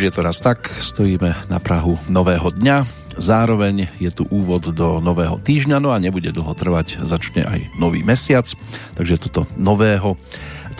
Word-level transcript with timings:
Už 0.00 0.08
je 0.08 0.16
to 0.16 0.24
raz 0.24 0.40
tak, 0.40 0.72
stojíme 0.80 1.52
na 1.52 1.60
Prahu 1.60 2.00
nového 2.08 2.48
dňa, 2.48 2.88
zároveň 3.20 3.92
je 4.00 4.08
tu 4.08 4.24
úvod 4.32 4.72
do 4.72 4.96
nového 4.96 5.36
týždňa, 5.36 5.76
no 5.76 5.92
a 5.92 6.00
nebude 6.00 6.32
dlho 6.32 6.56
trvať, 6.56 7.04
začne 7.04 7.44
aj 7.44 7.68
nový 7.76 8.00
mesiac, 8.00 8.48
takže 8.96 9.20
toto 9.20 9.44
nového, 9.60 10.16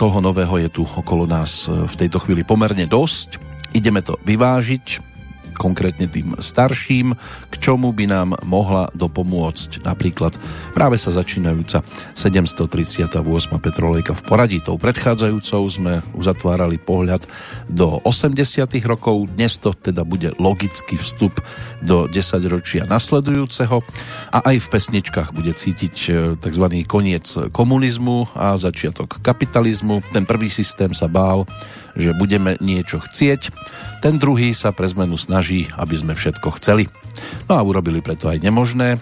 toho 0.01 0.17
nového 0.25 0.65
je 0.65 0.73
tu 0.73 0.89
okolo 0.89 1.29
nás 1.29 1.69
v 1.69 1.95
tejto 2.01 2.17
chvíli 2.17 2.41
pomerne 2.41 2.89
dosť. 2.89 3.37
Ideme 3.77 4.01
to 4.01 4.17
vyvážiť, 4.25 5.10
konkrétne 5.55 6.07
tým 6.07 6.35
starším, 6.39 7.13
k 7.51 7.55
čomu 7.59 7.91
by 7.91 8.05
nám 8.07 8.29
mohla 8.43 8.89
dopomôcť 8.95 9.83
napríklad 9.83 10.35
práve 10.71 10.97
sa 10.97 11.11
začínajúca 11.13 11.83
738. 12.15 13.21
petrolejka 13.59 14.15
v 14.17 14.21
poradí. 14.23 14.57
Tou 14.63 14.79
predchádzajúcou 14.79 15.63
sme 15.69 15.93
uzatvárali 16.15 16.79
pohľad 16.79 17.23
do 17.67 17.99
80. 18.03 18.37
rokov, 18.87 19.29
dnes 19.35 19.59
to 19.59 19.75
teda 19.75 20.07
bude 20.07 20.33
logický 20.39 20.97
vstup 20.97 21.39
do 21.81 22.07
10 22.07 22.53
ročia 22.53 22.83
nasledujúceho 22.87 23.83
a 24.31 24.39
aj 24.47 24.57
v 24.63 24.67
pesničkách 24.71 25.29
bude 25.35 25.53
cítiť 25.53 25.95
e, 26.07 26.11
tzv. 26.39 26.65
koniec 26.87 27.25
komunizmu 27.51 28.31
a 28.33 28.55
začiatok 28.57 29.19
kapitalizmu. 29.21 30.01
Ten 30.13 30.23
prvý 30.25 30.49
systém 30.49 30.91
sa 30.95 31.07
bál, 31.11 31.45
že 31.95 32.15
budeme 32.15 32.57
niečo 32.59 33.01
chcieť, 33.01 33.51
ten 34.01 34.17
druhý 34.17 34.51
sa 34.57 34.73
pre 34.73 34.89
zmenu 34.89 35.13
snaží, 35.15 35.69
aby 35.77 35.93
sme 35.93 36.13
všetko 36.17 36.57
chceli. 36.57 36.89
No 37.45 37.57
a 37.57 37.61
urobili 37.61 38.01
preto 38.01 38.27
aj 38.27 38.41
nemožné, 38.41 38.97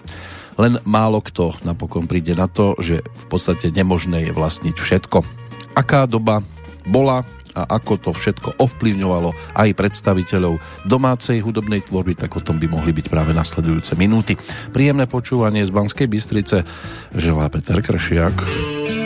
len 0.60 0.76
málo 0.84 1.24
kto 1.24 1.56
napokon 1.64 2.04
príde 2.04 2.36
na 2.36 2.44
to, 2.44 2.76
že 2.76 3.00
v 3.00 3.24
podstate 3.32 3.72
nemožné 3.72 4.28
je 4.28 4.32
vlastniť 4.36 4.76
všetko. 4.76 5.24
Aká 5.72 6.04
doba 6.04 6.44
bola 6.84 7.24
a 7.54 7.66
ako 7.66 7.98
to 7.98 8.10
všetko 8.14 8.62
ovplyvňovalo 8.62 9.34
aj 9.58 9.74
predstaviteľov 9.74 10.62
domácej 10.86 11.42
hudobnej 11.42 11.82
tvorby, 11.82 12.14
tak 12.14 12.38
o 12.38 12.44
tom 12.44 12.62
by 12.62 12.70
mohli 12.70 12.94
byť 12.94 13.06
práve 13.10 13.34
nasledujúce 13.34 13.98
minúty. 13.98 14.38
Príjemné 14.70 15.10
počúvanie 15.10 15.66
z 15.66 15.74
Banskej 15.74 16.06
Bystrice 16.06 16.62
želá 17.16 17.50
Peter 17.50 17.82
Kršiak. 17.82 18.99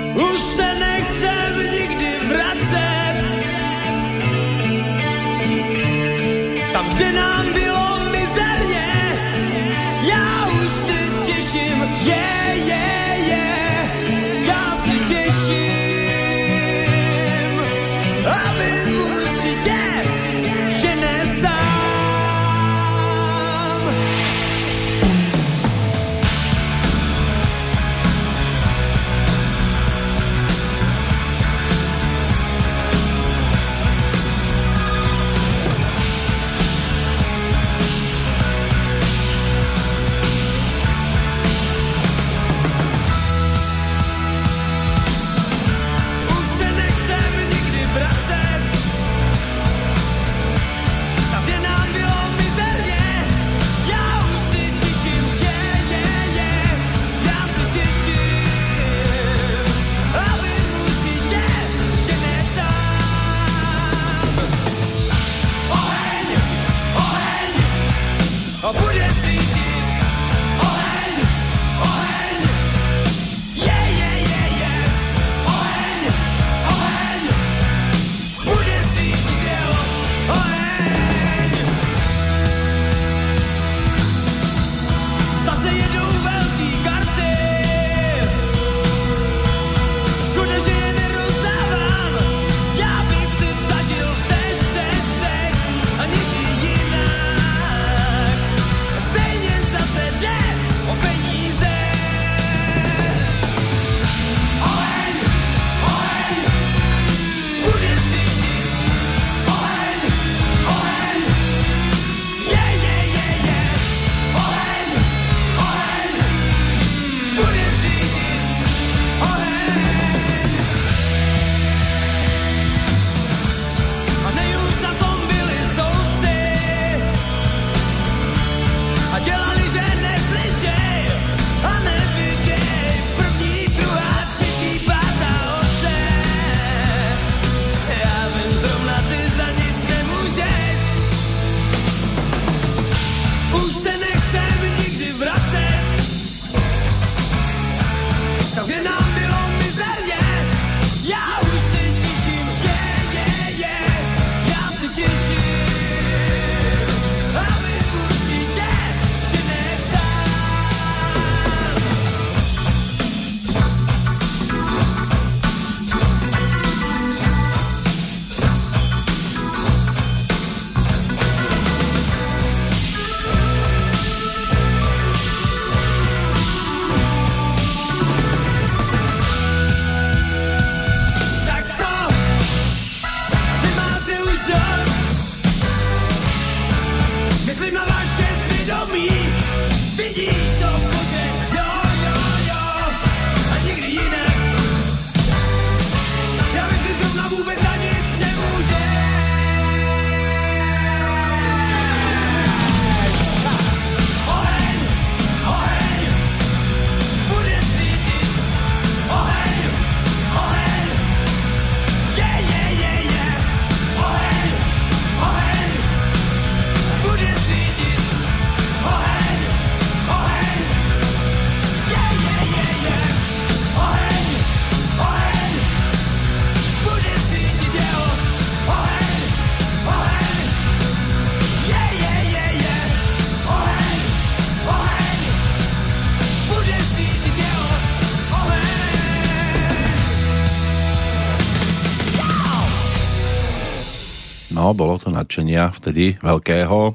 Bolo 244.75 244.99
to 244.99 245.09
nadšenia 245.09 245.71
vtedy 245.79 246.19
veľkého. 246.21 246.93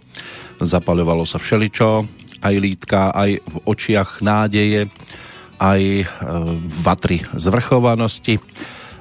Zapaľovalo 0.60 1.24
sa 1.24 1.40
všeličo, 1.40 2.04
aj 2.44 2.56
lítka, 2.60 3.16
aj 3.16 3.40
v 3.40 3.56
očiach 3.64 4.20
nádeje, 4.20 4.92
aj 5.60 5.82
e, 5.82 6.06
vatry 6.84 7.24
zvrchovanosti 7.36 8.40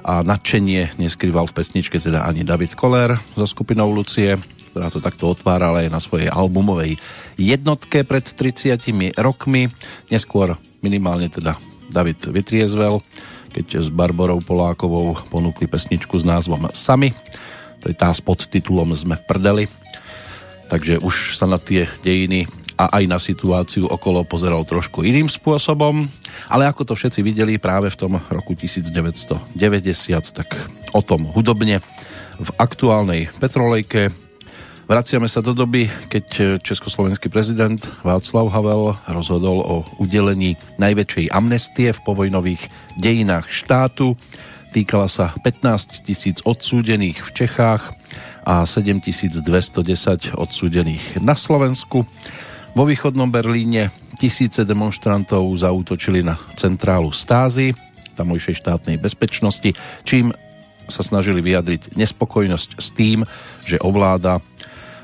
a 0.03 0.23
nadšenie 0.23 0.99
neskrýval 0.99 1.47
v 1.47 1.55
pesničke 1.55 1.99
teda 1.99 2.27
ani 2.27 2.47
David 2.47 2.75
Koller 2.75 3.19
so 3.35 3.47
skupinou 3.47 3.91
Lucie, 3.91 4.39
ktorá 4.71 4.87
to 4.91 5.03
takto 5.03 5.31
otvárala 5.31 5.83
aj 5.83 5.89
na 5.91 5.99
svojej 5.99 6.29
albumovej 6.31 6.99
jednotke 7.35 8.03
pred 8.07 8.23
30 8.23 8.79
rokmi. 9.19 9.71
Neskôr 10.11 10.55
minimálne 10.79 11.27
teda 11.27 11.59
David 11.89 12.21
vytriezvel, 12.27 13.01
keď 13.51 13.81
s 13.81 13.89
Barborou 13.89 14.39
Polákovou 14.39 15.17
ponúkli 15.27 15.65
pesničku 15.65 16.15
s 16.21 16.25
názvom 16.27 16.69
Sami 16.71 17.11
to 17.79 17.91
je 17.91 17.95
tá 17.95 18.11
s 18.11 18.19
podtitulom 18.19 18.91
Sme 18.95 19.15
v 19.15 19.23
prdeli. 19.23 19.65
Takže 20.69 21.01
už 21.01 21.39
sa 21.39 21.49
na 21.49 21.57
tie 21.57 21.89
dejiny 22.05 22.45
a 22.79 23.01
aj 23.01 23.03
na 23.11 23.19
situáciu 23.19 23.91
okolo 23.91 24.23
pozeral 24.23 24.63
trošku 24.63 25.03
iným 25.03 25.27
spôsobom, 25.27 26.07
ale 26.47 26.63
ako 26.63 26.87
to 26.87 26.93
všetci 26.95 27.19
videli 27.19 27.59
práve 27.59 27.91
v 27.91 27.99
tom 27.99 28.13
roku 28.31 28.55
1990, 28.55 29.51
tak 30.31 30.47
o 30.95 31.01
tom 31.03 31.27
hudobne 31.27 31.83
v 32.39 32.49
aktuálnej 32.55 33.27
Petrolejke. 33.35 34.15
Vraciame 34.87 35.27
sa 35.27 35.43
do 35.43 35.51
doby, 35.51 35.91
keď 36.07 36.57
československý 36.63 37.27
prezident 37.27 37.77
Václav 38.01 38.47
Havel 38.49 38.95
rozhodol 39.11 39.59
o 39.61 39.75
udelení 39.99 40.55
najväčšej 40.79 41.35
amnestie 41.35 41.91
v 41.91 42.03
povojnových 42.07 42.63
dejinách 42.97 43.51
štátu 43.51 44.15
Týkala 44.69 45.09
sa 45.09 45.33
15 45.41 46.05
tisíc 46.05 46.45
odsúdených 46.45 47.25
v 47.25 47.29
Čechách 47.33 47.89
a 48.45 48.69
7210 48.69 49.41
odsúdených 50.37 51.17
na 51.25 51.33
Slovensku. 51.33 52.05
Vo 52.77 52.83
východnom 52.85 53.33
Berlíne 53.33 53.89
tisíce 54.21 54.61
demonstrantov 54.69 55.49
zautočili 55.57 56.21
na 56.21 56.37
centrálu 56.53 57.09
stázy 57.09 57.73
tamojšej 58.13 58.61
štátnej 58.61 59.01
bezpečnosti, 59.01 59.73
čím 60.05 60.29
sa 60.85 61.01
snažili 61.01 61.41
vyjadriť 61.41 61.97
nespokojnosť 61.97 62.69
s 62.77 62.87
tým, 62.93 63.25
že 63.65 63.81
ovláda 63.81 64.37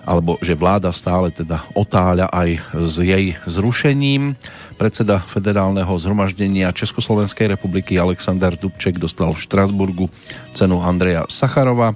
alebo 0.06 0.38
že 0.45 0.53
vláda 0.53 0.94
stále 0.94 1.33
teda 1.33 1.65
otáľa 1.73 2.29
aj 2.29 2.50
s 2.77 3.01
jej 3.01 3.33
zrušením. 3.50 4.38
Predseda 4.75 5.24
federálneho 5.24 5.95
zhromaždenia 5.95 6.75
Československej 6.75 7.56
republiky 7.56 7.95
Alexander 7.95 8.51
Dubček 8.60 9.00
dostal 9.00 9.31
v 9.31 9.39
Štrasburgu 9.39 10.12
cenu 10.51 10.83
Andreja 10.83 11.24
Sacharova. 11.31 11.95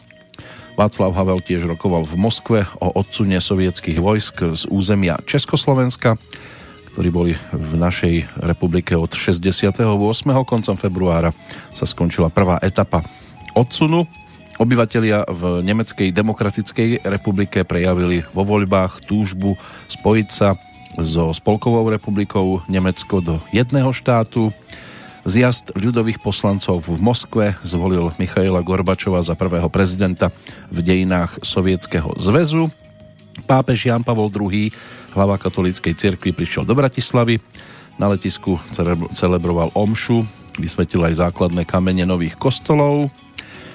Václav 0.79 1.11
Havel 1.11 1.43
tiež 1.43 1.67
rokoval 1.67 2.07
v 2.07 2.15
Moskve 2.15 2.59
o 2.79 2.87
odsune 2.95 3.35
sovietských 3.43 3.99
vojsk 3.99 4.55
z 4.55 4.63
územia 4.71 5.19
Československa, 5.27 6.15
ktorí 6.95 7.09
boli 7.11 7.33
v 7.51 7.73
našej 7.75 8.39
republike 8.47 8.95
od 8.95 9.11
68. 9.11 9.83
koncom 10.47 10.75
februára 10.79 11.35
sa 11.75 11.83
skončila 11.83 12.31
prvá 12.31 12.63
etapa 12.63 13.03
odsunu 13.59 14.07
Obyvatelia 14.59 15.23
v 15.23 15.63
Nemeckej 15.63 16.11
demokratickej 16.11 17.07
republike 17.07 17.63
prejavili 17.63 18.27
vo 18.35 18.43
voľbách 18.43 19.07
túžbu 19.07 19.55
spojiť 19.87 20.27
sa 20.27 20.59
so 20.97 21.29
Spolkovou 21.35 21.85
republikou 21.85 22.65
Nemecko 22.65 23.21
do 23.21 23.37
jedného 23.53 23.93
štátu. 23.93 24.49
Zjazd 25.27 25.75
ľudových 25.77 26.23
poslancov 26.23 26.89
v 26.89 26.97
Moskve 26.97 27.45
zvolil 27.61 28.09
Michaila 28.17 28.63
Gorbačova 28.65 29.21
za 29.21 29.37
prvého 29.37 29.67
prezidenta 29.69 30.33
v 30.73 30.79
dejinách 30.81 31.43
Sovietskeho 31.45 32.17
zväzu. 32.17 32.71
Pápež 33.45 33.91
Jan 33.91 34.01
Pavol 34.01 34.31
II, 34.33 34.73
hlava 35.13 35.37
katolíckej 35.37 35.93
cirkvi, 35.93 36.33
prišiel 36.33 36.65
do 36.65 36.73
Bratislavy. 36.73 37.37
Na 37.99 38.09
letisku 38.09 38.57
celebroval 39.11 39.75
omšu, 39.75 40.23
vysvetil 40.57 41.03
aj 41.03 41.21
základné 41.21 41.67
kamene 41.67 42.07
nových 42.07 42.39
kostolov. 42.39 43.11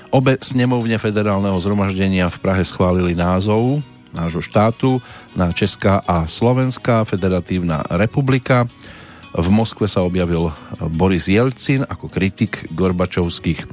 Obe 0.09 0.41
snemovne 0.41 0.97
federálneho 0.97 1.61
zhromaždenia 1.61 2.33
v 2.33 2.41
Prahe 2.41 2.65
schválili 2.65 3.13
názov 3.13 3.85
nášho 4.15 4.41
štátu 4.41 5.03
na 5.35 5.51
Česká 5.51 5.99
a 6.07 6.31
Slovenská 6.31 7.03
federatívna 7.05 7.83
republika. 7.91 8.65
V 9.35 9.49
Moskve 9.51 9.91
sa 9.91 10.07
objavil 10.07 10.55
Boris 10.95 11.27
Jelcin 11.27 11.83
ako 11.83 12.07
kritik 12.07 12.71
Gorbačovských 12.71 13.61
eh, 13.61 13.69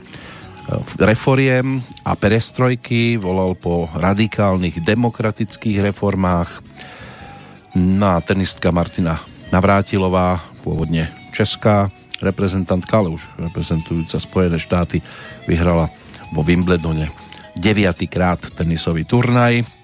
reforiem 0.97 1.85
a 2.01 2.17
perestrojky, 2.17 3.21
volal 3.21 3.53
po 3.53 3.85
radikálnych 3.93 4.81
demokratických 4.81 5.93
reformách. 5.93 6.65
No 7.77 8.19
tenistka 8.25 8.73
Martina 8.73 9.21
Navrátilová, 9.53 10.41
pôvodne 10.65 11.13
česká 11.31 11.87
reprezentantka, 12.21 13.01
ale 13.01 13.17
už 13.17 13.23
reprezentujúca 13.41 14.21
Spojené 14.21 14.61
štáty, 14.61 15.01
vyhrala 15.49 15.89
vo 16.31 16.45
Wimbledone. 16.45 17.09
Deviatýkrát 17.57 18.39
tenisový 18.55 19.03
turnaj. 19.03 19.80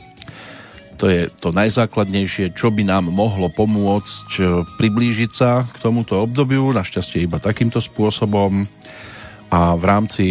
To 0.98 1.06
je 1.06 1.30
to 1.30 1.54
najzákladnejšie, 1.54 2.58
čo 2.58 2.74
by 2.74 2.82
nám 2.82 3.14
mohlo 3.14 3.54
pomôcť 3.54 4.30
e, 4.42 4.44
priblížiť 4.82 5.32
sa 5.32 5.70
k 5.70 5.78
tomuto 5.78 6.18
obdobiu, 6.18 6.74
našťastie 6.74 7.22
iba 7.22 7.38
takýmto 7.38 7.78
spôsobom. 7.78 8.66
A 9.54 9.78
v 9.78 9.84
rámci 9.86 10.26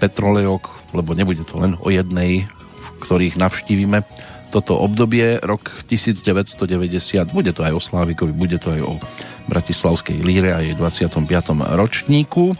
Petrolejok, 0.00 0.96
lebo 0.96 1.12
nebude 1.12 1.44
to 1.44 1.60
len 1.60 1.76
o 1.76 1.92
jednej, 1.92 2.48
v 2.48 2.96
ktorých 3.04 3.36
navštívime 3.36 4.00
toto 4.50 4.74
obdobie, 4.80 5.38
rok 5.38 5.68
1990, 5.86 6.66
bude 7.30 7.54
to 7.54 7.62
aj 7.62 7.72
o 7.76 7.80
Slávikovi, 7.80 8.34
bude 8.34 8.58
to 8.58 8.74
aj 8.74 8.82
o 8.82 8.98
Bratislavskej 9.46 10.18
líre 10.24 10.50
a 10.50 10.64
jej 10.64 10.74
25. 10.74 11.22
ročníku 11.78 12.56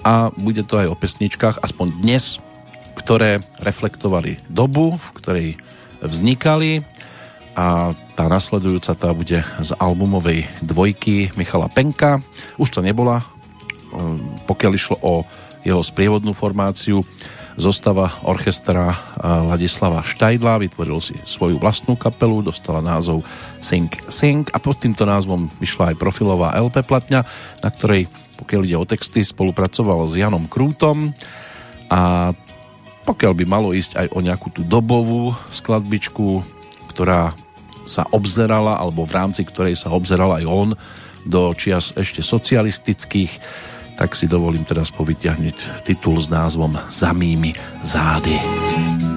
a 0.00 0.32
bude 0.32 0.64
to 0.64 0.80
aj 0.80 0.88
o 0.88 0.96
pesničkách, 0.96 1.60
aspoň 1.60 2.00
dnes, 2.00 2.40
ktoré 2.96 3.44
reflektovali 3.60 4.40
dobu, 4.48 4.96
v 4.96 5.08
ktorej 5.20 5.48
vznikali 6.02 6.84
a 7.56 7.96
tá 8.16 8.24
nasledujúca 8.28 8.92
tá 8.96 9.10
bude 9.12 9.40
z 9.42 9.70
albumovej 9.76 10.48
dvojky 10.64 11.32
Michala 11.36 11.68
Penka. 11.68 12.20
Už 12.56 12.72
to 12.72 12.80
nebola, 12.80 13.24
pokiaľ 14.48 14.72
išlo 14.76 14.96
o 15.00 15.24
jeho 15.60 15.82
sprievodnú 15.84 16.32
formáciu, 16.32 17.04
zostava 17.60 18.16
orchestra 18.24 18.96
Ladislava 19.20 20.00
Štajdla, 20.00 20.62
vytvoril 20.64 20.96
si 21.04 21.18
svoju 21.28 21.60
vlastnú 21.60 21.98
kapelu, 21.98 22.40
dostala 22.40 22.80
názov 22.80 23.20
Sing 23.60 23.92
Sing 24.08 24.48
a 24.54 24.58
pod 24.62 24.80
týmto 24.80 25.04
názvom 25.04 25.52
vyšla 25.60 25.92
aj 25.92 26.00
profilová 26.00 26.56
LP 26.56 26.80
platňa, 26.86 27.20
na 27.60 27.68
ktorej 27.68 28.08
pokiaľ 28.40 28.62
ide 28.64 28.76
o 28.80 28.88
texty, 28.88 29.20
spolupracoval 29.20 30.08
s 30.08 30.16
Janom 30.16 30.48
Krútom. 30.48 31.12
A 31.92 32.32
pokiaľ 33.04 33.32
by 33.32 33.44
malo 33.48 33.72
ísť 33.72 33.96
aj 33.96 34.06
o 34.12 34.20
nejakú 34.20 34.48
tú 34.52 34.62
dobovú 34.64 35.32
skladbičku, 35.50 36.44
ktorá 36.90 37.32
sa 37.88 38.06
obzerala, 38.12 38.76
alebo 38.76 39.08
v 39.08 39.16
rámci 39.16 39.42
ktorej 39.42 39.74
sa 39.74 39.90
obzeral 39.90 40.30
aj 40.36 40.44
on 40.46 40.68
do 41.26 41.52
čias 41.56 41.92
ešte 41.96 42.22
socialistických, 42.22 43.32
tak 44.00 44.16
si 44.16 44.24
dovolím 44.24 44.64
teraz 44.64 44.88
povyťahnuť 44.94 45.84
titul 45.84 46.16
s 46.16 46.32
názvom 46.32 46.80
Za 46.88 47.12
mými 47.12 47.52
zády. 47.84 49.09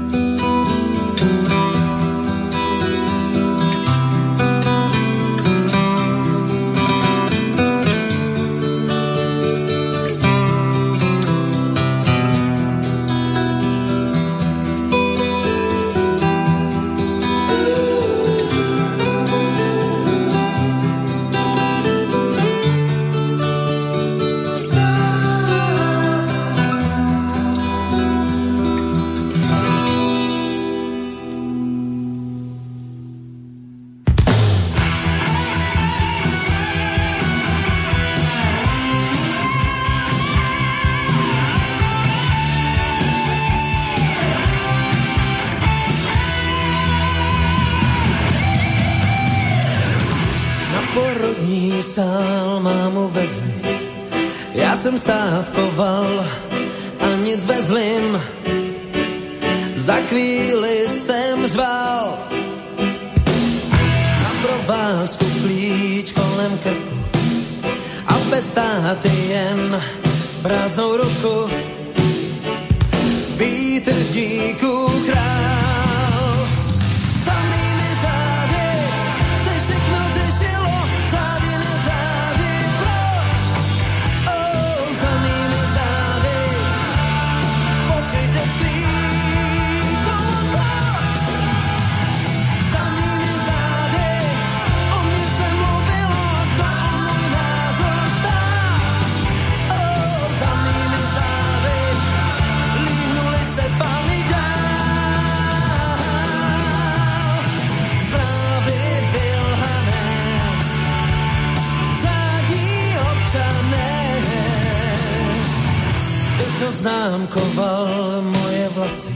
Vlasy. 118.94 119.14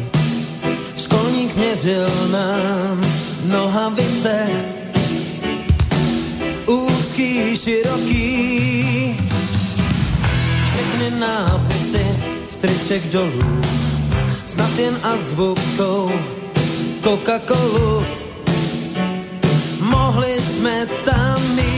Školník 0.98 1.56
měřil 1.56 2.10
nám 2.32 3.02
nohavice, 3.46 4.48
úzký, 6.66 7.58
široký. 7.58 9.18
Všechny 10.70 11.20
nápisy 11.20 12.06
striček 12.50 13.12
dolů, 13.12 13.62
snad 14.46 14.80
jen 14.80 14.98
azbukou 15.04 16.12
Coca-Colu. 17.04 18.06
Mohli 19.82 20.42
jsme 20.42 20.86
tam 21.06 21.56
mít 21.56 21.77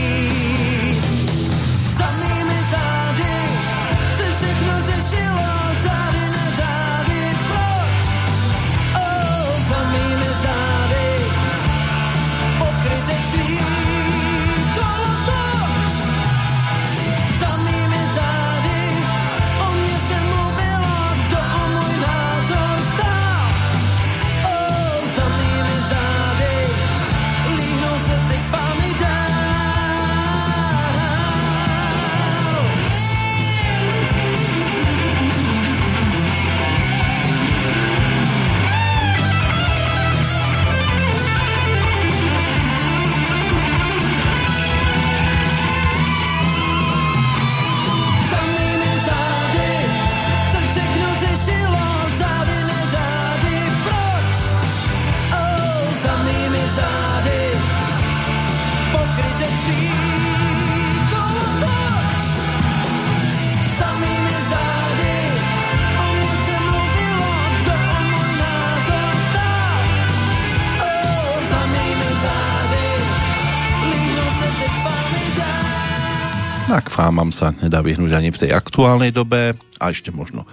Tak 76.70 76.86
fámam 76.86 77.34
sa 77.34 77.50
nedá 77.50 77.82
vyhnúť 77.82 78.14
ani 78.14 78.30
v 78.30 78.46
tej 78.46 78.54
aktuálnej 78.54 79.10
dobe 79.10 79.58
a 79.82 79.90
ešte 79.90 80.14
možno 80.14 80.46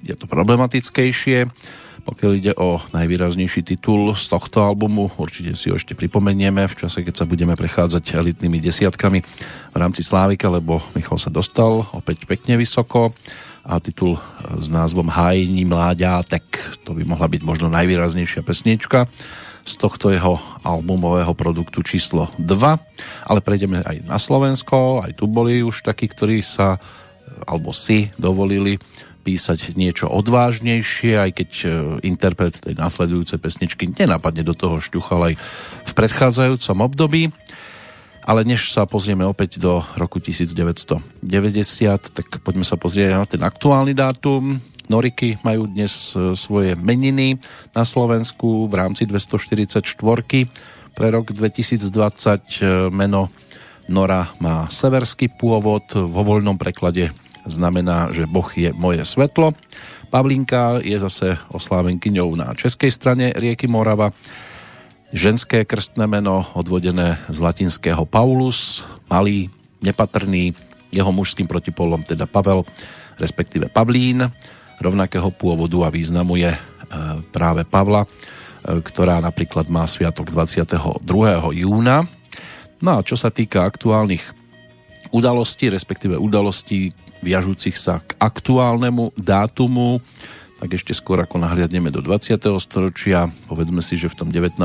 je 0.00 0.16
to 0.16 0.24
problematickejšie. 0.24 1.44
Pokiaľ 2.08 2.30
ide 2.32 2.52
o 2.56 2.80
najvýraznejší 2.96 3.60
titul 3.60 4.16
z 4.16 4.32
tohto 4.32 4.64
albumu, 4.64 5.12
určite 5.20 5.52
si 5.52 5.68
ho 5.68 5.76
ešte 5.76 5.92
pripomenieme 5.92 6.64
v 6.64 6.72
čase, 6.72 7.04
keď 7.04 7.14
sa 7.20 7.28
budeme 7.28 7.52
prechádzať 7.52 8.16
elitnými 8.16 8.64
desiatkami 8.64 9.20
v 9.70 9.76
rámci 9.76 10.00
Slávika, 10.00 10.48
lebo 10.48 10.80
Michal 10.96 11.20
sa 11.20 11.28
dostal 11.28 11.84
opäť 11.92 12.24
pekne 12.24 12.56
vysoko 12.56 13.12
a 13.60 13.76
titul 13.76 14.16
s 14.56 14.72
názvom 14.72 15.12
Hájní 15.12 15.68
mláďátek, 15.68 16.48
to 16.80 16.96
by 16.96 17.04
mohla 17.04 17.28
byť 17.28 17.44
možno 17.44 17.68
najvýraznejšia 17.68 18.40
pesnička 18.40 19.04
z 19.62 19.74
tohto 19.78 20.10
jeho 20.10 20.38
albumového 20.66 21.32
produktu 21.38 21.86
číslo 21.86 22.30
2. 22.38 23.30
Ale 23.30 23.40
prejdeme 23.40 23.82
aj 23.82 24.06
na 24.06 24.18
Slovensko, 24.18 25.02
aj 25.06 25.18
tu 25.18 25.30
boli 25.30 25.62
už 25.62 25.86
takí, 25.86 26.10
ktorí 26.10 26.42
sa 26.42 26.82
alebo 27.46 27.74
si 27.74 28.10
dovolili 28.18 28.78
písať 29.22 29.78
niečo 29.78 30.10
odvážnejšie, 30.10 31.14
aj 31.14 31.30
keď 31.30 31.50
e, 31.62 31.66
interpret 32.02 32.58
tej 32.58 32.74
následujúcej 32.74 33.38
pesničky 33.38 33.86
nenápadne 33.94 34.42
do 34.42 34.50
toho 34.50 34.82
šťuchal 34.82 35.30
aj 35.32 35.34
v 35.86 35.92
predchádzajúcom 35.94 36.76
období. 36.82 37.22
Ale 38.22 38.46
než 38.46 38.70
sa 38.70 38.86
pozrieme 38.86 39.26
opäť 39.26 39.58
do 39.58 39.82
roku 39.98 40.22
1990, 40.22 41.22
tak 42.14 42.26
poďme 42.42 42.62
sa 42.62 42.78
pozrieť 42.78 43.18
na 43.18 43.26
ten 43.26 43.42
aktuálny 43.42 43.94
dátum. 43.94 44.62
Noriky 44.92 45.40
majú 45.40 45.64
dnes 45.64 46.12
e, 46.12 46.36
svoje 46.36 46.76
meniny 46.76 47.40
na 47.72 47.80
Slovensku 47.80 48.68
v 48.68 48.74
rámci 48.76 49.08
244. 49.08 49.80
Pre 50.92 51.08
rok 51.08 51.32
2020 51.32 51.80
e, 51.80 52.92
meno 52.92 53.32
Nora 53.88 54.28
má 54.36 54.68
severský 54.68 55.32
pôvod, 55.32 55.88
vo 55.96 56.20
voľnom 56.20 56.60
preklade 56.60 57.08
znamená, 57.48 58.12
že 58.12 58.28
Boh 58.28 58.46
je 58.52 58.70
moje 58.76 59.00
svetlo. 59.08 59.56
Pavlinka 60.12 60.84
je 60.84 61.00
zase 61.00 61.40
oslávenkyňou 61.50 62.28
na 62.36 62.52
českej 62.52 62.92
strane 62.92 63.32
rieky 63.32 63.64
Morava. 63.64 64.12
Ženské 65.16 65.64
krstné 65.64 66.04
meno 66.04 66.44
odvodené 66.52 67.16
z 67.32 67.38
latinského 67.40 68.04
Paulus, 68.04 68.84
malý, 69.08 69.48
nepatrný, 69.80 70.52
jeho 70.92 71.08
mužským 71.08 71.48
protipolom 71.48 72.04
teda 72.04 72.28
Pavel, 72.28 72.68
respektíve 73.16 73.72
Pavlín 73.72 74.28
rovnakého 74.82 75.30
pôvodu 75.30 75.86
a 75.86 75.94
významu 75.94 76.36
je 76.42 76.52
e, 76.52 76.60
práve 77.30 77.62
Pavla, 77.62 78.04
e, 78.04 78.08
ktorá 78.82 79.22
napríklad 79.22 79.70
má 79.70 79.86
sviatok 79.86 80.34
22. 80.34 80.98
júna. 81.54 82.04
No 82.82 82.98
a 82.98 83.06
čo 83.06 83.14
sa 83.14 83.30
týka 83.30 83.62
aktuálnych 83.62 84.22
udalostí, 85.14 85.70
respektíve 85.70 86.18
udalostí 86.18 86.90
viažúcich 87.22 87.78
sa 87.78 88.02
k 88.02 88.18
aktuálnemu 88.18 89.14
dátumu, 89.14 90.02
tak 90.58 90.78
ešte 90.78 90.94
skôr 90.94 91.18
ako 91.22 91.42
nahliadneme 91.42 91.90
do 91.90 92.02
20. 92.02 92.38
storočia, 92.58 93.30
povedzme 93.46 93.82
si, 93.82 93.94
že 93.94 94.10
v 94.10 94.18
tom 94.18 94.28
19 94.30 94.58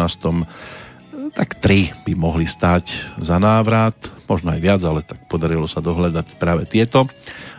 tak 1.38 1.54
tri 1.62 1.94
by 2.02 2.18
mohli 2.18 2.50
stáť 2.50 3.14
za 3.22 3.38
návrat, 3.38 3.94
možno 4.26 4.58
aj 4.58 4.60
viac, 4.60 4.82
ale 4.82 5.06
tak 5.06 5.22
podarilo 5.30 5.70
sa 5.70 5.86
dohľadať 5.86 6.34
práve 6.42 6.66
tieto. 6.66 7.06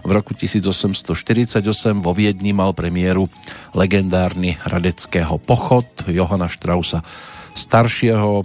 V 0.03 0.11
roku 0.11 0.35
1848 0.35 1.63
vo 2.03 2.11
Viedni 2.11 2.51
mal 2.51 2.75
premiéru 2.75 3.31
legendárny 3.79 4.59
radeckého 4.67 5.39
pochod 5.39 5.87
Johana 6.11 6.51
Strausa 6.51 7.07
staršieho. 7.55 8.43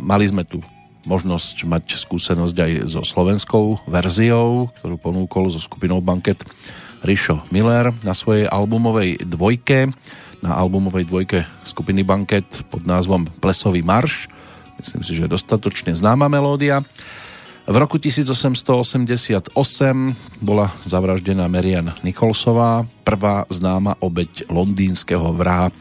Mali 0.00 0.32
sme 0.32 0.48
tu 0.48 0.64
možnosť 1.04 1.68
mať 1.68 2.00
skúsenosť 2.00 2.56
aj 2.56 2.72
so 2.88 3.04
slovenskou 3.04 3.84
verziou, 3.84 4.72
ktorú 4.80 4.96
ponúkol 4.96 5.52
so 5.52 5.60
skupinou 5.60 6.00
Banket 6.00 6.40
Rišo 7.04 7.44
Miller 7.52 7.92
na 8.00 8.16
svojej 8.16 8.48
albumovej 8.48 9.28
dvojke. 9.28 9.92
Na 10.40 10.56
albumovej 10.56 11.04
dvojke 11.04 11.44
skupiny 11.68 12.00
Banket 12.00 12.64
pod 12.72 12.88
názvom 12.88 13.28
Plesový 13.44 13.84
marš 13.84 14.32
Myslím 14.78 15.02
si, 15.06 15.12
že 15.14 15.30
dostatočne 15.30 15.94
známa 15.94 16.26
melódia. 16.26 16.82
V 17.64 17.76
roku 17.80 17.96
1888 17.96 19.56
bola 20.44 20.68
zavraždená 20.84 21.48
Marian 21.48 21.96
Nicholsová, 22.04 22.84
prvá 23.08 23.48
známa 23.48 23.96
obeď 24.04 24.52
londýnskeho 24.52 25.32
vraha, 25.32 25.72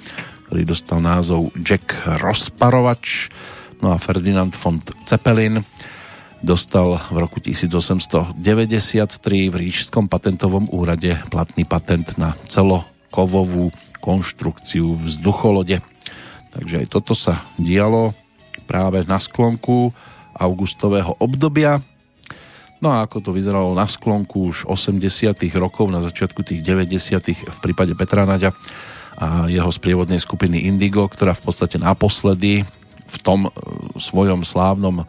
ktorý 0.47 0.63
dostal 0.63 1.03
názov 1.03 1.51
Jack 1.59 2.07
Rozparovač. 2.07 3.27
No 3.83 3.91
a 3.91 3.99
Ferdinand 3.99 4.55
von 4.55 4.79
Zeppelin 5.03 5.59
dostal 6.39 7.03
v 7.11 7.17
roku 7.19 7.43
1893 7.43 8.31
v 9.51 9.55
Rížskom 9.67 10.07
patentovom 10.07 10.71
úrade 10.71 11.19
platný 11.27 11.67
patent 11.67 12.15
na 12.15 12.31
celokovovú 12.47 13.75
konštrukciu 13.99 15.03
vzducholode. 15.03 15.83
Takže 16.55 16.83
aj 16.83 16.87
toto 16.87 17.11
sa 17.11 17.43
dialo 17.59 18.15
práve 18.73 19.05
na 19.05 19.21
sklonku 19.21 19.93
augustového 20.33 21.13
obdobia. 21.21 21.77
No 22.81 22.89
a 22.89 23.05
ako 23.05 23.21
to 23.21 23.29
vyzeralo 23.29 23.77
na 23.77 23.85
sklonku 23.85 24.49
už 24.49 24.65
80 24.65 25.37
rokov, 25.61 25.93
na 25.93 26.01
začiatku 26.01 26.41
tých 26.41 26.65
90 26.65 27.53
v 27.53 27.59
prípade 27.61 27.93
Petra 27.93 28.25
Naďa 28.25 28.49
a 29.13 29.45
jeho 29.45 29.69
sprievodnej 29.69 30.17
skupiny 30.17 30.65
Indigo, 30.65 31.05
ktorá 31.05 31.37
v 31.37 31.45
podstate 31.45 31.77
naposledy 31.77 32.65
v 33.13 33.17
tom 33.21 33.45
e, 33.45 33.49
svojom 34.01 34.41
slávnom 34.41 34.99
e, 34.99 35.03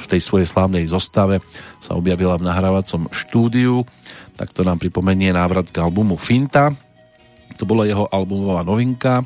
v 0.00 0.04
tej 0.08 0.24
svojej 0.24 0.48
slávnej 0.48 0.88
zostave 0.88 1.44
sa 1.84 1.92
objavila 1.92 2.40
v 2.40 2.48
nahrávacom 2.48 3.12
štúdiu, 3.12 3.84
tak 4.40 4.56
to 4.56 4.64
nám 4.64 4.80
pripomenie 4.80 5.36
návrat 5.36 5.68
k 5.68 5.84
albumu 5.84 6.16
Finta. 6.16 6.72
To 7.60 7.68
bola 7.68 7.84
jeho 7.84 8.08
albumová 8.08 8.64
novinka. 8.64 9.20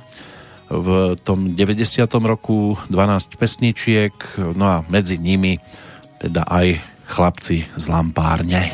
V 0.68 1.16
tom 1.24 1.56
90. 1.56 2.04
roku 2.28 2.76
12 2.92 3.40
pesničiek, 3.40 4.12
no 4.52 4.64
a 4.68 4.76
medzi 4.92 5.16
nimi 5.16 5.56
teda 6.20 6.44
aj 6.44 6.76
chlapci 7.08 7.64
z 7.72 7.84
Lampárne. 7.88 8.68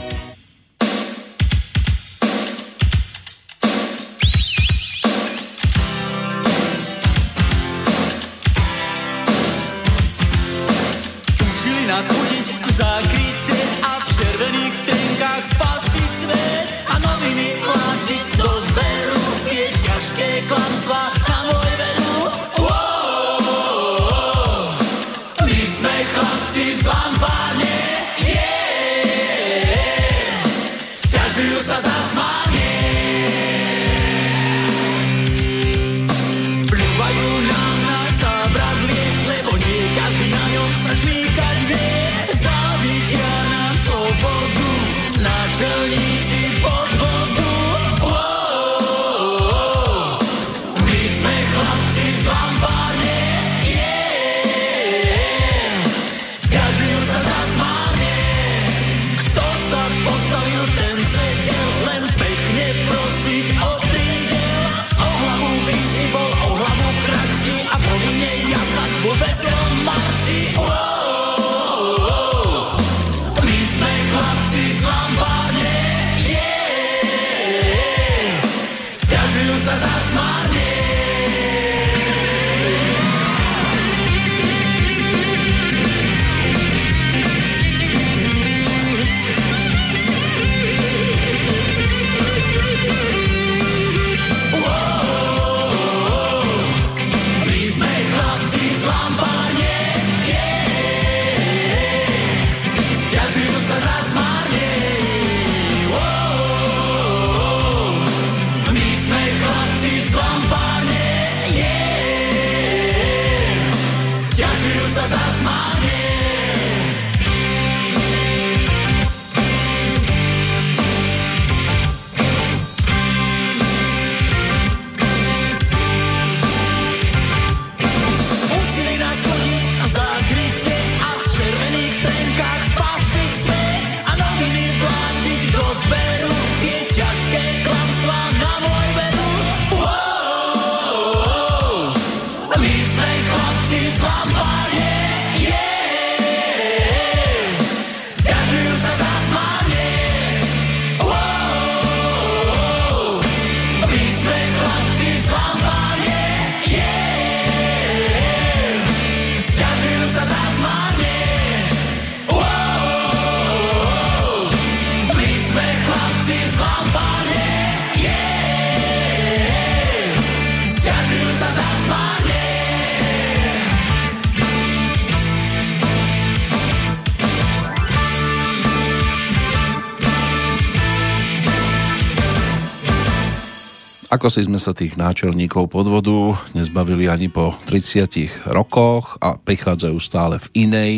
Si 184.25 184.41
sme 184.41 184.57
sa 184.57 184.73
tých 184.73 184.97
náčelníkov 184.97 185.69
podvodu 185.69 186.33
nezbavili 186.57 187.13
ani 187.13 187.29
po 187.29 187.61
30 187.69 188.49
rokoch 188.49 189.21
a 189.21 189.37
prichádzajú 189.37 189.97
stále 190.01 190.41
v 190.41 190.65
inej, 190.65 190.93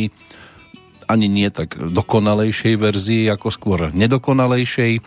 ani 1.10 1.26
nie 1.26 1.50
tak 1.50 1.74
dokonalejšej 1.74 2.78
verzii, 2.78 3.26
ako 3.26 3.50
skôr 3.50 3.90
nedokonalejšej, 3.90 5.02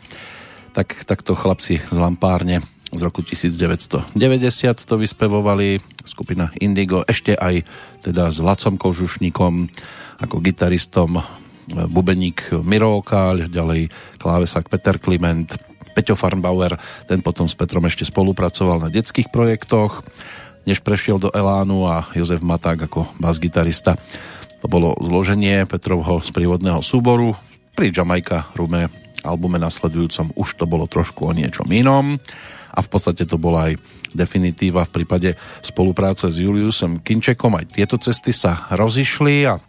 tak 0.76 1.08
takto 1.08 1.32
chlapci 1.32 1.80
z 1.80 1.96
Lampárne 1.96 2.60
z 2.92 3.02
roku 3.08 3.24
1990 3.24 4.12
to 4.84 4.96
vyspevovali. 5.00 5.80
Skupina 6.04 6.52
Indigo, 6.60 7.08
ešte 7.08 7.40
aj 7.40 7.64
teda 8.04 8.36
s 8.36 8.44
Lacom 8.44 8.76
Kožušníkom 8.76 9.72
ako 10.20 10.36
gitaristom 10.44 11.24
bubeník 11.72 12.52
Miro 12.68 13.00
Okáľ, 13.00 13.48
ďalej 13.48 13.88
klávesák 14.20 14.68
Peter 14.68 15.00
Kliment, 15.00 15.69
Peťo 15.94 16.16
Farnbauer, 16.16 16.78
ten 17.10 17.20
potom 17.20 17.50
s 17.50 17.58
Petrom 17.58 17.86
ešte 17.86 18.08
spolupracoval 18.08 18.84
na 18.84 18.90
detských 18.90 19.34
projektoch, 19.34 20.06
než 20.64 20.84
prešiel 20.86 21.18
do 21.18 21.34
Elánu 21.34 21.90
a 21.90 22.10
Jozef 22.14 22.44
Maták 22.44 22.86
ako 22.86 23.10
bas-gitarista. 23.18 23.98
To 24.60 24.68
bolo 24.68 24.94
zloženie 25.00 25.64
Petrovho 25.66 26.20
prívodného 26.20 26.84
súboru. 26.84 27.34
Pri 27.74 27.96
Jamaica 27.96 28.52
Rume 28.54 28.92
albume 29.24 29.60
nasledujúcom 29.60 30.36
už 30.36 30.60
to 30.60 30.66
bolo 30.68 30.88
trošku 30.88 31.28
o 31.28 31.36
niečom 31.36 31.68
inom 31.72 32.20
a 32.72 32.80
v 32.80 32.88
podstate 32.88 33.28
to 33.28 33.36
bola 33.36 33.72
aj 33.72 33.74
definitíva 34.16 34.88
v 34.88 34.94
prípade 35.02 35.30
spolupráce 35.60 36.32
s 36.32 36.42
Juliusem 36.42 37.02
Kinčekom. 37.04 37.60
Aj 37.60 37.66
tieto 37.68 38.00
cesty 38.00 38.32
sa 38.32 38.68
rozišli 38.72 39.48
a 39.48 39.60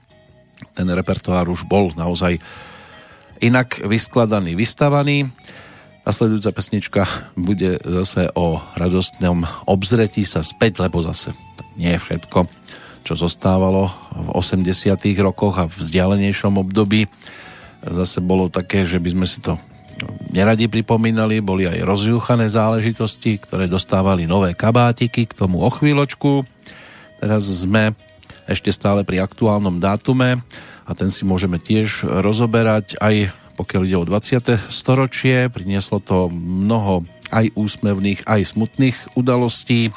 ten 0.76 0.86
repertoár 0.88 1.48
už 1.48 1.66
bol 1.66 1.92
naozaj 1.96 2.38
inak 3.40 3.80
vyskladaný, 3.80 4.52
vystavaný. 4.54 5.32
Nasledujúca 6.00 6.50
pesnička 6.56 7.02
bude 7.36 7.76
zase 7.84 8.32
o 8.32 8.56
radostnom 8.72 9.44
obzretí 9.68 10.24
sa 10.24 10.40
späť, 10.40 10.80
lebo 10.80 11.04
zase 11.04 11.36
nie 11.76 11.92
je 11.92 12.00
všetko, 12.00 12.48
čo 13.04 13.12
zostávalo 13.20 13.92
v 14.16 14.28
80 14.32 14.96
rokoch 15.20 15.60
a 15.60 15.68
v 15.68 15.76
vzdialenejšom 15.76 16.56
období. 16.56 17.04
Zase 17.84 18.24
bolo 18.24 18.48
také, 18.48 18.88
že 18.88 18.96
by 18.96 19.08
sme 19.12 19.26
si 19.28 19.44
to 19.44 19.60
neradi 20.32 20.72
pripomínali, 20.72 21.44
boli 21.44 21.68
aj 21.68 21.84
rozjúchané 21.84 22.48
záležitosti, 22.48 23.36
ktoré 23.36 23.68
dostávali 23.68 24.24
nové 24.24 24.56
kabátiky, 24.56 25.28
k 25.28 25.36
tomu 25.36 25.60
o 25.60 25.68
chvíľočku. 25.68 26.48
Teraz 27.20 27.44
sme 27.44 27.92
ešte 28.48 28.72
stále 28.72 29.04
pri 29.04 29.20
aktuálnom 29.20 29.76
dátume 29.78 30.40
a 30.88 30.90
ten 30.96 31.12
si 31.12 31.28
môžeme 31.28 31.60
tiež 31.60 32.08
rozoberať 32.08 32.96
aj 32.98 33.30
pokiaľ 33.60 33.82
ide 33.84 34.00
o 34.00 34.08
20. 34.08 34.72
storočie. 34.72 35.52
Prinieslo 35.52 36.00
to 36.00 36.32
mnoho 36.32 37.04
aj 37.28 37.52
úsmevných, 37.52 38.24
aj 38.24 38.56
smutných 38.56 38.96
udalostí. 39.20 39.92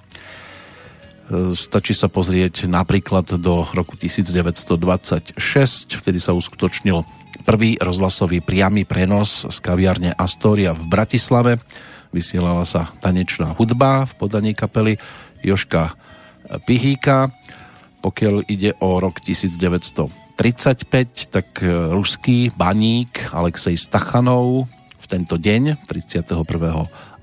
Stačí 1.56 1.96
sa 1.96 2.12
pozrieť 2.12 2.68
napríklad 2.68 3.40
do 3.40 3.64
roku 3.72 3.96
1926, 3.96 5.40
vtedy 6.04 6.20
sa 6.20 6.36
uskutočnil 6.36 7.08
prvý 7.48 7.80
rozhlasový 7.80 8.44
priamy 8.44 8.84
prenos 8.84 9.48
z 9.48 9.58
kaviarne 9.64 10.12
Astoria 10.12 10.76
v 10.76 10.84
Bratislave. 10.84 11.64
Vysielala 12.12 12.68
sa 12.68 12.92
tanečná 13.00 13.56
hudba 13.56 14.04
v 14.04 14.14
podaní 14.20 14.52
kapely 14.52 15.00
Joška 15.40 15.96
Pihíka. 16.68 17.32
Pokiaľ 18.04 18.44
ide 18.52 18.76
o 18.84 19.00
rok 19.00 19.24
1900 19.24 20.23
35, 20.36 21.30
tak 21.30 21.62
e, 21.62 21.70
ruský 21.94 22.50
baník 22.58 23.30
Alexej 23.30 23.78
Stachanov 23.78 24.66
v 24.98 25.06
tento 25.06 25.38
deň, 25.38 25.86
31. 25.86 26.42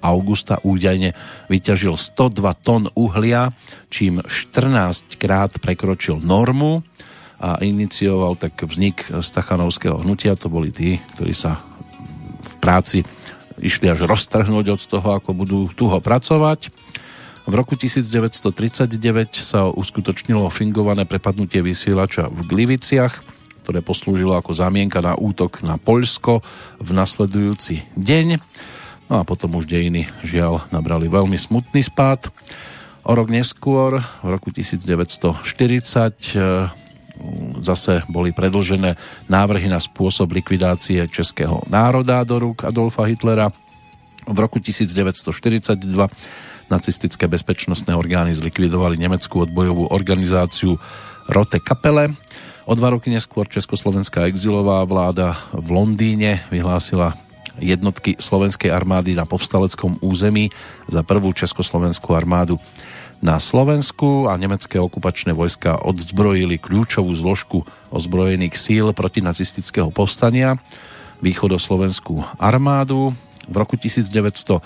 augusta, 0.01 0.63
údajne 0.63 1.17
vyťažil 1.51 1.97
102 1.99 2.65
tón 2.65 2.89
uhlia, 2.95 3.51
čím 3.91 4.23
14 4.23 5.19
krát 5.19 5.51
prekročil 5.59 6.23
normu 6.23 6.87
a 7.41 7.57
inicioval 7.65 8.37
tak 8.37 8.61
vznik 8.61 9.09
Stachanovského 9.09 10.05
hnutia. 10.05 10.37
To 10.37 10.53
boli 10.53 10.69
tí, 10.69 11.01
ktorí 11.17 11.33
sa 11.33 11.65
v 12.45 12.55
práci 12.61 13.01
išli 13.61 13.89
až 13.89 14.05
roztrhnúť 14.05 14.67
od 14.77 14.83
toho, 14.85 15.09
ako 15.17 15.31
budú 15.33 15.61
tuho 15.73 16.01
pracovať. 16.05 16.69
V 17.51 17.59
roku 17.59 17.75
1939 17.75 18.95
sa 19.43 19.67
uskutočnilo 19.67 20.47
fingované 20.55 21.03
prepadnutie 21.03 21.59
vysielača 21.67 22.31
v 22.31 22.47
Gliviciach, 22.47 23.27
ktoré 23.67 23.83
poslúžilo 23.83 24.39
ako 24.39 24.55
zámienka 24.55 25.03
na 25.03 25.19
útok 25.19 25.59
na 25.67 25.75
Poľsko 25.75 26.47
v 26.79 26.91
nasledujúci 26.95 27.91
deň. 27.99 28.39
No 29.11 29.15
a 29.19 29.27
potom 29.27 29.59
už 29.59 29.67
dejiny 29.67 30.07
žiaľ 30.23 30.63
nabrali 30.71 31.11
veľmi 31.11 31.35
smutný 31.35 31.83
spád. 31.83 32.31
O 33.03 33.19
rok 33.19 33.27
neskôr, 33.27 33.99
v 34.23 34.29
roku 34.31 34.55
1940, 34.55 35.43
e, 35.43 36.71
zase 37.67 38.07
boli 38.07 38.31
predlžené 38.31 38.95
návrhy 39.27 39.67
na 39.67 39.83
spôsob 39.83 40.39
likvidácie 40.39 41.03
českého 41.11 41.67
národa 41.67 42.23
do 42.23 42.39
rúk 42.39 42.63
Adolfa 42.63 43.11
Hitlera. 43.11 43.51
V 44.23 44.39
roku 44.39 44.63
1942 44.63 46.39
nacistické 46.71 47.27
bezpečnostné 47.27 47.93
orgány 47.93 48.33
zlikvidovali 48.33 48.97
nemeckú 48.97 49.45
odbojovú 49.45 49.91
organizáciu 49.91 50.79
Rote 51.27 51.59
Kapele. 51.59 52.15
O 52.65 52.73
dva 52.79 52.95
roky 52.95 53.11
neskôr 53.11 53.51
Československá 53.51 54.31
exilová 54.31 54.87
vláda 54.87 55.37
v 55.51 55.75
Londýne 55.75 56.47
vyhlásila 56.55 57.19
jednotky 57.59 58.17
slovenskej 58.17 58.73
armády 58.73 59.13
na 59.13 59.29
povstaleckom 59.29 60.01
území 60.01 60.49
za 60.89 61.03
prvú 61.03 61.35
československú 61.35 62.15
armádu 62.17 62.57
na 63.21 63.37
Slovensku 63.37 64.33
a 64.33 64.41
nemecké 64.41 64.81
okupačné 64.81 65.37
vojska 65.37 65.77
odzbrojili 65.85 66.57
kľúčovú 66.57 67.13
zložku 67.13 67.69
ozbrojených 67.93 68.57
síl 68.57 68.97
protinacistického 68.97 69.93
povstania 69.93 70.57
východoslovenskú 71.21 72.25
armádu 72.41 73.13
v 73.51 73.55
roku 73.59 73.75
1947 73.75 74.63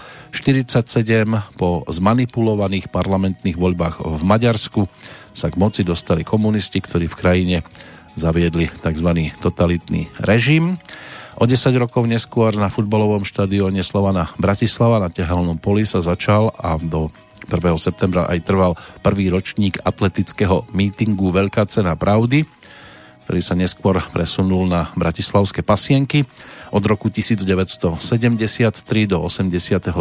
po 1.57 1.83
zmanipulovaných 1.89 2.93
parlamentných 2.93 3.57
voľbách 3.57 4.05
v 4.05 4.23
Maďarsku 4.23 4.85
sa 5.33 5.49
k 5.49 5.57
moci 5.57 5.83
dostali 5.83 6.23
komunisti, 6.23 6.79
ktorí 6.85 7.09
v 7.09 7.19
krajine 7.19 7.57
zaviedli 8.15 8.71
tzv. 8.71 9.11
totalitný 9.43 10.07
režim. 10.23 10.79
O 11.35 11.51
10 11.51 11.75
rokov 11.83 12.07
neskôr 12.07 12.55
na 12.55 12.71
futbalovom 12.71 13.27
štadióne 13.27 13.83
Slovana 13.83 14.31
Bratislava 14.39 15.03
na 15.03 15.11
Tehelnom 15.11 15.59
poli 15.59 15.83
sa 15.83 15.99
začal 15.99 16.55
a 16.55 16.79
do 16.79 17.11
1. 17.51 17.59
septembra 17.83 18.31
aj 18.31 18.47
trval 18.47 18.73
prvý 19.03 19.29
ročník 19.29 19.83
atletického 19.83 20.65
mítingu 20.71 21.35
Veľká 21.35 21.67
cena 21.67 21.99
pravdy, 21.99 22.47
ktorý 23.25 23.41
sa 23.41 23.57
neskôr 23.57 24.05
presunul 24.13 24.69
na 24.69 24.93
bratislavské 24.93 25.65
pasienky. 25.65 26.29
Od 26.69 26.85
roku 26.85 27.09
1973 27.09 27.97
do 29.09 29.17
89. 29.25 29.97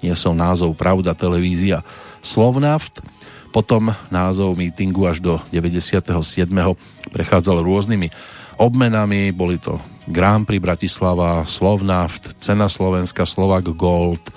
niesol 0.00 0.32
názov 0.32 0.72
Pravda 0.72 1.12
televízia 1.12 1.84
Slovnaft. 2.24 3.04
Potom 3.52 3.92
názov 4.08 4.56
mítingu 4.56 5.04
až 5.04 5.20
do 5.20 5.36
97. 5.52 6.08
prechádzal 7.12 7.60
rôznymi 7.60 8.08
obmenami. 8.56 9.28
Boli 9.36 9.60
to 9.60 9.76
Grand 10.08 10.48
Prix 10.48 10.62
Bratislava, 10.64 11.44
Slovnaft, 11.44 12.32
Cena 12.40 12.72
Slovenska, 12.72 13.28
Slovak 13.28 13.68
Gold, 13.76 14.24
e, 14.24 14.32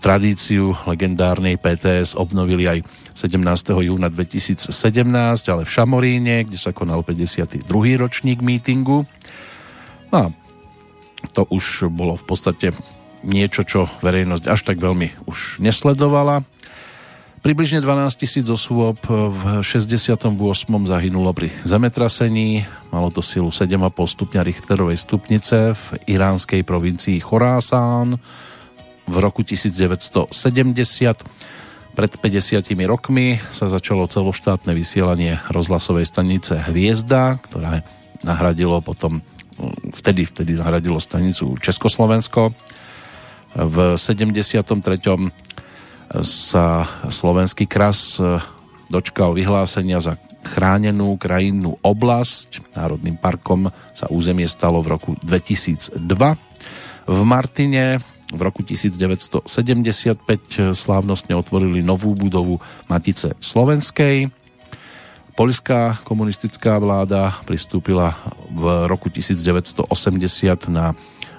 tradíciu 0.00 0.72
legendárnej 0.88 1.60
PTS 1.60 2.16
obnovili 2.16 2.64
aj 2.66 2.78
17. 3.14 3.38
júna 3.84 4.08
2017, 4.08 4.72
ale 5.48 5.62
v 5.62 5.70
Šamoríne, 5.70 6.44
kde 6.48 6.58
sa 6.58 6.74
konal 6.74 7.04
52. 7.06 7.64
ročník 8.00 8.40
mítingu. 8.40 9.04
No 10.12 10.16
a 10.16 10.26
to 11.32 11.46
už 11.48 11.88
bolo 11.92 12.18
v 12.18 12.24
podstate 12.26 12.66
niečo, 13.22 13.62
čo 13.62 13.86
verejnosť 14.02 14.44
až 14.50 14.60
tak 14.66 14.82
veľmi 14.82 15.28
už 15.30 15.62
nesledovala. 15.62 16.42
Približne 17.42 17.82
12 17.82 18.22
tisíc 18.22 18.46
osôb 18.46 19.02
v 19.10 19.66
68. 19.66 20.30
zahynulo 20.86 21.34
pri 21.34 21.50
zemetrasení. 21.66 22.62
Malo 22.94 23.10
to 23.10 23.18
silu 23.18 23.50
7,5 23.50 23.82
stupňa 23.98 24.46
Richterovej 24.46 24.98
stupnice 25.02 25.74
v 25.74 25.84
iránskej 26.06 26.62
provincii 26.62 27.18
Chorásán 27.18 28.14
v 29.10 29.14
roku 29.18 29.42
1970. 29.42 30.30
Pred 31.92 32.12
50 32.24 32.72
rokmi 32.88 33.36
sa 33.52 33.68
začalo 33.68 34.08
celoštátne 34.08 34.72
vysielanie 34.72 35.36
rozhlasovej 35.52 36.08
stanice 36.08 36.56
Hviezda, 36.56 37.36
ktoré 37.44 37.84
nahradilo 38.24 38.80
potom 38.80 39.20
vtedy, 39.92 40.24
vtedy 40.24 40.56
nahradilo 40.56 40.96
stanicu 40.96 41.52
Československo. 41.60 42.56
V 43.52 43.76
73. 44.00 44.72
sa 46.24 46.66
slovenský 47.12 47.68
kras 47.68 48.16
e, 48.16 48.40
dočkal 48.88 49.36
vyhlásenia 49.36 50.00
za 50.00 50.16
chránenú 50.48 51.20
krajinnú 51.20 51.76
oblasť. 51.84 52.72
Národným 52.72 53.20
parkom 53.20 53.68
sa 53.92 54.08
územie 54.08 54.48
stalo 54.48 54.80
v 54.80 54.96
roku 54.96 55.10
2002. 55.20 56.00
V 57.04 57.18
Martine 57.28 58.00
v 58.32 58.40
roku 58.40 58.64
1975 58.64 59.44
slávnostne 60.72 61.36
otvorili 61.36 61.84
novú 61.84 62.16
budovu 62.16 62.58
Matice 62.88 63.36
Slovenskej. 63.38 64.32
Poľská 65.32 66.00
komunistická 66.04 66.76
vláda 66.80 67.36
pristúpila 67.48 68.16
v 68.52 68.88
roku 68.88 69.08
1980 69.08 69.88
na 70.68 70.92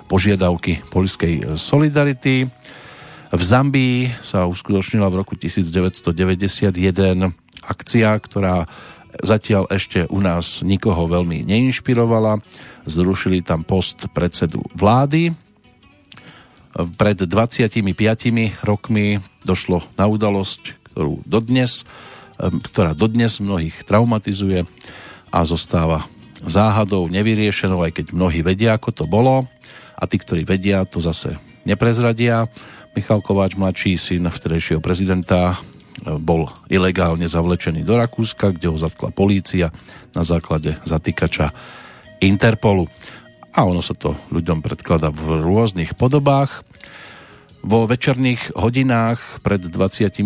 požiadavky 0.09 0.81
poľskej 0.89 1.57
solidarity. 1.57 2.49
V 3.33 3.41
Zambii 3.41 4.13
sa 4.21 4.45
uskutočnila 4.45 5.09
v 5.09 5.25
roku 5.25 5.33
1991 5.33 6.73
akcia, 7.65 8.09
ktorá 8.21 8.69
zatiaľ 9.21 9.69
ešte 9.69 10.09
u 10.09 10.17
nás 10.21 10.65
nikoho 10.65 11.05
veľmi 11.05 11.45
neinšpirovala. 11.45 12.41
Zrušili 12.89 13.45
tam 13.45 13.61
post 13.61 14.09
predsedu 14.13 14.65
vlády. 14.73 15.42
Pred 16.73 17.29
25 17.29 17.85
rokmi 18.65 19.21
došlo 19.45 19.85
na 19.93 20.09
udalosť, 20.09 20.91
ktorú 20.93 21.21
dodnes 21.25 21.85
ktorá 22.37 22.97
dodnes 22.97 23.37
mnohých 23.39 23.85
traumatizuje 23.85 24.65
a 25.29 25.39
zostáva 25.45 26.05
záhadou 26.43 27.07
nevyriešenou, 27.07 27.79
aj 27.87 28.03
keď 28.03 28.05
mnohí 28.11 28.43
vedia, 28.43 28.75
ako 28.75 28.89
to 28.91 29.05
bolo 29.07 29.47
a 29.95 30.03
tí, 30.09 30.19
ktorí 30.19 30.43
vedia, 30.43 30.83
to 30.83 30.99
zase 30.99 31.39
neprezradia. 31.63 32.49
Michal 32.93 33.23
Kováč, 33.23 33.55
mladší 33.55 33.95
syn 33.95 34.27
vtedejšieho 34.27 34.83
prezidenta, 34.83 35.57
bol 36.03 36.51
ilegálne 36.67 37.25
zavlečený 37.25 37.87
do 37.87 37.95
Rakúska, 37.95 38.51
kde 38.51 38.67
ho 38.69 38.77
zatkla 38.77 39.15
polícia 39.15 39.71
na 40.11 40.21
základe 40.25 40.75
zatýkača 40.83 41.53
Interpolu. 42.19 42.91
A 43.53 43.59
ono 43.69 43.85
sa 43.85 43.93
to 43.93 44.17
ľuďom 44.33 44.65
predklada 44.65 45.13
v 45.13 45.45
rôznych 45.45 45.93
podobách. 45.93 46.65
Vo 47.63 47.87
večerných 47.87 48.59
hodinách 48.59 49.39
pred 49.39 49.63
24 49.63 50.19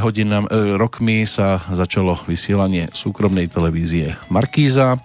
hodinami, 0.00 0.48
e, 0.48 0.80
rokmi 0.80 1.28
sa 1.28 1.60
začalo 1.68 2.16
vysielanie 2.24 2.88
súkromnej 2.94 3.52
televízie 3.52 4.16
Markíza. 4.32 4.96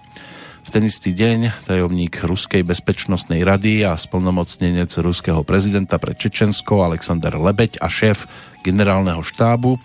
V 0.64 0.68
ten 0.72 0.88
istý 0.88 1.12
deň 1.12 1.68
tajomník 1.68 2.24
Ruskej 2.24 2.64
bezpečnostnej 2.64 3.44
rady 3.44 3.84
a 3.84 3.94
splnomocnenec 3.94 4.88
ruského 4.98 5.44
prezidenta 5.44 6.00
pre 6.00 6.16
Čečensko 6.16 6.80
Alexander 6.80 7.36
Lebeď 7.36 7.78
a 7.84 7.92
šéf 7.92 8.24
generálneho 8.64 9.20
štábu 9.20 9.76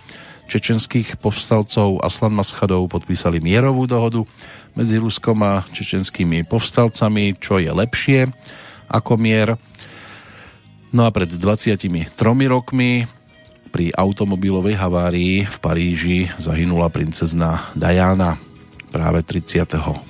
čečenských 0.52 1.16
povstalcov 1.16 2.04
Aslan 2.04 2.36
Maschadov 2.36 2.92
podpísali 2.92 3.40
mierovú 3.40 3.88
dohodu 3.88 4.20
medzi 4.76 5.00
Ruskom 5.00 5.40
a 5.40 5.64
čečenskými 5.72 6.44
povstalcami, 6.44 7.40
čo 7.40 7.56
je 7.56 7.72
lepšie 7.72 8.28
ako 8.92 9.16
mier 9.16 9.56
No 10.92 11.08
a 11.08 11.10
pred 11.10 11.24
23 11.24 12.12
rokmi 12.52 13.08
pri 13.72 13.96
automobilovej 13.96 14.76
havárii 14.76 15.48
v 15.48 15.56
Paríži 15.56 16.28
zahynula 16.36 16.92
princezna 16.92 17.72
Diana 17.72 18.36
práve 18.92 19.24
31. 19.24 20.04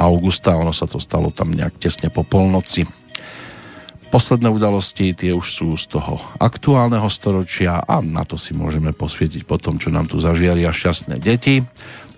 augusta. 0.00 0.56
Ono 0.56 0.72
sa 0.72 0.88
to 0.88 0.96
stalo 0.96 1.28
tam 1.28 1.52
nejak 1.52 1.76
tesne 1.76 2.08
po 2.08 2.24
polnoci. 2.24 2.88
Posledné 4.10 4.50
udalosti, 4.50 5.14
tie 5.14 5.30
už 5.30 5.46
sú 5.54 5.78
z 5.78 5.86
toho 5.86 6.18
aktuálneho 6.42 7.06
storočia 7.06 7.78
a 7.78 8.02
na 8.02 8.26
to 8.26 8.34
si 8.34 8.50
môžeme 8.50 8.90
posvietiť 8.90 9.46
po 9.46 9.54
tom, 9.54 9.78
čo 9.78 9.94
nám 9.94 10.10
tu 10.10 10.18
zažiaria 10.18 10.74
šťastné 10.74 11.22
deti. 11.22 11.62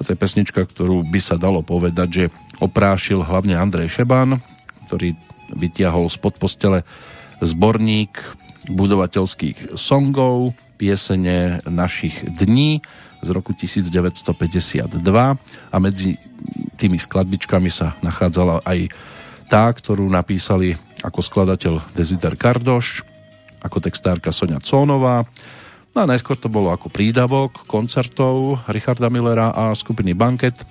Toto 0.00 0.08
je 0.08 0.16
pesnička, 0.16 0.64
ktorú 0.64 1.04
by 1.04 1.20
sa 1.20 1.36
dalo 1.36 1.60
povedať, 1.60 2.08
že 2.08 2.24
oprášil 2.64 3.20
hlavne 3.20 3.60
Andrej 3.60 4.00
Šeban, 4.00 4.40
ktorý 4.88 5.12
vytiahol 5.52 6.08
spod 6.08 6.40
postele 6.40 6.80
zborník 7.44 8.16
budovateľských 8.72 9.76
songov, 9.76 10.56
piesene 10.80 11.60
našich 11.68 12.24
dní 12.24 12.80
z 13.20 13.28
roku 13.36 13.52
1952 13.52 14.96
a 15.68 15.76
medzi 15.76 16.16
tými 16.80 16.96
skladbičkami 16.96 17.68
sa 17.68 18.00
nachádzala 18.00 18.64
aj 18.64 18.88
tá, 19.52 19.68
ktorú 19.68 20.08
napísali 20.08 20.80
ako 21.02 21.20
skladateľ 21.20 21.94
Deziter 21.94 22.38
Kardoš, 22.38 23.02
ako 23.62 23.82
textárka 23.82 24.30
Sonia 24.30 24.62
Cónová. 24.62 25.26
No 25.92 25.98
a 26.02 26.08
najskôr 26.08 26.40
to 26.40 26.48
bolo 26.48 26.72
ako 26.72 26.88
prídavok 26.88 27.68
koncertov 27.68 28.64
Richarda 28.70 29.12
Millera 29.12 29.52
a 29.52 29.74
skupiny 29.76 30.16
Banket. 30.16 30.64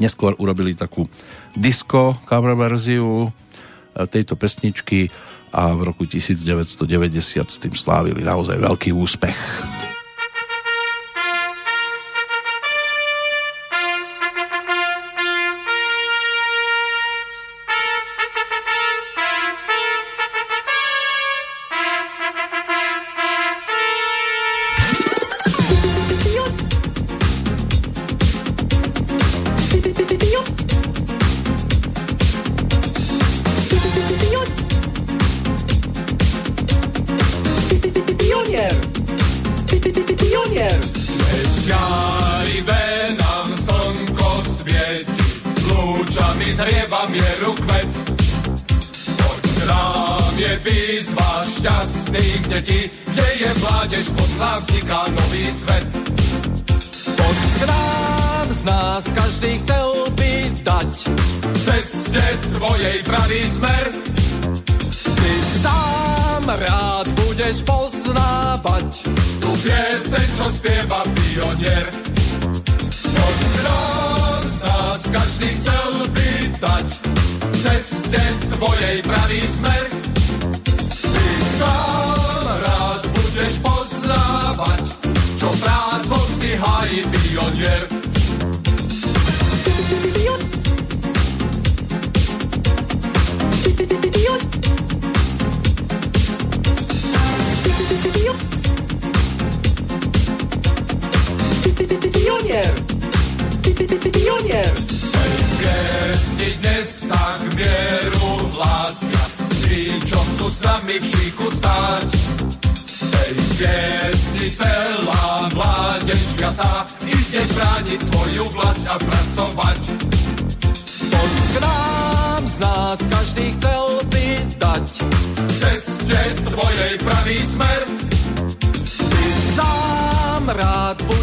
Neskôr 0.00 0.34
urobili 0.40 0.72
takú 0.72 1.06
disco 1.54 2.16
cover 2.24 2.56
verziu 2.56 3.28
tejto 4.10 4.34
pesničky 4.34 5.12
a 5.50 5.74
v 5.74 5.92
roku 5.92 6.06
1990 6.06 7.46
s 7.46 7.58
tým 7.58 7.74
slávili 7.74 8.22
naozaj 8.22 8.58
veľký 8.58 8.90
úspech. 8.94 9.89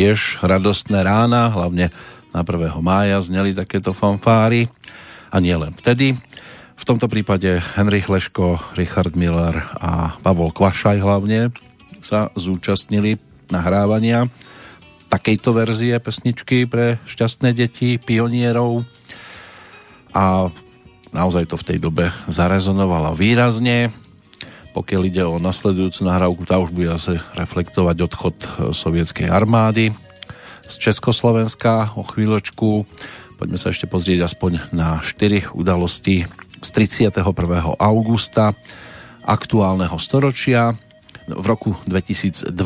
tiež 0.00 0.40
radostné 0.40 1.04
rána, 1.04 1.52
hlavne 1.52 1.92
na 2.32 2.40
1. 2.40 2.72
mája 2.80 3.20
zneli 3.20 3.52
takéto 3.52 3.92
fanfáry 3.92 4.72
a 5.28 5.36
nie 5.44 5.52
len 5.52 5.76
vtedy. 5.76 6.16
V 6.80 6.84
tomto 6.88 7.04
prípade 7.04 7.60
Henrich 7.76 8.08
Leško, 8.08 8.56
Richard 8.80 9.12
Miller 9.12 9.60
a 9.76 10.16
Pavol 10.24 10.56
Kvašaj 10.56 11.04
hlavne 11.04 11.52
sa 12.00 12.32
zúčastnili 12.32 13.20
nahrávania 13.52 14.24
takejto 15.12 15.52
verzie 15.52 16.00
pesničky 16.00 16.64
pre 16.64 16.96
šťastné 17.04 17.52
deti, 17.52 18.00
pionierov 18.00 18.88
a 20.16 20.48
naozaj 21.12 21.44
to 21.44 21.60
v 21.60 21.66
tej 21.76 21.78
dobe 21.84 22.08
zarezonovalo 22.24 23.12
výrazne 23.12 23.92
pokiaľ 24.70 25.02
ide 25.06 25.22
o 25.26 25.42
nasledujúcu 25.42 26.00
nahrávku, 26.06 26.42
tá 26.46 26.62
už 26.62 26.70
bude 26.70 26.90
zase 26.94 27.18
reflektovať 27.34 27.96
odchod 28.06 28.36
e, 28.38 28.46
sovietskej 28.70 29.26
armády 29.26 29.90
z 30.70 30.74
Československa 30.78 31.98
o 31.98 32.06
chvíľočku. 32.06 32.86
Poďme 33.34 33.58
sa 33.58 33.74
ešte 33.74 33.90
pozrieť 33.90 34.30
aspoň 34.30 34.70
na 34.70 35.02
4 35.02 35.50
udalosti 35.56 36.30
z 36.62 36.68
31. 36.70 37.26
augusta 37.80 38.54
aktuálneho 39.26 39.96
storočia. 39.98 40.78
V 41.30 41.46
roku 41.46 41.78
2012 41.86 42.50
e, 42.50 42.58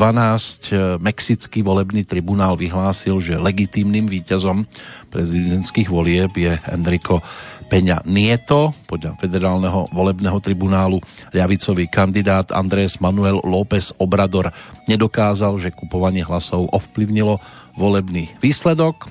Mexický 0.96 1.60
volebný 1.60 2.04
tribunál 2.04 2.56
vyhlásil, 2.56 3.20
že 3.20 3.36
legitímnym 3.36 4.08
víťazom 4.08 4.64
prezidentských 5.12 5.88
volieb 5.88 6.32
je 6.36 6.56
Enrico 6.72 7.20
Peňa 7.64 8.04
Nieto, 8.06 8.70
podľa 8.86 9.18
federálneho 9.18 9.90
volebného 9.90 10.38
tribunálu 10.38 11.02
ľavicový 11.34 11.90
kandidát 11.90 12.52
Andrés 12.54 13.02
Manuel 13.02 13.42
López 13.42 13.90
Obrador 13.98 14.54
nedokázal, 14.86 15.58
že 15.58 15.74
kupovanie 15.74 16.22
hlasov 16.22 16.70
ovplyvnilo 16.70 17.42
volebný 17.74 18.30
výsledok. 18.38 19.10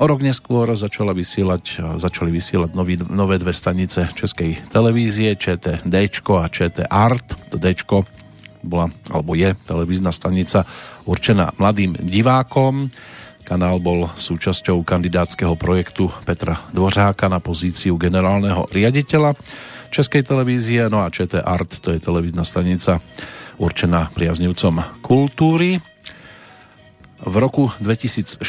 O 0.00 0.08
rok 0.08 0.24
neskôr 0.24 0.66
začala 0.72 1.12
vysielať, 1.12 1.98
začali 2.00 2.32
vysielať 2.32 2.70
nový, 2.72 2.96
nové 3.12 3.36
dve 3.36 3.52
stanice 3.52 4.08
Českej 4.16 4.58
televízie, 4.72 5.36
ČT 5.36 5.84
D 5.84 5.94
a 6.08 6.46
ČT 6.48 6.88
Art. 6.88 7.28
D 7.52 7.66
bola, 8.62 8.88
alebo 9.10 9.34
je 9.34 9.52
televízna 9.66 10.14
stanica 10.14 10.64
určená 11.04 11.50
mladým 11.58 11.98
divákom. 11.98 12.88
Kanál 13.42 13.82
bol 13.82 14.08
súčasťou 14.14 14.86
kandidátskeho 14.86 15.58
projektu 15.58 16.08
Petra 16.22 16.62
Dvořáka 16.70 17.26
na 17.26 17.42
pozíciu 17.42 17.98
generálneho 17.98 18.70
riaditeľa 18.70 19.34
Českej 19.92 20.24
televízie, 20.24 20.88
no 20.88 21.04
a 21.04 21.12
ČT 21.12 21.44
Art, 21.44 21.84
to 21.84 21.92
je 21.92 22.00
televízna 22.00 22.48
stanica 22.48 23.04
určená 23.60 24.08
priaznivcom 24.16 24.80
kultúry. 25.04 25.84
V 27.22 27.34
roku 27.38 27.70
2016 27.78 28.42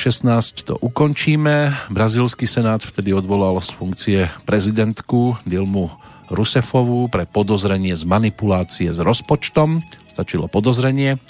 to 0.65 0.79
ukončíme. 0.79 1.75
Brazílsky 1.91 2.47
senát 2.47 2.81
vtedy 2.81 3.13
odvolal 3.13 3.59
z 3.59 3.69
funkcie 3.75 4.19
prezidentku 4.47 5.37
Dilmu 5.45 5.93
Rusefovú 6.31 7.11
pre 7.11 7.29
podozrenie 7.29 7.93
z 7.93 8.07
manipulácie 8.07 8.89
s 8.89 8.97
rozpočtom. 9.03 9.83
Stačilo 10.09 10.49
podozrenie 10.49 11.21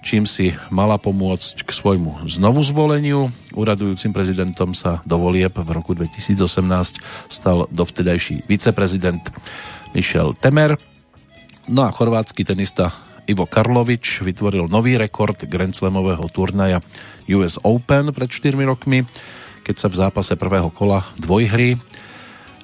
čím 0.00 0.24
si 0.24 0.56
mala 0.72 0.96
pomôcť 0.96 1.64
k 1.64 1.70
svojmu 1.70 2.24
znovu 2.28 2.64
zvoleniu. 2.64 3.28
Úradujúcim 3.52 4.12
prezidentom 4.16 4.72
sa 4.72 5.04
do 5.04 5.20
volieb 5.20 5.52
v 5.52 5.70
roku 5.70 5.92
2018 5.92 6.40
stal 7.28 7.68
dovtedajší 7.68 8.48
viceprezident 8.48 9.28
Michel 9.92 10.32
Temer. 10.36 10.80
No 11.68 11.84
a 11.86 11.94
chorvátsky 11.94 12.42
tenista 12.42 12.90
Ivo 13.28 13.46
Karlovič 13.46 14.26
vytvoril 14.26 14.66
nový 14.66 14.98
rekord 14.98 15.38
Grand 15.46 15.70
Slamového 15.70 16.26
turnaja 16.32 16.82
US 17.30 17.62
Open 17.62 18.10
pred 18.10 18.26
4 18.26 18.58
rokmi, 18.66 19.06
keď 19.62 19.74
sa 19.76 19.86
v 19.86 19.98
zápase 20.00 20.32
prvého 20.34 20.72
kola 20.74 21.06
dvojhry 21.20 21.78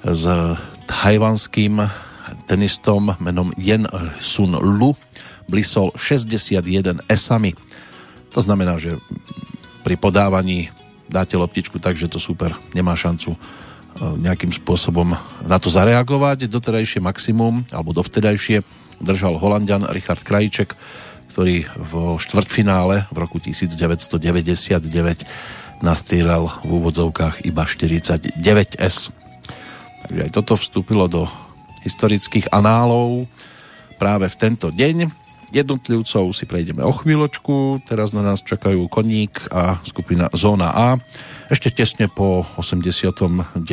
s 0.03 0.23
tajvanským 0.89 1.87
tenistom 2.51 3.15
menom 3.23 3.55
Yen 3.55 3.87
Sun 4.19 4.59
Lu 4.59 4.91
blisol 5.47 5.95
61 5.95 7.03
esami. 7.07 7.55
To 8.35 8.39
znamená, 8.43 8.77
že 8.77 8.99
pri 9.81 9.95
podávaní 9.95 10.69
dáte 11.07 11.39
loptičku 11.39 11.79
tak, 11.79 11.95
že 11.95 12.11
to 12.11 12.19
super 12.19 12.51
nemá 12.75 12.93
šancu 12.93 13.33
e, 13.33 13.37
nejakým 14.19 14.51
spôsobom 14.51 15.15
na 15.47 15.57
to 15.57 15.71
zareagovať. 15.71 16.51
Doterajšie 16.51 16.99
maximum, 16.99 17.63
alebo 17.71 17.95
dovtedajšie, 17.95 18.61
držal 18.99 19.39
Holandian 19.39 19.87
Richard 19.87 20.21
Krajček, 20.27 20.75
ktorý 21.31 21.69
vo 21.77 22.19
štvrtfinále 22.19 23.07
v 23.13 23.17
roku 23.17 23.39
1999 23.39 24.83
nastrieľal 25.85 26.49
v 26.65 26.69
úvodzovkách 26.81 27.45
iba 27.45 27.63
49 27.63 28.41
S. 28.81 29.13
Takže 30.03 30.21
aj 30.27 30.31
toto 30.33 30.57
vstúpilo 30.57 31.05
do 31.05 31.29
historických 31.85 32.49
análov 32.49 33.29
práve 34.01 34.27
v 34.27 34.35
tento 34.35 34.73
deň. 34.73 35.26
Jednotlivcov 35.47 36.35
si 36.35 36.43
prejdeme 36.43 36.83
o 36.83 36.91
chvíľočku, 36.91 37.79
teraz 37.87 38.11
na 38.11 38.19
nás 38.19 38.43
čakajú 38.43 38.91
Koník 38.91 39.47
a 39.47 39.79
skupina 39.87 40.27
Zóna 40.35 40.75
A. 40.75 40.87
Ešte 41.47 41.71
tesne 41.71 42.11
po 42.11 42.43
89. 42.59 43.63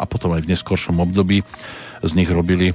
a 0.00 0.04
potom 0.08 0.30
aj 0.32 0.40
v 0.40 0.50
neskoršom 0.56 1.04
období 1.04 1.44
z 2.00 2.12
nich 2.16 2.32
robili 2.32 2.72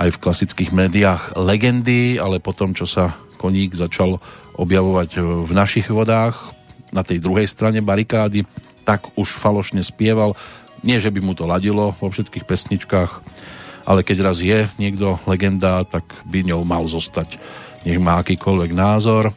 aj 0.00 0.16
v 0.16 0.20
klasických 0.20 0.72
médiách 0.72 1.36
legendy, 1.36 2.16
ale 2.16 2.40
potom, 2.40 2.72
čo 2.72 2.88
sa 2.88 3.20
Koník 3.36 3.76
začal 3.76 4.16
objavovať 4.56 5.44
v 5.44 5.52
našich 5.52 5.92
vodách, 5.92 6.56
na 6.94 7.02
tej 7.02 7.18
druhej 7.18 7.50
strane 7.50 7.82
barikády, 7.82 8.46
tak 8.86 9.10
už 9.18 9.34
falošne 9.42 9.82
spieval. 9.82 10.38
Nie, 10.86 11.02
že 11.02 11.10
by 11.10 11.20
mu 11.20 11.34
to 11.34 11.44
ladilo 11.44 11.92
vo 11.98 12.08
všetkých 12.08 12.46
pesničkách, 12.46 13.12
ale 13.84 14.00
keď 14.06 14.16
raz 14.24 14.38
je 14.40 14.70
niekto 14.78 15.18
legenda, 15.28 15.82
tak 15.84 16.06
by 16.24 16.46
ňou 16.46 16.62
mal 16.62 16.86
zostať 16.86 17.36
nech 17.84 18.00
má 18.00 18.20
akýkoľvek 18.20 18.70
názor. 18.72 19.30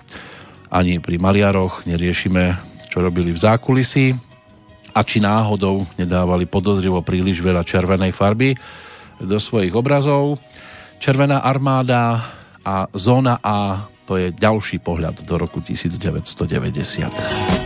Ani 0.68 1.00
pri 1.00 1.20
maliaroch 1.20 1.88
neriešime, 1.88 2.58
čo 2.88 3.04
robili 3.04 3.32
v 3.32 3.40
zákulisí 3.40 4.16
a 4.96 5.00
či 5.06 5.22
náhodou 5.22 5.86
nedávali 6.00 6.50
podozrivo 6.50 7.06
príliš 7.06 7.40
veľa 7.44 7.62
červenej 7.62 8.12
farby 8.16 8.58
do 9.22 9.38
svojich 9.38 9.76
obrazov. 9.76 10.42
Červená 10.98 11.46
armáda 11.46 12.34
a 12.66 12.90
zóna 12.92 13.38
A 13.46 13.86
to 14.08 14.18
je 14.18 14.32
ďalší 14.34 14.80
pohľad 14.82 15.28
do 15.28 15.36
roku 15.38 15.60
1990. 15.62 17.57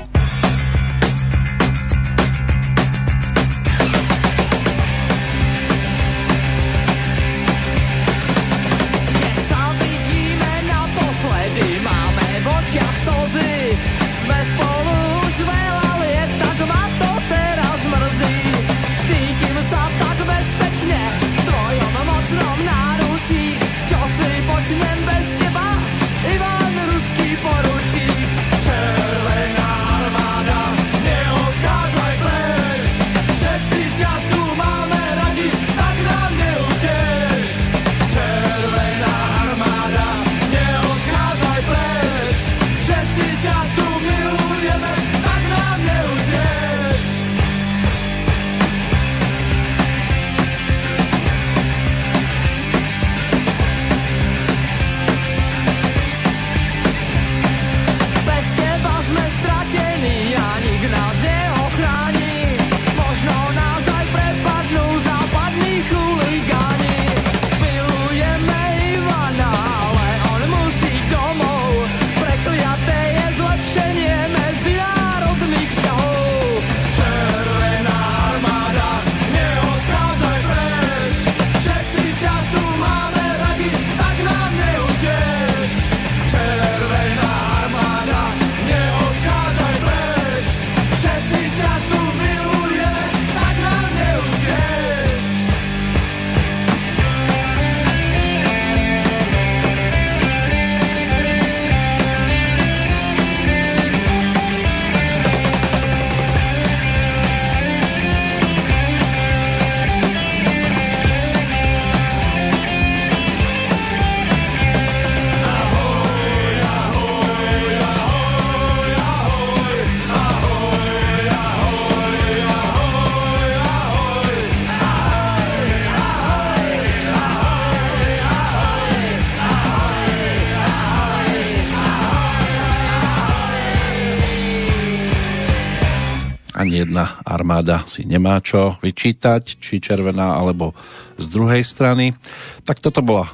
armáda 137.92 138.08
si 138.08 138.08
nemá 138.08 138.40
čo 138.40 138.80
vyčítať, 138.80 139.60
či 139.60 139.84
červená 139.84 140.40
alebo 140.40 140.72
z 141.20 141.28
druhej 141.28 141.64
strany. 141.64 142.16
Tak 142.64 142.80
toto 142.80 143.04
bola 143.04 143.28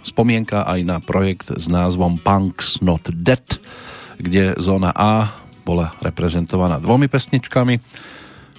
spomienka 0.00 0.64
aj 0.64 0.80
na 0.88 0.96
projekt 1.04 1.52
s 1.52 1.68
názvom 1.68 2.16
Punks 2.16 2.80
Not 2.80 3.12
Dead, 3.12 3.44
kde 4.16 4.56
zóna 4.56 4.96
A 4.96 5.28
bola 5.68 5.92
reprezentovaná 6.00 6.80
dvomi 6.80 7.12
pesničkami. 7.12 7.76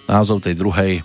Názov 0.05 0.45
tej 0.45 0.53
druhej 0.53 1.01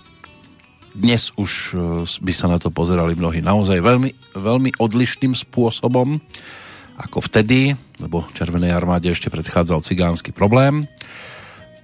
dnes 0.93 1.33
už 1.37 1.51
e, 1.73 1.77
by 2.05 2.33
sa 2.33 2.49
na 2.49 2.57
to 2.57 2.69
pozerali 2.73 3.13
mnohí 3.13 3.41
naozaj 3.41 3.81
veľmi, 3.81 4.37
veľmi 4.37 4.77
odlišným 4.77 5.33
spôsobom 5.33 6.21
ako 6.97 7.21
vtedy, 7.21 7.77
lebo 8.01 8.25
Červenej 8.33 8.73
armáde 8.73 9.13
ešte 9.13 9.29
predchádzal 9.29 9.85
cigánsky 9.85 10.33
problém. 10.33 10.89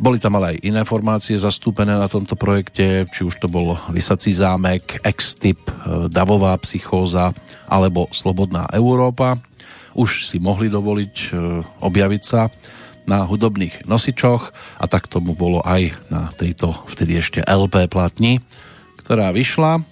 Boli 0.04 0.20
tam 0.20 0.36
ale 0.36 0.60
aj 0.60 0.68
iné 0.68 0.84
formácie 0.84 1.40
zastúpené 1.40 1.96
na 1.96 2.12
tomto 2.12 2.36
projekte, 2.36 3.08
či 3.08 3.24
už 3.24 3.40
to 3.40 3.48
bol 3.48 3.80
Vysací 3.88 4.36
zámek, 4.36 5.00
X-Typ, 5.00 5.64
e, 5.64 5.72
Davová 6.12 6.60
psychóza 6.60 7.32
alebo 7.72 8.12
Slobodná 8.12 8.68
Európa. 8.76 9.40
Už 9.96 10.28
si 10.28 10.44
mohli 10.44 10.68
dovoliť 10.68 11.16
e, 11.16 11.28
objaviť 11.80 12.24
sa 12.28 12.52
na 13.08 13.24
hudobných 13.24 13.88
nosičoch 13.88 14.52
a 14.76 14.86
tak 14.92 15.08
tomu 15.08 15.40
bolo 15.40 15.64
aj 15.64 15.96
na 16.12 16.28
tejto 16.36 16.84
vtedy 16.92 17.24
ešte 17.24 17.40
LP 17.48 17.88
platni, 17.88 18.44
ktorá 19.00 19.32
vyšla. 19.32 19.88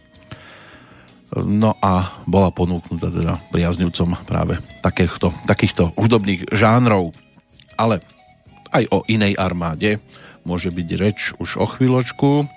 No 1.39 1.79
a 1.79 2.19
bola 2.27 2.51
ponúknutá 2.51 3.07
teda 3.07 3.39
priaznivcom 3.47 4.19
práve 4.27 4.59
takýchto, 4.83 5.31
takýchto 5.47 5.95
hudobných 5.95 6.51
žánrov. 6.51 7.15
Ale 7.79 8.03
aj 8.71 8.83
o 8.91 9.03
inej 9.07 9.35
armáde 9.35 9.99
môže 10.47 10.73
byť 10.73 10.89
reč 10.97 11.19
už 11.37 11.61
o 11.61 11.67
chvíľočku. 11.69 12.49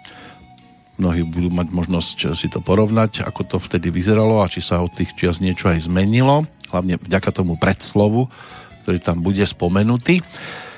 Mnohí 0.95 1.27
budú 1.27 1.51
mať 1.51 1.69
možnosť 1.75 2.19
si 2.39 2.47
to 2.47 2.63
porovnať, 2.63 3.27
ako 3.27 3.43
to 3.45 3.57
vtedy 3.59 3.91
vyzeralo 3.91 4.41
a 4.41 4.51
či 4.51 4.63
sa 4.63 4.79
od 4.79 4.95
tých 4.95 5.11
čias 5.19 5.43
niečo 5.43 5.75
aj 5.75 5.91
zmenilo, 5.91 6.47
hlavne 6.71 7.03
vďaka 7.03 7.35
tomu 7.35 7.59
predslovu, 7.59 8.31
ktorý 8.87 8.99
tam 9.03 9.19
bude 9.19 9.43
spomenutý. 9.43 10.23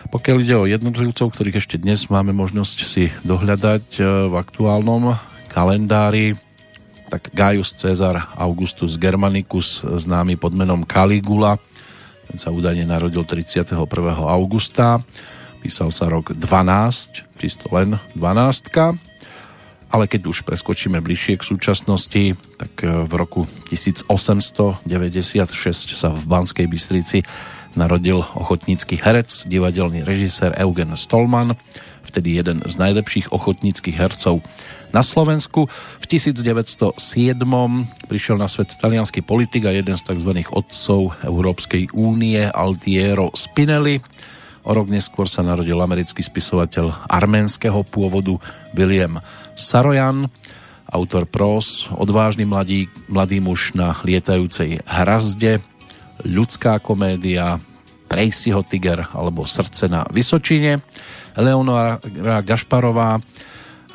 Pokiaľ 0.09 0.37
ide 0.41 0.57
o 0.57 0.70
jednotlivcov, 0.70 1.34
ktorých 1.34 1.61
ešte 1.61 1.76
dnes 1.82 2.07
máme 2.07 2.30
možnosť 2.30 2.78
si 2.87 3.11
dohľadať 3.26 3.84
e, 3.99 4.03
v 4.30 4.34
aktuálnom 4.39 5.18
kalendári, 5.51 6.39
tak 7.11 7.34
Gaius 7.34 7.74
Caesar 7.74 8.30
Augustus 8.39 8.99
Germanicus, 8.99 9.82
známy 9.82 10.39
pod 10.39 10.55
menom 10.55 10.87
Caligula, 10.87 11.59
ten 12.27 12.37
sa 12.37 12.51
údajne 12.51 12.87
narodil 12.87 13.22
31. 13.22 13.79
augusta. 14.27 14.99
Písal 15.62 15.95
sa 15.95 16.11
rok 16.11 16.35
12, 16.35 17.39
čisto 17.39 17.66
len 17.70 17.99
12. 18.14 18.99
Ale 19.87 20.11
keď 20.11 20.27
už 20.27 20.43
preskočíme 20.43 20.99
bližšie 20.99 21.39
k 21.39 21.47
súčasnosti, 21.47 22.35
tak 22.59 22.72
e, 22.83 23.07
v 23.07 23.12
roku 23.14 23.47
1896 23.70 24.83
sa 25.95 26.11
v 26.11 26.22
Banskej 26.27 26.66
Bystrici 26.66 27.22
narodil 27.79 28.18
ochotnícky 28.35 28.99
herec, 28.99 29.47
divadelný 29.47 30.03
režisér 30.03 30.59
Eugen 30.59 30.91
Stolman, 30.99 31.55
vtedy 32.03 32.35
jeden 32.35 32.66
z 32.66 32.74
najlepších 32.74 33.31
ochotníckých 33.31 33.95
hercov 33.95 34.43
na 34.97 35.05
Slovensku. 35.05 35.68
V 36.01 36.05
1907 36.09 36.97
prišiel 38.09 38.40
na 38.40 38.49
svet 38.49 38.72
talianský 38.80 39.20
politik 39.20 39.68
a 39.68 39.76
jeden 39.76 39.92
z 39.92 40.09
tzv. 40.09 40.40
otcov 40.49 41.12
Európskej 41.20 41.92
únie 41.92 42.40
Altiero 42.49 43.28
Spinelli. 43.36 44.01
O 44.64 44.72
rok 44.72 44.88
neskôr 44.88 45.28
sa 45.28 45.44
narodil 45.44 45.76
americký 45.76 46.24
spisovateľ 46.24 47.12
arménskeho 47.12 47.84
pôvodu 47.84 48.40
William 48.72 49.20
Sarojan, 49.53 50.32
autor 50.88 51.28
prós, 51.28 51.92
odvážny 51.92 52.49
mladý, 52.49 52.88
mladý 53.12 53.44
muž 53.44 53.76
na 53.76 53.92
lietajúcej 54.01 54.80
hrazde, 54.88 55.61
ľudská 56.24 56.80
komédia, 56.80 57.61
Tracyho 58.09 58.64
Tiger 58.64 59.12
alebo 59.12 59.44
Srdce 59.44 59.92
na 59.92 60.09
Vysočine, 60.09 60.80
Eleonora 61.36 62.01
Gašparová, 62.40 63.20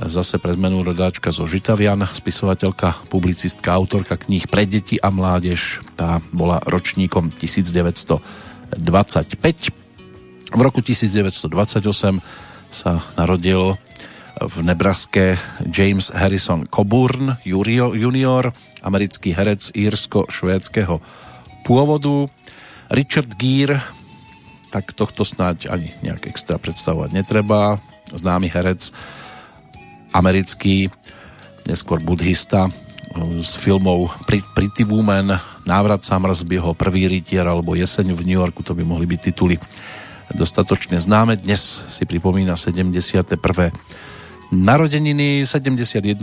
zase 0.10 0.42
pre 0.42 0.58
zmenu 0.58 0.82
rodáčka 0.82 1.30
zo 1.30 1.46
Žitavian, 1.46 2.10
spisovateľka, 2.10 3.06
publicistka, 3.12 3.76
autorka 3.76 4.18
kníh 4.18 4.50
pre 4.50 4.66
deti 4.66 4.98
a 4.98 5.14
mládež. 5.14 5.86
Tá 5.94 6.24
bola 6.34 6.58
ročníkom 6.66 7.30
1925. 7.30 8.82
V 10.52 10.60
roku 10.60 10.80
1928 10.82 11.52
sa 12.72 13.04
narodil 13.20 13.78
v 14.42 14.56
Nebraske 14.66 15.38
James 15.70 16.10
Harrison 16.10 16.66
Coburn 16.66 17.38
junior, 17.46 18.56
americký 18.82 19.36
herec 19.38 19.70
írsko-švédskeho 19.76 20.98
pôvodu. 21.62 22.32
Richard 22.90 23.38
Gere, 23.38 23.84
tak 24.74 24.96
tohto 24.98 25.28
snáď 25.28 25.70
ani 25.70 25.94
nejak 26.02 26.32
extra 26.32 26.58
predstavovať 26.58 27.12
netreba. 27.14 27.78
Známy 28.12 28.50
herec, 28.52 28.92
americký, 30.12 30.92
neskôr 31.68 32.00
buddhista 32.04 32.72
z 33.44 33.52
filmov 33.60 34.12
Pretty 34.28 34.88
Woman, 34.88 35.36
Návrat 35.68 36.08
Summersbyho, 36.08 36.72
Prvý 36.80 37.12
rytier 37.12 37.44
alebo 37.44 37.76
Jeseň 37.76 38.16
v 38.16 38.24
New 38.24 38.40
Yorku, 38.40 38.64
to 38.64 38.72
by 38.72 38.88
mohli 38.88 39.04
byť 39.04 39.20
tituly 39.20 39.60
dostatočne 40.32 40.96
známe. 40.96 41.36
Dnes 41.36 41.84
si 41.92 42.08
pripomína 42.08 42.56
71. 42.56 43.36
Narodeniny 44.52 45.44
71 45.44 46.20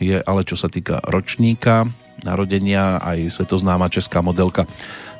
je 0.00 0.16
ale 0.20 0.40
čo 0.44 0.56
sa 0.56 0.68
týka 0.68 1.00
ročníka 1.08 1.88
narodenia 2.20 3.00
aj 3.00 3.40
svetoznáma 3.40 3.88
česká 3.88 4.20
modelka 4.20 4.68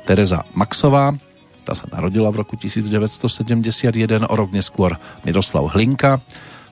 Teresa 0.05 0.45
Maxová. 0.53 1.13
Tá 1.61 1.77
sa 1.77 1.85
narodila 1.93 2.33
v 2.33 2.41
roku 2.41 2.57
1971, 2.57 4.25
o 4.25 4.33
rok 4.33 4.49
neskôr 4.49 4.97
Miroslav 5.21 5.69
Hlinka, 5.73 6.21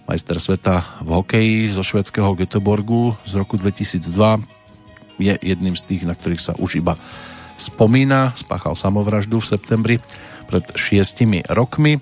majster 0.10 0.42
sveta 0.42 0.82
v 1.06 1.22
hokeji 1.22 1.70
zo 1.70 1.86
švedského 1.86 2.34
Göteborgu 2.34 3.14
z 3.30 3.38
roku 3.38 3.62
2002 3.62 4.42
je 5.22 5.38
jedným 5.38 5.78
z 5.78 5.86
tých, 5.86 6.02
na 6.02 6.18
ktorých 6.18 6.42
sa 6.42 6.58
už 6.58 6.82
iba 6.82 6.98
spomína. 7.62 8.34
Spáchal 8.34 8.74
samovraždu 8.74 9.38
v 9.38 9.46
septembri 9.46 9.96
pred 10.50 10.66
šiestimi 10.74 11.46
rokmi. 11.46 12.02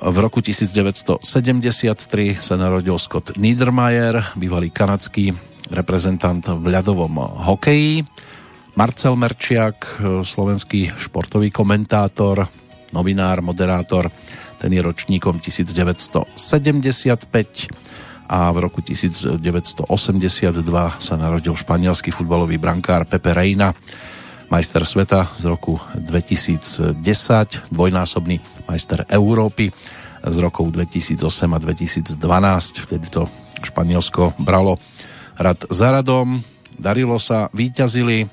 V 0.00 0.16
roku 0.24 0.40
1973 0.40 1.20
sa 2.40 2.56
narodil 2.56 2.96
Scott 2.96 3.36
Niedermayer, 3.36 4.32
bývalý 4.32 4.72
kanadský 4.72 5.36
reprezentant 5.68 6.40
v 6.40 6.64
ľadovom 6.64 7.44
hokeji. 7.44 8.08
Marcel 8.72 9.20
Merčiak, 9.20 10.00
slovenský 10.24 10.96
športový 10.96 11.52
komentátor, 11.52 12.48
novinár, 12.96 13.44
moderátor, 13.44 14.08
ten 14.60 14.76
je 14.76 14.84
ročníkom 14.84 15.40
1975 15.40 16.36
a 18.30 18.52
v 18.52 18.56
roku 18.62 18.84
1982 18.84 19.40
sa 21.00 21.14
narodil 21.16 21.56
španielský 21.56 22.12
futbalový 22.12 22.60
brankár 22.60 23.08
Pepe 23.08 23.32
Reina, 23.34 23.72
majster 24.52 24.84
sveta 24.84 25.32
z 25.34 25.48
roku 25.48 25.80
2010, 25.96 26.94
dvojnásobný 27.72 28.38
majster 28.68 29.08
Európy 29.08 29.72
z 30.20 30.36
rokov 30.38 30.70
2008 30.76 31.24
a 31.56 31.58
2012. 31.58 32.84
Vtedy 32.84 33.06
to 33.08 33.26
Španielsko 33.64 34.36
bralo 34.38 34.76
rad 35.40 35.64
za 35.72 35.88
radom, 35.90 36.44
darilo 36.76 37.16
sa, 37.16 37.48
výťazili. 37.56 38.28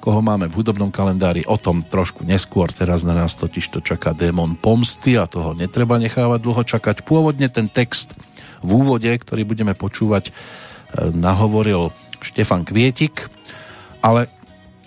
Koho 0.00 0.24
máme 0.24 0.48
v 0.48 0.56
hudobnom 0.64 0.88
kalendári, 0.88 1.44
o 1.44 1.60
tom 1.60 1.84
trošku 1.84 2.24
neskôr. 2.24 2.72
Teraz 2.72 3.04
na 3.04 3.12
nás 3.12 3.36
totiž 3.36 3.68
to 3.68 3.78
čaká 3.84 4.16
démon 4.16 4.56
pomsty 4.56 5.20
a 5.20 5.28
toho 5.28 5.52
netreba 5.52 6.00
nechávať 6.00 6.40
dlho 6.40 6.62
čakať. 6.64 7.04
Pôvodne 7.04 7.52
ten 7.52 7.68
text 7.68 8.16
v 8.64 8.70
úvode, 8.80 9.08
ktorý 9.12 9.44
budeme 9.44 9.76
počúvať, 9.76 10.28
e, 10.28 10.32
nahovoril 11.12 11.92
Štefan 12.24 12.64
Kvietik, 12.64 13.28
ale 14.00 14.32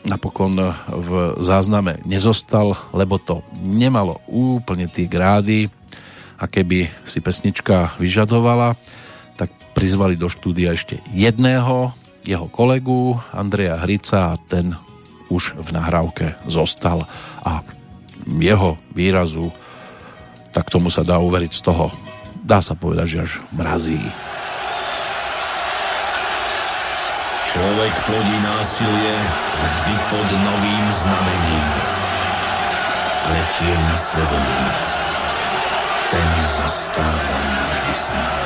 napokon 0.03 0.57
v 0.89 1.11
zázname 1.39 2.01
nezostal, 2.03 2.75
lebo 2.91 3.21
to 3.21 3.45
nemalo 3.63 4.19
úplne 4.27 4.91
tí 4.91 5.07
grády, 5.07 5.71
aké 6.41 6.65
by 6.67 6.91
si 7.07 7.23
pesnička 7.23 7.95
vyžadovala, 8.01 8.75
tak 9.39 9.53
prizvali 9.71 10.19
do 10.19 10.27
štúdia 10.27 10.75
ešte 10.75 10.99
jedného 11.15 11.95
jeho 12.23 12.47
kolegu 12.47 13.19
Andreja 13.35 13.79
Hrica 13.83 14.35
a 14.35 14.39
ten 14.39 14.75
už 15.31 15.59
v 15.59 15.69
nahrávke 15.71 16.35
zostal 16.47 17.07
a 17.43 17.63
jeho 18.27 18.79
výrazu 18.91 19.51
tak 20.53 20.69
tomu 20.69 20.93
sa 20.93 21.01
dá 21.01 21.17
uveriť 21.17 21.51
z 21.53 21.61
toho 21.65 21.89
dá 22.43 22.59
sa 22.59 22.75
povedať, 22.75 23.07
že 23.07 23.17
až 23.23 23.31
mrazí. 23.55 24.03
Človek 27.47 27.93
plodí 28.03 28.37
násilie 28.43 29.15
vždy 29.63 29.93
pod 30.11 30.27
novým 30.27 30.85
znamením, 30.91 31.69
ale 33.23 33.39
tieň 33.55 33.79
na 33.79 33.97
svedomí, 33.97 34.63
ten 36.11 36.29
zostáva 36.41 37.39
navždy 37.55 37.93
s 37.95 38.05
ním. 38.11 38.43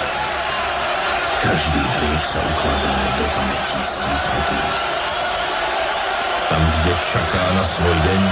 Každý 1.37 1.81
hriech 1.81 2.25
sa 2.25 2.39
ukladá 2.43 2.97
do 3.15 3.25
pamätí 3.31 3.81
kde 3.81 5.06
čaká 7.07 7.43
na 7.55 7.63
svoj 7.63 7.95
deň, 8.03 8.23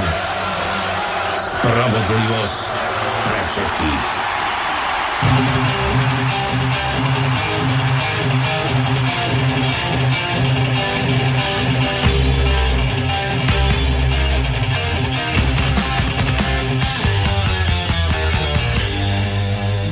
spravodlivosť 1.36 2.76
pre 3.24 3.42
všetkých. 3.44 4.08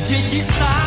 Deti 0.03 0.39
stále 0.43 0.73
No, 0.73 0.82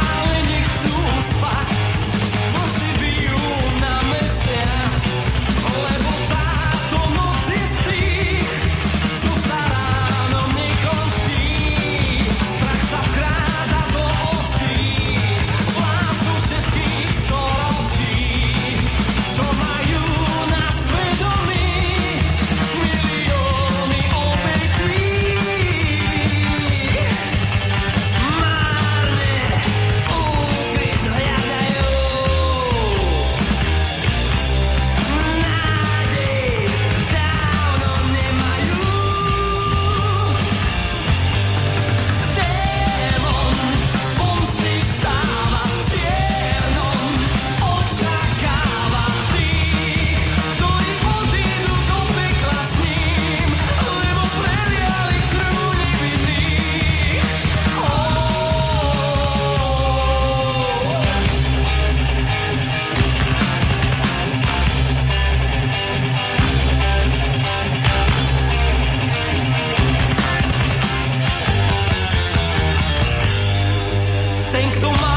Thank 74.56 74.82
you. 74.82 75.15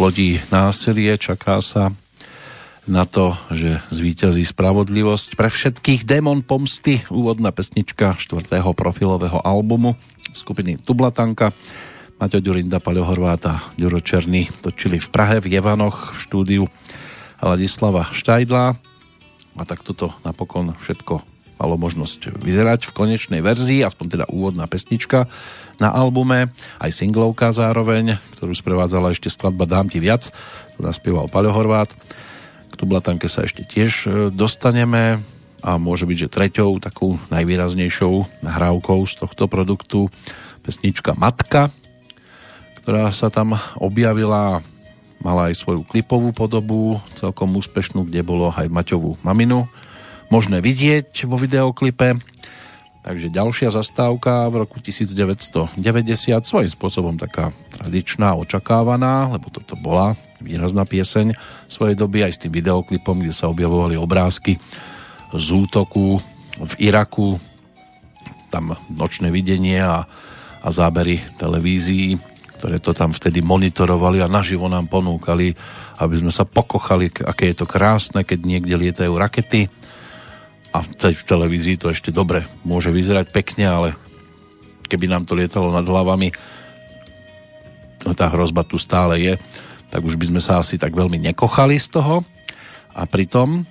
Človek 0.00 0.16
plodí 0.16 0.40
násilie, 0.48 1.12
čaká 1.20 1.60
sa 1.60 1.92
na 2.88 3.04
to, 3.04 3.36
že 3.52 3.84
zvíťazí 3.92 4.48
spravodlivosť. 4.48 5.36
Pre 5.36 5.52
všetkých 5.52 6.08
Démon 6.08 6.40
pomsty, 6.40 7.04
úvodná 7.12 7.52
pesnička 7.52 8.16
štvrtého 8.16 8.72
profilového 8.72 9.44
albumu 9.44 10.00
skupiny 10.32 10.80
Tublatanka. 10.80 11.52
Maťo 12.16 12.40
Ďurinda, 12.40 12.80
Paľo 12.80 13.12
Horvát 13.12 13.44
a 13.44 13.60
Ďuro 13.76 14.00
Černý 14.00 14.48
točili 14.64 14.96
v 14.96 15.08
Prahe 15.12 15.36
v 15.36 15.52
Jevanoch 15.52 16.16
v 16.16 16.18
štúdiu 16.24 16.64
Ladislava 17.44 18.08
Štajdla 18.08 18.80
a 19.52 19.62
tak 19.68 19.84
toto 19.84 20.16
napokon 20.24 20.80
všetko 20.80 21.39
malo 21.60 21.76
možnosť 21.76 22.40
vyzerať 22.40 22.88
v 22.88 22.96
konečnej 22.96 23.44
verzii, 23.44 23.84
aspoň 23.84 24.06
teda 24.16 24.26
úvodná 24.32 24.64
pesnička 24.64 25.28
na 25.76 25.92
albume, 25.92 26.48
aj 26.80 26.90
singlovka 26.96 27.52
zároveň, 27.52 28.16
ktorú 28.40 28.56
sprevádzala 28.56 29.12
ešte 29.12 29.28
skladba 29.28 29.68
Dám 29.68 29.92
ti 29.92 30.00
viac, 30.00 30.32
tu 30.76 30.80
naspieval 30.80 31.28
Paľo 31.28 31.52
Horvát. 31.52 31.92
Tublatanke 32.80 33.28
sa 33.28 33.44
ešte 33.44 33.60
tiež 33.60 33.92
e, 34.08 34.08
dostaneme 34.32 35.20
a 35.60 35.76
môže 35.76 36.08
byť, 36.08 36.16
že 36.16 36.32
treťou 36.32 36.80
takou 36.80 37.20
najvýraznejšou 37.28 38.40
nahrávkou 38.40 39.04
z 39.04 39.14
tohto 39.20 39.44
produktu 39.52 40.08
pesnička 40.64 41.12
Matka, 41.12 41.68
ktorá 42.80 43.12
sa 43.12 43.28
tam 43.28 43.60
objavila, 43.76 44.64
mala 45.20 45.52
aj 45.52 45.60
svoju 45.60 45.84
klipovú 45.84 46.32
podobu, 46.32 47.04
celkom 47.12 47.52
úspešnú, 47.60 48.08
kde 48.08 48.24
bolo 48.24 48.48
aj 48.48 48.72
Maťovú 48.72 49.20
maminu 49.20 49.68
možné 50.30 50.62
vidieť 50.62 51.26
vo 51.26 51.36
videoklipe. 51.36 52.16
Takže 53.00 53.32
ďalšia 53.32 53.74
zastávka 53.74 54.46
v 54.52 54.62
roku 54.64 54.78
1990, 54.78 55.74
svojím 56.46 56.70
spôsobom 56.70 57.14
taká 57.18 57.50
tradičná, 57.74 58.36
očakávaná, 58.38 59.34
lebo 59.34 59.50
toto 59.50 59.74
bola 59.74 60.14
výrazná 60.38 60.86
pieseň 60.86 61.34
svojej 61.66 61.96
doby 61.98 62.24
aj 62.24 62.32
s 62.36 62.40
tým 62.46 62.52
videoklipom, 62.54 63.24
kde 63.24 63.34
sa 63.34 63.48
objavovali 63.48 63.96
obrázky 63.98 64.60
z 65.32 65.46
útoku 65.48 66.20
v 66.60 66.72
Iraku, 66.78 67.40
tam 68.52 68.76
nočné 68.92 69.32
videnie 69.32 69.80
a, 69.80 70.04
a 70.60 70.68
zábery 70.68 71.24
televízií, 71.40 72.20
ktoré 72.60 72.76
to 72.76 72.92
tam 72.92 73.16
vtedy 73.16 73.40
monitorovali 73.40 74.20
a 74.20 74.28
naživo 74.28 74.68
nám 74.68 74.92
ponúkali, 74.92 75.56
aby 76.04 76.14
sme 76.20 76.28
sa 76.28 76.44
pokochali, 76.44 77.08
aké 77.24 77.48
je 77.48 77.64
to 77.64 77.66
krásne, 77.66 78.20
keď 78.28 78.44
niekde 78.44 78.76
lietajú 78.76 79.16
rakety 79.16 79.72
a 80.70 80.86
v 80.86 81.24
televízii 81.26 81.76
to 81.80 81.90
ešte 81.90 82.14
dobre 82.14 82.46
môže 82.62 82.94
vyzerať 82.94 83.34
pekne, 83.34 83.66
ale 83.66 83.88
keby 84.86 85.10
nám 85.10 85.26
to 85.26 85.34
lietalo 85.34 85.70
nad 85.74 85.86
hlavami, 85.86 86.30
no 88.06 88.14
tá 88.14 88.30
hrozba 88.30 88.62
tu 88.62 88.78
stále 88.78 89.18
je 89.18 89.34
tak 89.90 90.06
už 90.06 90.14
by 90.16 90.30
sme 90.30 90.40
sa 90.40 90.62
asi 90.62 90.78
tak 90.78 90.94
veľmi 90.94 91.18
nekochali 91.18 91.76
z 91.76 91.98
toho. 91.98 92.22
A 92.94 93.04
pritom, 93.04 93.66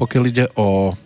pokiaľ 0.00 0.24
ide 0.26 0.46
o 0.56 0.96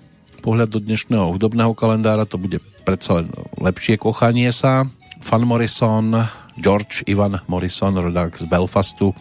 pohľad 0.41 0.71
do 0.71 0.81
dnešného 0.81 1.35
hudobného 1.35 1.75
kalendára, 1.75 2.25
to 2.25 2.39
bude 2.39 2.63
predsa 2.87 3.21
len 3.21 3.29
lepšie 3.59 3.99
kochanie 3.99 4.49
sa. 4.55 4.87
Fan 5.21 5.45
Morrison, 5.45 6.17
George 6.57 7.05
Ivan 7.11 7.43
Morrison, 7.45 7.93
rodák 7.93 8.39
z 8.41 8.49
Belfastu, 8.49 9.13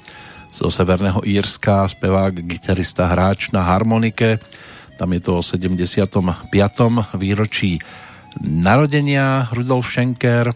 zo 0.50 0.72
Severného 0.72 1.26
Írska, 1.28 1.86
spevák, 1.90 2.40
gitarista, 2.48 3.10
hráč 3.10 3.52
na 3.52 3.66
harmonike. 3.66 4.40
Tam 5.00 5.16
je 5.16 5.24
to 5.24 5.40
o 5.40 5.42
75. 5.42 6.52
výročí 7.16 7.80
narodenia 8.44 9.48
Rudolf 9.56 9.88
Schenker. 9.88 10.52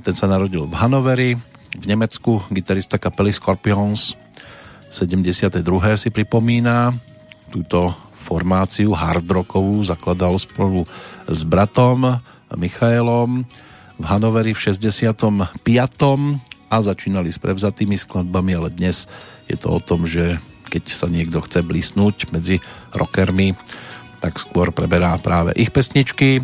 Ten 0.00 0.16
sa 0.16 0.24
narodil 0.24 0.64
v 0.64 0.72
Hanoveri 0.72 1.36
v 1.76 1.84
Nemecku, 1.84 2.40
gitarista 2.48 2.96
kapely 2.96 3.36
Scorpions 3.36 4.16
72. 4.88 5.60
si 6.00 6.08
pripomína 6.08 6.96
túto 7.52 7.92
formáciu 8.24 8.96
hard 8.96 9.28
rockovú 9.28 9.84
zakladal 9.84 10.40
spolu 10.40 10.88
s 11.28 11.44
bratom 11.44 12.16
Michaelom 12.56 13.44
v 14.00 14.04
Hanoveri 14.08 14.56
v 14.56 14.60
65. 14.72 15.52
a 16.72 16.76
začínali 16.80 17.28
s 17.28 17.36
prevzatými 17.36 18.00
skladbami, 18.00 18.56
ale 18.56 18.72
dnes 18.72 19.04
je 19.52 19.60
to 19.60 19.68
o 19.68 19.80
tom, 19.84 20.08
že 20.08 20.40
keď 20.74 20.84
sa 20.90 21.06
niekto 21.06 21.38
chce 21.44 21.62
blísnuť 21.62 22.34
medzi 22.34 22.58
rockermi, 22.94 23.58
tak 24.22 24.40
skôr 24.40 24.72
preberá 24.72 25.18
práve 25.20 25.52
ich 25.58 25.68
pesničky. 25.68 26.40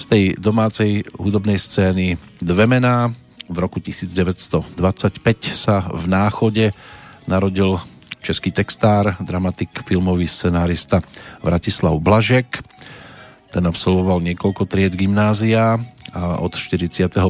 Z 0.00 0.04
tej 0.08 0.22
domácej 0.40 1.04
hudobnej 1.20 1.60
scény 1.60 2.16
dve 2.40 2.64
mená, 2.64 3.12
v 3.52 3.56
roku 3.60 3.82
1925 3.84 4.72
sa 5.52 5.84
v 5.92 6.04
Náchode 6.08 6.72
narodil 7.28 7.76
český 8.22 8.54
textár, 8.54 9.18
dramatik, 9.20 9.82
filmový 9.84 10.30
scenárista 10.30 11.02
Vratislav 11.42 11.98
Blažek. 11.98 12.62
Ten 13.52 13.66
absolvoval 13.68 14.24
niekoľko 14.24 14.64
tried 14.64 14.96
gymnázia 14.96 15.76
a 16.14 16.40
od 16.40 16.56
45. 16.56 17.20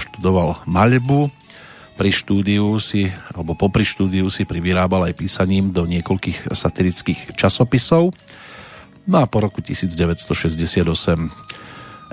študoval 0.00 0.64
maľbu. 0.64 1.28
Pri 1.96 2.12
štúdiu 2.12 2.76
si, 2.76 3.08
alebo 3.32 3.56
popri 3.56 3.80
štúdiu 3.80 4.28
si 4.28 4.44
privyrábal 4.44 5.08
aj 5.08 5.16
písaním 5.16 5.72
do 5.72 5.88
niekoľkých 5.88 6.52
satirických 6.52 7.32
časopisov. 7.32 8.12
No 9.08 9.16
a 9.22 9.24
po 9.24 9.40
roku 9.40 9.64
1968 9.64 10.84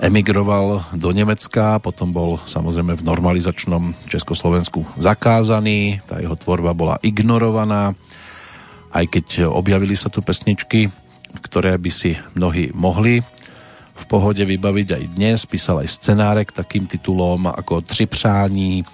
emigroval 0.00 0.88
do 0.96 1.08
Nemecka, 1.12 1.78
potom 1.84 2.10
bol 2.10 2.40
samozrejme 2.48 2.96
v 2.96 3.06
normalizačnom 3.06 3.94
Československu 4.08 4.88
zakázaný, 4.96 6.00
tá 6.08 6.18
jeho 6.18 6.34
tvorba 6.34 6.72
bola 6.72 6.96
ignorovaná, 7.04 7.92
aj 8.90 9.04
keď 9.10 9.26
objavili 9.52 9.94
sa 9.94 10.08
tu 10.08 10.24
pesničky, 10.24 10.88
ktoré 11.44 11.76
by 11.76 11.90
si 11.92 12.16
mnohí 12.34 12.72
mohli 12.72 13.22
v 13.94 14.04
pohode 14.10 14.42
vybaviť 14.42 14.88
aj 14.98 15.04
dnes. 15.14 15.38
Písal 15.46 15.86
aj 15.86 15.94
scenárek 15.94 16.50
takým 16.50 16.90
titulom 16.90 17.46
ako 17.46 17.80
Tři 17.80 18.06
přání, 18.06 18.84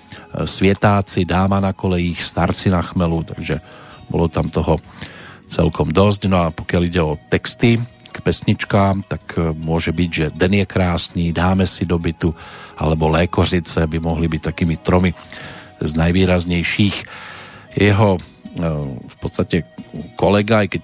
Svietáci, 0.44 1.24
Dáma 1.24 1.60
na 1.60 1.72
kolejích, 1.72 2.22
Starci 2.22 2.70
na 2.70 2.82
chmelu, 2.82 3.24
takže 3.24 3.60
bolo 4.10 4.28
tam 4.28 4.48
toho 4.52 4.78
celkom 5.48 5.90
dosť. 5.90 6.20
No 6.28 6.46
a 6.46 6.54
pokiaľ 6.54 6.82
ide 6.84 7.00
o 7.00 7.18
texty, 7.28 7.80
k 8.10 8.18
pesničkám, 8.18 9.06
tak 9.06 9.22
e, 9.38 9.54
môže 9.54 9.94
byť, 9.94 10.10
že 10.10 10.26
Den 10.34 10.58
je 10.58 10.66
krásný, 10.66 11.30
Dáme 11.30 11.64
si 11.64 11.86
do 11.86 11.94
bytu, 11.94 12.34
alebo 12.78 13.06
Lékořice 13.06 13.86
by 13.86 13.98
mohli 14.02 14.26
byť 14.26 14.42
takými 14.50 14.76
tromi 14.82 15.14
z 15.78 15.90
najvýraznejších. 15.94 16.96
Jeho 17.78 18.18
e, 18.18 18.20
v 19.06 19.16
podstate 19.22 19.62
kolega, 20.18 20.66
aj 20.66 20.68
keď 20.74 20.82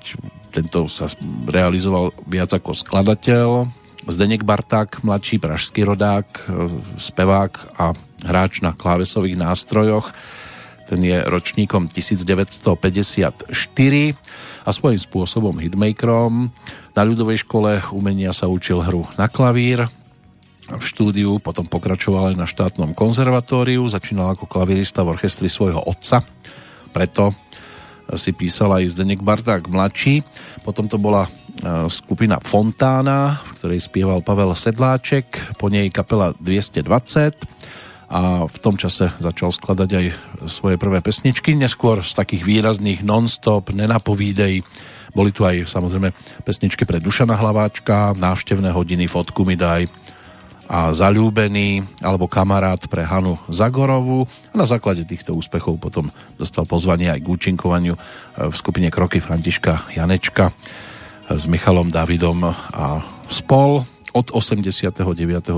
tento 0.55 0.87
sa 0.89 1.11
realizoval 1.51 2.15
viac 2.31 2.55
ako 2.55 2.73
skladateľ, 2.73 3.69
Zdeněk 4.07 4.43
Barták, 4.43 5.03
mladší 5.03 5.39
pražský 5.39 5.85
rodák, 5.85 6.51
spevák 6.99 7.53
a 7.79 7.93
hráč 8.25 8.61
na 8.61 8.73
klávesových 8.73 9.37
nástrojoch. 9.37 10.15
Ten 10.87 11.03
je 11.03 11.19
ročníkom 11.27 11.91
1954 11.91 13.51
a 14.63 14.71
svojím 14.71 15.03
spôsobom 15.03 15.59
hitmakerom. 15.59 16.55
Na 16.95 17.03
ľudovej 17.03 17.43
škole 17.43 17.83
umenia 17.91 18.31
sa 18.31 18.47
učil 18.47 18.79
hru 18.87 19.11
na 19.19 19.27
klavír, 19.27 19.91
v 20.67 20.83
štúdiu 20.83 21.39
potom 21.39 21.63
pokračoval 21.63 22.35
aj 22.35 22.37
na 22.39 22.47
štátnom 22.47 22.91
konzervatóriu, 22.91 23.87
začínal 23.87 24.35
ako 24.35 24.51
klavírista 24.51 25.07
v 25.07 25.15
orchestri 25.15 25.47
svojho 25.47 25.79
otca, 25.79 26.27
preto 26.91 27.31
si 28.15 28.35
písal 28.35 28.75
aj 28.75 28.95
Zdenek 28.95 29.23
Barták 29.23 29.67
mladší. 29.67 30.23
Potom 30.63 30.87
to 30.87 30.99
bola 30.99 31.27
skupina 31.89 32.37
Fontána, 32.43 33.41
v 33.41 33.51
ktorej 33.61 33.81
spieval 33.81 34.21
Pavel 34.21 34.53
Sedláček, 34.53 35.57
po 35.57 35.73
nej 35.73 35.89
kapela 35.89 36.37
220 36.39 36.87
a 38.07 38.47
v 38.47 38.57
tom 38.63 38.79
čase 38.79 39.11
začal 39.19 39.51
skladať 39.51 39.91
aj 39.91 40.07
svoje 40.47 40.77
prvé 40.79 41.03
pesničky, 41.03 41.59
neskôr 41.59 42.07
z 42.07 42.13
takých 42.15 42.47
výrazných 42.47 43.03
non-stop, 43.03 43.75
nenapovídej, 43.75 44.63
boli 45.11 45.31
tu 45.35 45.43
aj 45.43 45.67
samozrejme 45.67 46.15
pesničky 46.45 46.87
pre 46.87 47.03
Dušana 47.03 47.35
Hlaváčka, 47.35 48.15
návštevné 48.15 48.71
hodiny, 48.71 49.11
fotku 49.11 49.43
mi 49.43 49.59
daj 49.59 49.91
a 50.67 50.91
zalúbený 50.91 51.87
alebo 52.03 52.27
kamarát 52.27 52.83
pre 52.91 53.07
Hanu 53.07 53.39
Zagorovu. 53.47 54.27
A 54.51 54.55
na 54.59 54.67
základe 54.67 55.07
týchto 55.07 55.31
úspechov 55.31 55.79
potom 55.79 56.11
dostal 56.35 56.67
pozvanie 56.67 57.07
aj 57.07 57.23
k 57.23 57.31
účinkovaniu 57.31 57.95
v 58.51 58.55
skupine 58.55 58.91
Kroky 58.91 59.23
Františka 59.23 59.95
Janečka 59.95 60.51
s 61.27 61.45
Michalom 61.51 61.91
Davidom 61.91 62.55
a 62.55 63.03
spol. 63.27 63.83
Od 64.15 64.27
89. 64.33 64.95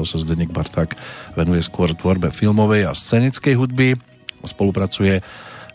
sa 0.02 0.16
Zdeněk 0.18 0.50
Barták 0.50 0.96
venuje 1.36 1.62
skôr 1.62 1.92
tvorbe 1.92 2.32
filmovej 2.32 2.88
a 2.88 2.92
scenickej 2.96 3.54
hudby. 3.54 3.94
Spolupracuje 4.42 5.20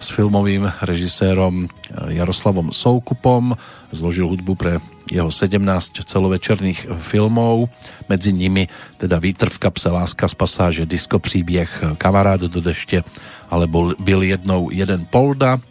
s 0.01 0.07
filmovým 0.11 0.67
režisérom 0.83 1.71
Jaroslavom 2.11 2.75
Soukupom. 2.75 3.55
Zložil 3.93 4.27
hudbu 4.27 4.53
pre 4.57 4.73
jeho 5.07 5.29
17 5.31 5.61
celovečerných 6.03 6.89
filmov, 6.99 7.69
medzi 8.09 8.33
nimi 8.33 8.67
teda 8.97 9.19
Vítr 9.21 9.47
v 9.51 9.61
kapse 9.61 9.93
Láska 9.93 10.25
z 10.27 10.35
pasáže 10.35 10.83
Disko 10.89 11.21
príbieh 11.21 11.69
Kamarád 12.01 12.49
do 12.49 12.59
dešte, 12.59 13.05
alebo 13.47 13.93
byl 13.99 14.25
jednou 14.25 14.73
jeden 14.73 15.05
Polda 15.07 15.61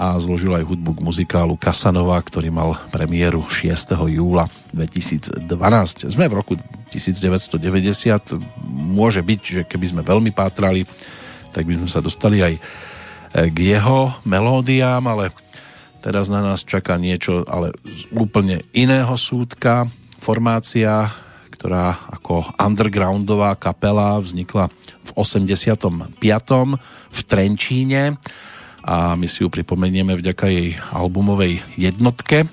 a 0.00 0.16
zložil 0.16 0.56
aj 0.56 0.64
hudbu 0.64 0.96
k 0.96 1.04
muzikálu 1.04 1.60
Kasanova, 1.60 2.16
ktorý 2.16 2.48
mal 2.48 2.80
premiéru 2.88 3.44
6. 3.44 3.92
júla 4.08 4.48
2012. 4.72 5.44
Sme 6.08 6.24
v 6.24 6.34
roku 6.40 6.56
1990, 6.88 8.40
môže 8.96 9.20
byť, 9.20 9.40
že 9.44 9.62
keby 9.68 9.86
sme 9.92 10.00
veľmi 10.00 10.32
pátrali, 10.32 10.88
tak 11.52 11.68
by 11.68 11.76
sme 11.76 11.88
sa 11.92 12.00
dostali 12.00 12.40
aj 12.40 12.56
k 13.52 13.56
jeho 13.60 14.16
melódiám, 14.24 15.04
ale 15.04 15.36
Teraz 16.00 16.32
na 16.32 16.40
nás 16.40 16.64
čaká 16.64 16.96
niečo, 16.96 17.44
ale 17.44 17.76
z 17.84 18.08
úplne 18.16 18.64
iného 18.72 19.12
súdka. 19.20 19.84
Formácia, 20.16 21.12
ktorá 21.52 22.08
ako 22.08 22.56
undergroundová 22.56 23.52
kapela 23.60 24.16
vznikla 24.16 24.72
v 25.04 25.10
85. 25.12 26.16
v 27.12 27.20
Trenčíne 27.28 28.16
a 28.84 29.16
my 29.16 29.26
si 29.28 29.44
ju 29.44 29.48
pripomenieme 29.52 30.16
vďaka 30.16 30.46
jej 30.48 30.76
albumovej 30.92 31.60
jednotke. 31.76 32.48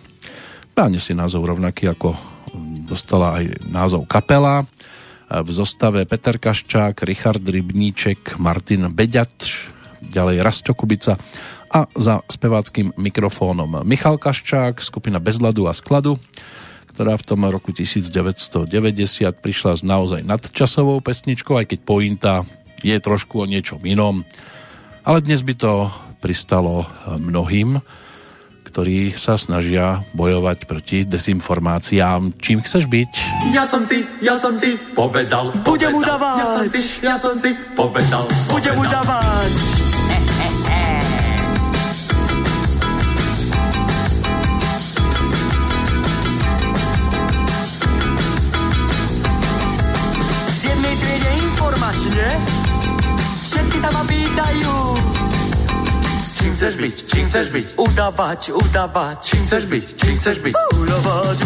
Dáne 0.75 0.99
si 1.01 1.15
názov 1.17 1.47
rovnaký 1.47 1.89
ako 1.91 2.13
dostala 2.87 3.41
aj 3.41 3.67
názov 3.67 4.07
kapela. 4.07 4.63
V 5.27 5.49
zostave 5.51 6.07
Peter 6.07 6.39
Kaščák, 6.39 7.03
Richard 7.03 7.43
Rybníček, 7.43 8.39
Martin 8.39 8.87
Beďač, 8.95 9.67
ďalej 9.99 10.39
Rasto 10.39 10.71
Kubica 10.71 11.19
a 11.67 11.83
za 11.99 12.23
speváckým 12.31 12.95
mikrofónom 12.95 13.83
Michal 13.83 14.15
Kaščák, 14.15 14.79
skupina 14.79 15.19
Bezladu 15.19 15.67
a 15.67 15.75
skladu, 15.75 16.15
ktorá 16.95 17.19
v 17.19 17.27
tom 17.27 17.43
roku 17.43 17.75
1990 17.75 18.71
prišla 19.43 19.71
s 19.75 19.83
naozaj 19.83 20.23
nadčasovou 20.23 21.03
pesničkou, 21.03 21.59
aj 21.59 21.75
keď 21.75 21.79
pointa 21.83 22.33
je 22.79 22.95
trošku 22.95 23.43
o 23.43 23.49
niečom 23.49 23.83
inom. 23.83 24.23
Ale 25.03 25.19
dnes 25.19 25.43
by 25.43 25.53
to 25.59 25.91
pristalo 26.19 26.85
mnohým, 27.17 27.81
ktorí 28.67 29.15
sa 29.17 29.39
snažia 29.39 30.05
bojovať 30.13 30.69
proti 30.69 30.97
dezinformáciám. 31.07 32.37
Čím 32.37 32.61
chceš 32.61 32.85
byť? 32.85 33.11
Ja 33.55 33.65
som 33.65 33.81
si, 33.81 34.05
ja 34.21 34.37
som 34.37 34.53
si 34.59 34.77
povedal. 34.93 35.49
Budem 35.65 35.95
udávať. 35.97 36.37
Ja 36.37 36.47
som 36.53 36.65
si, 36.69 36.81
ja 37.01 37.15
som 37.17 37.33
si 37.39 37.49
povedal. 37.73 38.25
Budem 38.51 38.75
udávať. 38.77 39.77
informačne 51.87 52.27
Všetci 53.47 53.77
sa 53.79 53.89
ma 53.95 54.03
pýtajú 54.05 54.96
Čím 56.57 56.73
chceš 56.73 56.81
byť, 56.81 56.97
čím 57.05 57.25
chceš 57.29 57.47
byť? 57.53 57.67
Udavač, 57.77 58.49
udavač 58.49 59.29
Čím 59.29 59.41
chceš 59.45 59.63
byť, 59.69 59.85
čím 59.93 60.15
chceš 60.17 60.37
byť? 60.41 60.53
Udavač, 60.73 61.37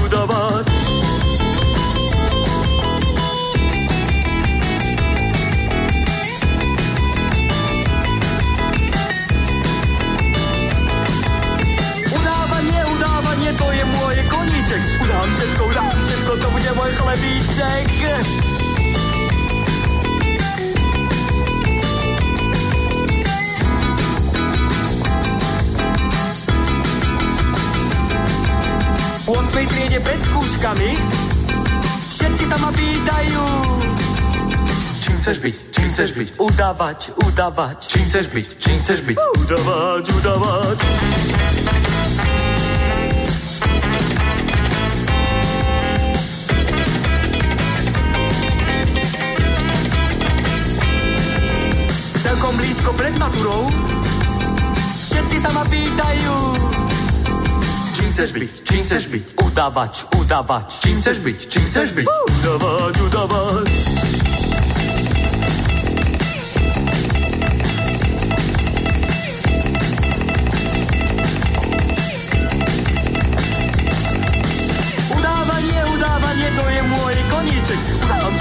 8. 29.62 29.68
triede 29.70 30.00
pred 30.02 30.18
skúškami. 30.26 30.90
Všetci 32.02 32.44
sa 32.50 32.58
ma 32.58 32.70
pýtajú 32.74 33.44
Čím 35.02 35.16
chceš 35.22 35.38
byť, 35.38 35.56
čím 35.70 35.88
chceš 35.94 36.10
byť? 36.18 36.30
Udavač, 36.42 37.02
udavač. 37.14 37.80
Čím 37.86 38.04
chceš 38.10 38.26
byť, 38.34 38.48
čím 38.58 38.78
chceš 38.82 39.00
byť? 39.06 39.18
Udavač, 39.38 40.06
udavač 40.18 41.41
chceš 58.22 58.38
byť, 58.38 58.54
čím 58.70 58.82
chceš 58.86 59.04
byť? 59.10 59.24
Udavač, 59.50 59.96
udavač 60.14 60.70
Čím 60.78 61.02
chceš 61.02 61.18
byť, 61.26 61.40
čím 61.50 61.66
chceš 61.74 61.90
byť? 61.98 62.06
Udavač, 62.06 62.96
udavač. 63.02 63.70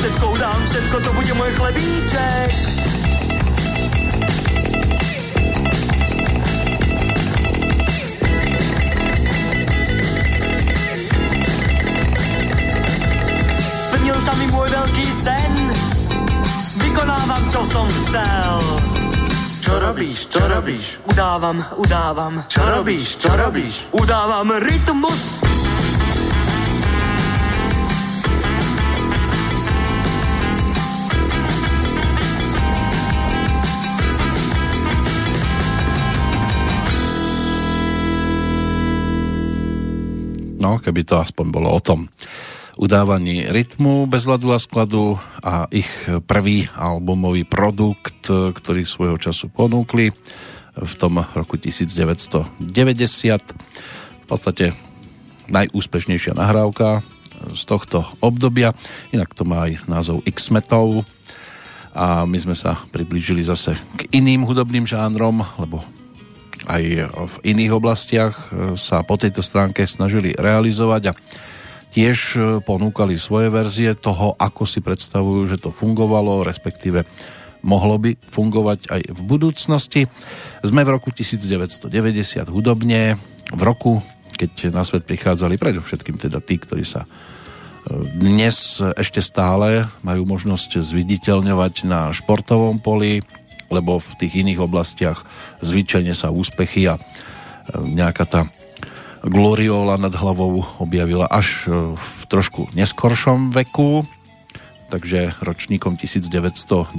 Všetko, 0.00 0.26
udám 0.32 0.60
všetko, 0.64 0.96
to 0.96 1.10
bude 1.12 1.32
môj 1.36 1.50
chlebíček 1.60 2.79
chcel 18.10 18.58
Čo 19.62 19.74
robíš, 19.78 20.26
čo 20.26 20.42
robíš? 20.50 20.98
Udávam, 21.06 21.62
udávam. 21.78 22.42
Čo 22.50 22.62
robíš, 22.66 23.22
čo 23.22 23.30
robíš? 23.38 23.86
Udávam 23.94 24.50
rytmus. 24.58 25.46
No, 40.58 40.82
keby 40.82 41.06
to 41.06 41.14
aspoň 41.22 41.46
bolo 41.54 41.70
o 41.70 41.78
tom 41.78 42.10
udávaní 42.80 43.44
rytmu 43.44 44.08
bez 44.08 44.24
ľadu 44.24 44.56
a 44.56 44.58
skladu 44.58 45.20
a 45.44 45.68
ich 45.68 45.90
prvý 46.24 46.64
albumový 46.72 47.44
produkt, 47.44 48.24
ktorý 48.32 48.88
svojho 48.88 49.20
času 49.20 49.52
ponúkli 49.52 50.08
v 50.72 50.94
tom 50.96 51.20
roku 51.36 51.60
1990. 51.60 52.48
V 54.24 54.24
podstate 54.24 54.72
najúspešnejšia 55.52 56.32
nahrávka 56.32 57.04
z 57.52 57.62
tohto 57.68 58.08
obdobia. 58.24 58.72
Inak 59.12 59.36
to 59.36 59.44
má 59.44 59.68
aj 59.68 59.84
názov 59.84 60.24
X-Metal 60.24 61.04
a 61.92 62.24
my 62.24 62.38
sme 62.40 62.56
sa 62.56 62.80
priblížili 62.96 63.44
zase 63.44 63.76
k 64.00 64.08
iným 64.08 64.48
hudobným 64.48 64.88
žánrom, 64.88 65.44
lebo 65.60 65.84
aj 66.64 67.12
v 67.12 67.36
iných 67.44 67.72
oblastiach 67.76 68.52
sa 68.72 69.04
po 69.04 69.20
tejto 69.20 69.44
stránke 69.44 69.84
snažili 69.84 70.32
realizovať 70.32 71.12
a 71.12 71.16
tiež 71.90 72.38
ponúkali 72.62 73.18
svoje 73.18 73.50
verzie 73.50 73.92
toho, 73.98 74.38
ako 74.38 74.62
si 74.64 74.78
predstavujú, 74.78 75.50
že 75.50 75.58
to 75.58 75.74
fungovalo, 75.74 76.46
respektíve 76.46 77.02
mohlo 77.60 78.00
by 78.00 78.16
fungovať 78.16 78.88
aj 78.88 79.02
v 79.10 79.20
budúcnosti. 79.26 80.02
Sme 80.64 80.86
v 80.86 80.96
roku 80.96 81.12
1990 81.12 81.90
hudobne, 82.48 83.20
v 83.50 83.62
roku, 83.62 84.00
keď 84.38 84.72
na 84.72 84.86
svet 84.86 85.04
prichádzali 85.04 85.60
predovšetkým 85.60 86.16
teda 86.16 86.40
tí, 86.40 86.56
ktorí 86.56 86.86
sa 86.86 87.04
dnes 88.16 88.80
ešte 88.80 89.24
stále 89.24 89.88
majú 90.04 90.28
možnosť 90.28 90.84
zviditeľňovať 90.84 91.74
na 91.88 92.12
športovom 92.12 92.78
poli, 92.78 93.24
lebo 93.72 93.98
v 93.98 94.10
tých 94.20 94.44
iných 94.44 94.60
oblastiach 94.60 95.24
zvyčajne 95.64 96.12
sa 96.12 96.28
úspechy 96.28 96.90
a 96.90 97.00
nejaká 97.72 98.24
tá 98.28 98.40
gloriola 99.24 100.00
nad 100.00 100.14
hlavou 100.16 100.64
objavila 100.80 101.28
až 101.28 101.68
v 101.96 102.22
trošku 102.30 102.72
neskoršom 102.72 103.52
veku, 103.52 104.06
takže 104.88 105.36
ročníkom 105.44 105.94
1990 105.94 106.96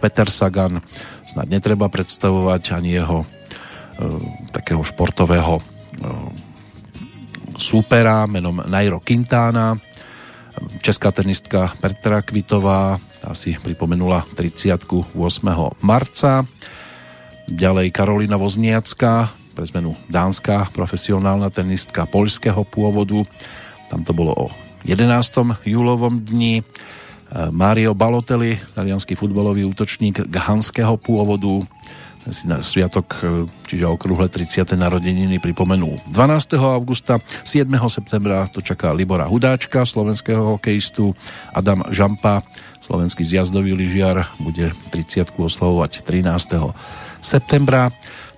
Peter 0.00 0.28
Sagan 0.32 0.80
snad 1.28 1.46
netreba 1.52 1.86
predstavovať 1.92 2.62
ani 2.74 2.90
jeho 2.98 3.22
e, 3.22 3.26
takého 4.50 4.82
športového 4.82 5.60
e, 5.60 5.62
súpera 7.56 8.24
menom 8.26 8.64
Nairo 8.64 8.98
Quintana. 8.98 9.76
Česká 10.82 11.12
tenistka 11.12 11.72
Petra 11.80 12.20
Kvitová 12.20 13.00
asi 13.24 13.56
pripomenula 13.60 14.26
38. 14.34 15.14
marca. 15.80 16.44
Ďalej 17.48 17.86
Karolina 17.90 18.38
Vozniacká, 18.38 19.41
pre 19.52 19.68
zmenu 19.68 19.94
dánska 20.08 20.72
profesionálna 20.72 21.52
tenistka 21.52 22.08
poľského 22.08 22.64
pôvodu. 22.64 23.22
Tam 23.92 24.02
to 24.02 24.16
bolo 24.16 24.32
o 24.32 24.46
11. 24.88 25.06
júlovom 25.68 26.18
dni. 26.18 26.64
Mario 27.32 27.96
Balotelli, 27.96 28.60
talianský 28.76 29.16
futbalový 29.16 29.64
útočník 29.64 30.28
ghanského 30.28 31.00
pôvodu, 31.00 31.64
si 32.30 32.46
na 32.46 32.62
sviatok, 32.62 33.18
e, 33.18 33.50
čiže 33.66 33.82
okrúhle 33.82 34.30
30. 34.30 34.78
narodeniny 34.78 35.42
pripomenú 35.42 35.98
12. 36.06 36.54
augusta. 36.70 37.18
7. 37.42 37.66
septembra 37.90 38.46
to 38.46 38.62
čaká 38.62 38.94
Libora 38.94 39.26
Hudáčka, 39.26 39.82
slovenského 39.82 40.54
hokejistu, 40.54 41.18
Adam 41.50 41.82
Žampa, 41.90 42.46
slovenský 42.78 43.26
zjazdový 43.26 43.74
lyžiar, 43.74 44.30
bude 44.38 44.70
30. 44.94 45.34
oslavovať 45.34 46.06
13. 46.06 46.70
septembra, 47.18 47.90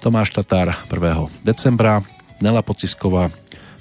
Tomáš 0.04 0.36
Tatár 0.36 0.76
1. 0.92 1.32
decembra, 1.48 2.04
Nela 2.36 2.60
Pocisková, 2.60 3.32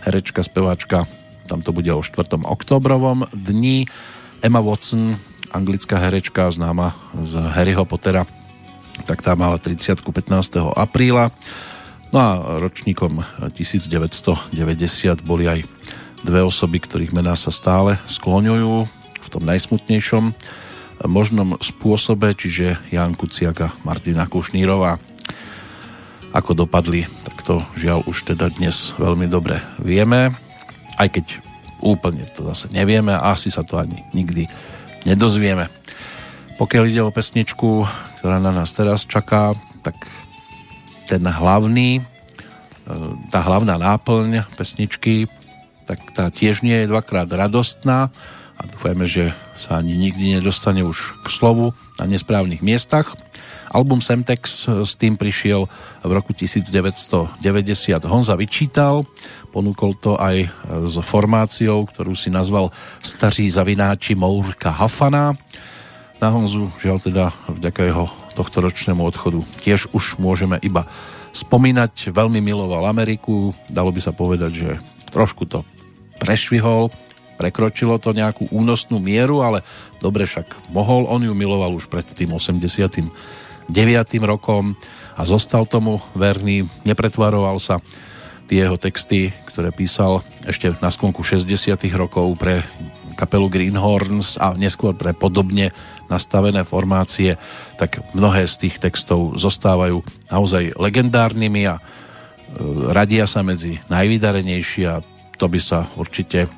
herečka, 0.07 0.39
speváčka, 0.39 1.03
tam 1.51 1.59
to 1.59 1.75
bude 1.75 1.91
o 1.91 1.99
4. 1.99 2.39
oktobrovom 2.47 3.27
dni, 3.35 3.91
Emma 4.39 4.63
Watson, 4.63 5.19
anglická 5.51 5.99
herečka, 5.99 6.47
známa 6.47 6.95
z 7.11 7.43
Harryho 7.59 7.83
Pottera, 7.83 8.23
tak 9.03 9.19
tá 9.19 9.35
mala 9.35 9.59
30 9.59 9.99
15. 9.99 10.71
apríla. 10.79 11.35
No 12.15 12.17
a 12.23 12.29
ročníkom 12.55 13.27
1990 13.51 15.27
boli 15.27 15.51
aj 15.51 15.67
dve 16.23 16.39
osoby, 16.39 16.79
ktorých 16.79 17.11
mená 17.11 17.35
sa 17.35 17.51
stále 17.51 17.99
skloňujú 18.07 18.87
v 19.19 19.27
tom 19.27 19.43
najsmutnejšom 19.43 20.31
možnom 21.03 21.59
spôsobe, 21.59 22.31
čiže 22.31 22.79
Jan 22.95 23.11
Kuciak 23.11 23.57
a 23.59 23.75
Martina 23.83 24.23
Kušnírová. 24.23 25.03
Ako 26.33 26.57
dopadli, 26.57 27.05
tak 27.25 27.45
to 27.45 27.61
žiaľ 27.77 28.01
už 28.09 28.33
teda 28.33 28.49
dnes 28.49 28.97
veľmi 28.97 29.29
dobre 29.29 29.61
vieme, 29.77 30.33
aj 30.97 31.09
keď 31.13 31.25
Úplne 31.83 32.23
to 32.31 32.47
zase 32.47 32.71
nevieme 32.71 33.11
a 33.11 33.35
asi 33.35 33.51
sa 33.51 33.59
to 33.59 33.75
ani 33.75 34.07
nikdy 34.15 34.47
nedozvieme. 35.03 35.67
Pokiaľ 36.55 36.83
ide 36.87 37.03
o 37.03 37.11
pesničku, 37.11 37.83
ktorá 38.17 38.39
na 38.39 38.55
nás 38.55 38.71
teraz 38.71 39.03
čaká, 39.03 39.51
tak 39.83 39.99
ten 41.11 41.19
hlavný, 41.27 41.99
e, 41.99 42.03
tá 43.27 43.43
hlavná 43.43 43.75
náplň 43.75 44.47
pesničky, 44.55 45.27
tak 45.83 45.99
tá 46.15 46.31
tiež 46.31 46.63
nie 46.63 46.87
je 46.87 46.87
dvakrát 46.87 47.27
radostná 47.27 48.15
a 48.57 48.69
dúfajme, 48.69 49.05
že 49.09 49.33
sa 49.57 49.81
ani 49.81 49.97
nikdy 49.97 50.37
nedostane 50.37 50.85
už 50.85 51.17
k 51.25 51.27
slovu 51.29 51.73
na 51.97 52.05
nesprávnych 52.05 52.61
miestach. 52.61 53.17
Album 53.73 54.05
Semtex 54.05 54.69
e, 54.69 54.85
s 54.85 54.93
tým 54.93 55.17
prišiel 55.17 55.65
v 56.05 56.11
roku 56.13 56.33
1990 56.37 57.41
Honza 58.05 58.37
vyčítal, 58.37 59.09
ponúkol 59.49 59.97
to 59.97 60.13
aj 60.17 60.45
e, 60.45 60.47
s 60.85 60.95
formáciou, 61.01 61.89
ktorú 61.89 62.13
si 62.13 62.29
nazval 62.29 62.69
Staří 63.01 63.49
zavináči 63.49 64.13
Mourka 64.13 64.69
Hafana. 64.69 65.33
Na 66.21 66.29
Honzu 66.29 66.69
žiaľ 66.77 67.01
teda 67.01 67.25
vďaka 67.49 67.81
jeho 67.83 68.05
tohto 68.37 68.65
ročnému 68.65 69.01
odchodu 69.01 69.41
tiež 69.61 69.89
už 69.93 70.21
môžeme 70.21 70.61
iba 70.61 70.85
spomínať. 71.33 72.13
Veľmi 72.13 72.39
miloval 72.39 72.85
Ameriku, 72.85 73.57
dalo 73.67 73.89
by 73.89 74.01
sa 74.01 74.13
povedať, 74.13 74.51
že 74.53 74.69
trošku 75.09 75.49
to 75.49 75.65
prešvihol, 76.21 76.93
prekročilo 77.35 77.97
to 77.97 78.13
nejakú 78.13 78.49
únosnú 78.53 79.01
mieru, 79.01 79.41
ale 79.41 79.65
dobre 79.99 80.29
však 80.29 80.73
mohol, 80.73 81.09
on 81.09 81.25
ju 81.25 81.33
miloval 81.33 81.73
už 81.73 81.89
pred 81.89 82.05
tým 82.05 82.33
80 82.35 82.89
rokom 84.23 84.75
a 85.15 85.21
zostal 85.23 85.63
tomu 85.69 86.01
verný, 86.17 86.67
nepretvaroval 86.83 87.57
sa. 87.61 87.79
Tie 88.43 88.59
jeho 88.59 88.75
texty, 88.75 89.31
ktoré 89.47 89.71
písal 89.71 90.19
ešte 90.43 90.75
na 90.83 90.91
sklonku 90.91 91.23
60 91.23 91.47
rokov 91.95 92.35
pre 92.35 92.67
kapelu 93.15 93.47
Greenhorns 93.47 94.35
a 94.41 94.51
neskôr 94.57 94.91
pre 94.97 95.13
podobne 95.13 95.71
nastavené 96.09 96.65
formácie, 96.65 97.37
tak 97.77 98.01
mnohé 98.11 98.49
z 98.49 98.67
tých 98.67 98.75
textov 98.81 99.37
zostávajú 99.37 100.01
naozaj 100.27 100.75
legendárnymi 100.75 101.69
a 101.69 101.75
e, 101.77 101.81
radia 102.91 103.29
sa 103.29 103.45
medzi 103.45 103.79
najvydarenejšie 103.87 104.85
a 104.89 104.99
to 105.37 105.45
by 105.45 105.59
sa 105.61 105.87
určite 105.95 106.49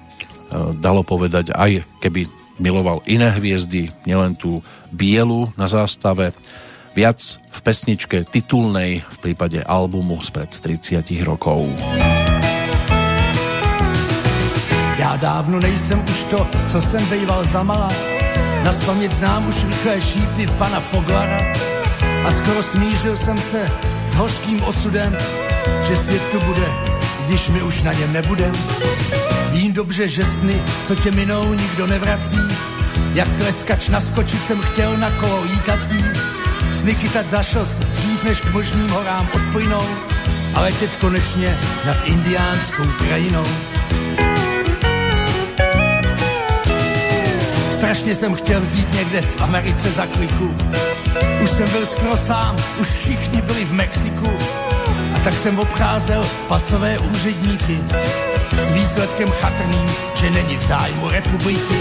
dalo 0.77 1.01
povedať 1.03 1.51
aj 1.51 1.83
keby 1.99 2.29
miloval 2.59 3.03
iné 3.05 3.35
hviezdy, 3.35 3.91
nielen 4.07 4.35
tú 4.37 4.63
bielu 4.91 5.51
na 5.59 5.67
zástave, 5.67 6.31
Viac 6.95 7.19
v 7.51 7.59
pesničke 7.59 8.23
titulnej 8.23 9.03
v 9.03 9.17
prípade 9.19 9.59
albumu 9.59 10.15
spred 10.23 10.47
30 10.47 11.03
rokov. 11.27 11.67
Já 14.95 15.15
dávno 15.19 15.59
nejsem 15.59 15.99
už 15.99 16.23
to, 16.23 16.47
co 16.67 16.81
jsem 16.81 17.05
bejval 17.05 17.43
za 17.43 17.63
mala. 17.63 17.91
Na 18.63 18.71
spaměť 18.73 19.11
znám 19.11 19.47
už 19.47 19.63
rychlé 19.63 20.01
šípy 20.01 20.47
pana 20.57 20.79
Foglara 20.79 21.41
a 22.25 22.31
skoro 22.31 22.63
smířil 22.63 23.17
jsem 23.17 23.37
se 23.37 23.71
s 24.05 24.13
hořkým 24.13 24.63
osudem, 24.63 25.17
že 25.87 25.95
svět 25.97 26.23
tu 26.31 26.39
bude, 26.45 26.94
když 27.25 27.49
my 27.49 27.61
už 27.61 27.81
na 27.81 27.93
něm 27.93 28.13
nebudem. 28.13 28.51
Vím 29.51 29.73
dobře, 29.73 30.07
že 30.07 30.25
sny, 30.25 30.61
co 30.85 30.95
tě 30.95 31.11
minou, 31.11 31.53
nikdo 31.53 31.87
nevrací, 31.87 32.37
jak 33.13 33.27
tleskač 33.37 33.89
naskočit 33.89 34.45
jsem 34.45 34.61
chtěl 34.61 34.97
na 34.97 35.11
kolo 35.11 35.45
jíkací, 35.45 36.03
Sny 36.75 36.95
chytat 36.95 37.29
za 37.29 37.43
šos 37.43 37.69
dřív 37.69 38.23
než 38.23 38.41
k 38.41 38.53
možným 38.53 38.89
horám 38.89 39.27
odplynou 39.33 39.87
a 40.53 40.61
letět 40.61 40.95
konečně 40.95 41.57
nad 41.85 41.97
indiánskou 42.05 42.83
krajinou. 42.97 43.45
Strašně 47.71 48.15
jsem 48.15 48.35
chtěl 48.35 48.61
vzít 48.61 48.93
někde 48.93 49.21
v 49.21 49.41
Americe 49.41 49.91
za 49.91 50.05
kliku. 50.05 50.55
Už 51.43 51.49
jsem 51.49 51.69
byl 51.69 51.85
skoro 51.85 52.17
sám, 52.17 52.55
už 52.79 52.87
všichni 52.87 53.41
byli 53.41 53.65
v 53.65 53.73
Mexiku. 53.73 54.37
Tak 55.25 55.33
jsem 55.33 55.59
obcházel 55.59 56.25
pasové 56.47 56.99
úředníky 56.99 57.79
s 58.57 58.71
výsledkem 58.71 59.29
chatrným, 59.29 59.89
že 60.15 60.29
není 60.29 60.57
v 60.57 60.67
zájmu 60.67 61.09
republiky. 61.09 61.75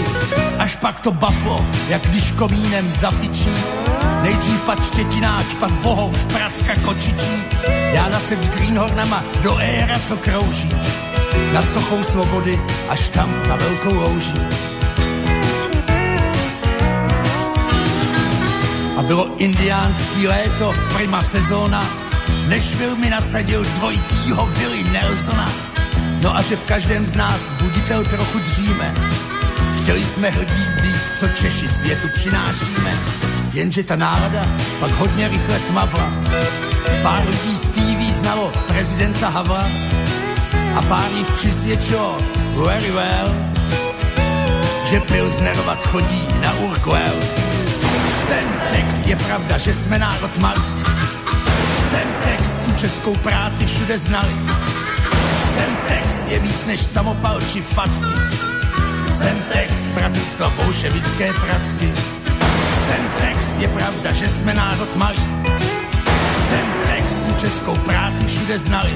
Až 0.59 0.75
pak 0.75 0.99
to 0.99 1.11
baflo, 1.11 1.65
jak 1.89 2.01
když 2.07 2.31
komínem 2.31 2.91
zafičí, 2.91 3.49
Nejdřív 4.21 4.61
pat 4.61 4.85
štětináč, 4.85 5.45
pak 5.59 5.71
bohouš, 5.71 6.23
pracka 6.33 6.73
kočičí. 6.85 7.43
Já 7.93 8.09
nased 8.09 8.43
s 8.43 8.49
greenhornama 8.49 9.23
do 9.43 9.57
éra, 9.57 9.99
co 9.99 10.17
krouží. 10.17 10.69
Nad 11.53 11.69
sochou 11.69 12.03
svobody, 12.03 12.61
až 12.89 13.09
tam 13.09 13.33
za 13.47 13.55
velkou 13.55 13.93
louží. 13.93 14.41
A 18.97 19.03
bylo 19.03 19.29
indiánský 19.37 20.27
léto, 20.27 20.73
prima 20.95 21.21
sezóna, 21.21 22.04
než 22.47 22.63
mi 22.97 23.09
nasadil 23.09 23.63
dvojitýho 23.63 24.45
Willy 24.45 24.83
Nelsona. 24.83 25.49
No 26.21 26.35
a 26.37 26.41
že 26.41 26.55
v 26.55 26.63
každém 26.63 27.05
z 27.05 27.15
nás 27.15 27.49
buditel 27.61 28.03
trochu 28.03 28.39
dříme, 28.39 28.93
chtěli 29.81 30.03
jsme 30.03 30.29
hrdí 30.29 30.65
být, 30.81 31.19
co 31.19 31.27
Češi 31.27 31.67
světu 31.67 32.07
přinášíme 32.15 32.93
jenže 33.55 33.83
ta 33.83 33.95
nálada 33.95 34.45
pak 34.79 34.91
hodně 34.91 35.27
rychle 35.27 35.59
tmavla. 35.59 36.11
Pár 37.03 37.27
lidí 37.27 37.57
z 37.57 37.67
TV 37.67 38.13
znalo 38.19 38.51
prezidenta 38.67 39.29
Havla 39.29 39.67
a 40.75 40.81
pár 40.81 41.11
jich 41.17 41.31
přisvědčilo 41.31 42.17
very 42.65 42.91
well, 42.91 43.35
že 44.85 44.99
pilznerovat 44.99 45.87
chodí 45.87 46.27
na 46.41 46.53
Urquell. 46.53 47.15
Semtex 48.27 49.07
je 49.07 49.15
pravda, 49.15 49.57
že 49.57 49.73
jsme 49.73 49.99
národ 49.99 50.37
malý. 50.37 50.63
Českou 52.77 53.15
práci 53.15 53.65
všude 53.65 53.99
znali. 53.99 54.35
Semtex 55.55 56.27
je 56.27 56.39
víc 56.39 56.65
než 56.65 56.79
samopal 56.79 57.41
či 57.41 57.61
facky. 57.61 58.13
Semtex 59.07 59.71
bratrstva 59.95 60.49
bolševické 60.49 61.33
pracky. 61.33 61.87
Semtex, 62.87 63.57
je 63.59 63.67
pravda, 63.67 64.11
že 64.11 64.29
jsme 64.29 64.53
národ 64.53 64.95
malý. 64.95 65.23
Semtex, 66.49 67.05
tu 67.25 67.31
českou 67.45 67.75
práci 67.75 68.25
všude 68.25 68.59
znali. 68.59 68.93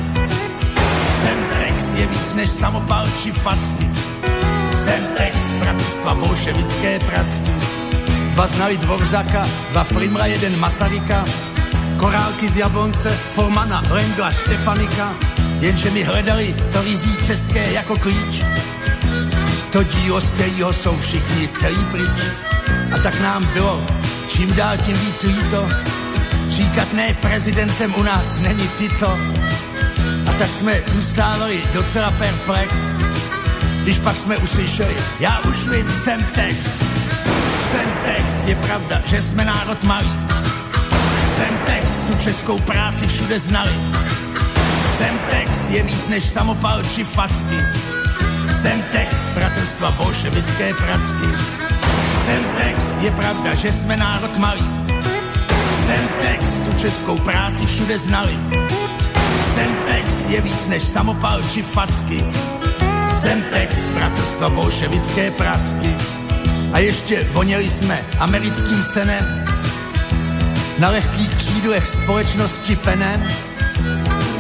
Semtex 1.22 1.94
je 1.94 2.06
víc 2.08 2.36
než 2.36 2.50
samopal 2.50 3.08
či 3.24 3.32
facky. 3.32 3.90
Semtex, 4.86 5.36
bratrstva 5.60 6.14
bolševické 6.14 7.00
pracky. 7.00 7.52
Dva 8.34 8.48
znali 8.48 8.78
Dvorzaka, 8.78 9.48
dva 9.72 9.84
Flimra, 9.84 10.26
jeden 10.26 10.60
Masaryka. 10.60 11.26
Korálky 12.00 12.48
z 12.48 12.58
Jablonce, 12.58 13.10
Formana, 13.10 13.84
Lendla, 13.90 14.32
Štefanika, 14.32 15.14
jenže 15.60 15.92
mi 15.92 16.04
hledali 16.04 16.56
to 16.74 16.82
rizí 16.82 17.18
české 17.26 17.72
jako 17.72 17.98
klíč. 17.98 18.42
To 19.72 19.84
dílo, 19.84 20.22
z 20.22 20.30
kterého 20.30 20.74
jsou 20.74 21.00
všichni 21.00 21.50
celý 21.60 21.86
pryč. 21.92 22.20
A 22.96 22.98
tak 22.98 23.22
nám 23.22 23.46
bylo 23.54 23.84
čím 24.28 24.56
dál 24.56 24.78
tím 24.78 24.98
víc 24.98 25.24
líto, 25.24 25.70
říkat 26.50 26.94
ne 26.94 27.16
prezidentem 27.22 27.94
u 27.98 28.04
nás 28.04 28.40
není 28.40 28.68
tyto. 28.68 29.18
A 30.30 30.34
tak 30.40 30.50
jsme 30.50 30.82
zůstávali 30.88 31.60
docela 31.74 32.12
perplex, 32.12 32.74
když 33.84 33.98
pak 33.98 34.18
jsme 34.18 34.38
uslyšeli, 34.38 34.96
já 35.20 35.40
už 35.40 35.68
vím, 35.68 35.92
jsem 36.04 36.24
text. 36.36 36.84
Jsem 37.72 37.90
text, 38.06 38.48
je 38.48 38.56
pravda, 38.56 39.02
že 39.06 39.22
jsme 39.22 39.46
národ 39.46 39.84
malý. 39.84 40.29
Text, 41.70 42.08
tu 42.08 42.18
českou 42.18 42.60
práci 42.60 43.08
všude 43.08 43.40
znali. 43.40 43.72
Jsem 44.98 45.20
text, 45.30 45.70
je 45.70 45.84
víc 45.84 46.08
než 46.08 46.24
samopal 46.24 46.84
či 46.84 47.04
facky. 47.04 47.58
Jsem 48.62 48.84
text, 48.92 49.36
bratrstva 49.36 49.92
bolševické 49.92 50.74
pracky. 50.74 51.30
Jsem 52.26 52.44
text, 52.58 52.98
je 53.02 53.12
pravda, 53.12 53.56
že 53.56 53.72
jsme 53.72 53.98
národ 53.98 54.38
malý. 54.38 54.70
Jsem 55.86 56.08
text, 56.22 56.66
tu 56.66 56.78
českou 56.78 57.18
práci 57.18 57.66
všude 57.66 58.00
znali. 58.00 58.38
Jsem 59.54 59.76
text, 59.88 60.30
je 60.30 60.42
víc 60.42 60.68
než 60.68 60.84
samopal 60.84 61.42
či 61.54 61.62
facky. 61.62 62.26
Jsem 63.10 63.42
text, 63.42 63.82
bratrstva 63.96 64.50
bolševické 64.50 65.32
pracky. 65.32 65.96
A 66.74 66.80
ještě 66.80 67.28
voněli 67.34 67.70
jsme 67.70 68.00
americkým 68.20 68.84
senem, 68.84 69.49
na 70.80 70.90
lehkých 70.90 71.36
křídlech 71.36 71.88
společnosti 71.88 72.76
penem, 72.76 73.28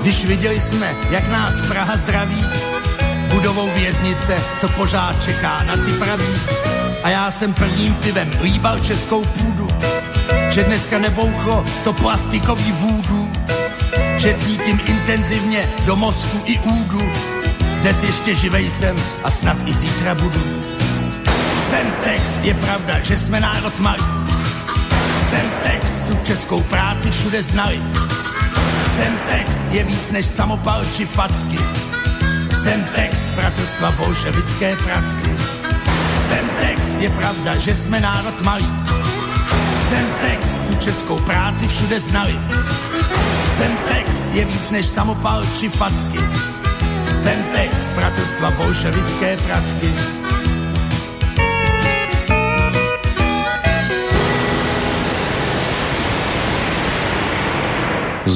když 0.02 0.26
viděli 0.26 0.62
jsme, 0.62 0.88
jak 1.12 1.30
nás 1.30 1.54
Praha 1.68 1.98
zdraví, 1.98 2.46
budovou 3.34 3.70
věznice, 3.76 4.38
co 4.60 4.70
pořád 4.70 5.24
čeká 5.24 5.64
na 5.64 5.76
ty 5.76 5.92
praví. 5.92 6.34
A 7.04 7.10
já 7.10 7.32
jsem 7.32 7.54
prvním 7.54 7.94
pivem 7.94 8.32
líbal 8.42 8.80
českou 8.80 9.26
půdu, 9.26 9.68
že 10.50 10.64
dneska 10.64 11.00
nebouchlo 11.00 11.66
to 11.84 11.94
plastikový 11.94 12.72
vůdu, 12.72 13.32
že 14.18 14.36
cítím 14.46 14.80
intenzivně 14.86 15.70
do 15.86 15.96
mozku 15.96 16.42
i 16.46 16.60
údu. 16.60 17.12
Dnes 17.82 18.04
ještě 18.04 18.36
živej 18.36 18.72
jsem 18.72 18.96
a 19.24 19.32
snad 19.32 19.58
i 19.66 19.74
zítra 19.74 20.16
budu. 20.16 20.42
Jsem 21.70 21.88
je 22.44 22.54
pravda, 22.54 23.00
že 23.00 23.18
jsme 23.18 23.40
národ 23.40 23.80
malý. 23.80 24.19
Jsem 25.40 25.52
text, 25.64 26.08
tu 26.08 26.18
českou 26.24 26.62
práci 26.62 27.12
všude 27.12 27.44
znali. 27.44 27.82
Jsem 28.96 29.20
text, 29.28 29.72
je 29.72 29.84
víc 29.84 30.12
než 30.12 30.26
samopal 30.26 30.86
či 30.86 31.06
facky. 31.06 31.60
Jsem 32.64 32.84
text, 32.96 33.30
bratrstva 33.36 33.92
bolševické 33.92 34.76
pracky. 34.76 35.30
Jsem 36.28 36.50
text, 36.62 37.02
je 37.02 37.10
pravda, 37.10 37.56
že 37.58 37.76
jsme 37.76 38.00
národ 38.00 38.42
malý. 38.42 38.70
Jsem 39.90 40.06
text, 40.22 40.68
tu 40.68 40.76
českou 40.76 41.20
práci 41.20 41.68
všude 41.68 42.00
znali. 42.00 42.40
Jsem 43.58 43.78
text, 43.88 44.34
je 44.34 44.46
víc 44.46 44.70
než 44.70 44.86
samopal 44.86 45.44
či 45.60 45.70
facky. 45.70 46.20
Jsem 47.24 47.44
text, 47.54 47.90
bratrstva 47.96 48.52
bolševické 48.52 49.38
pracky. 49.38 49.94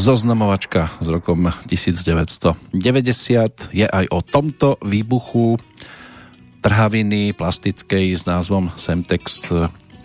Zoznamovačka 0.04 1.00
s 1.00 1.08
rokom 1.08 1.48
1990 1.64 2.76
je 3.72 3.88
aj 3.88 4.06
o 4.12 4.20
tomto 4.20 4.76
výbuchu 4.84 5.56
trhaviny 6.60 7.32
plastickej 7.32 8.12
s 8.12 8.28
názvom 8.28 8.76
Semtex. 8.76 9.48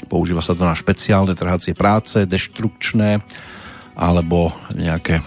Používa 0.06 0.38
sa 0.38 0.54
to 0.54 0.62
na 0.62 0.78
špeciálne 0.78 1.34
trhacie 1.34 1.74
práce, 1.74 2.30
deštrukčné 2.30 3.26
alebo 3.98 4.54
nejaké 4.70 5.18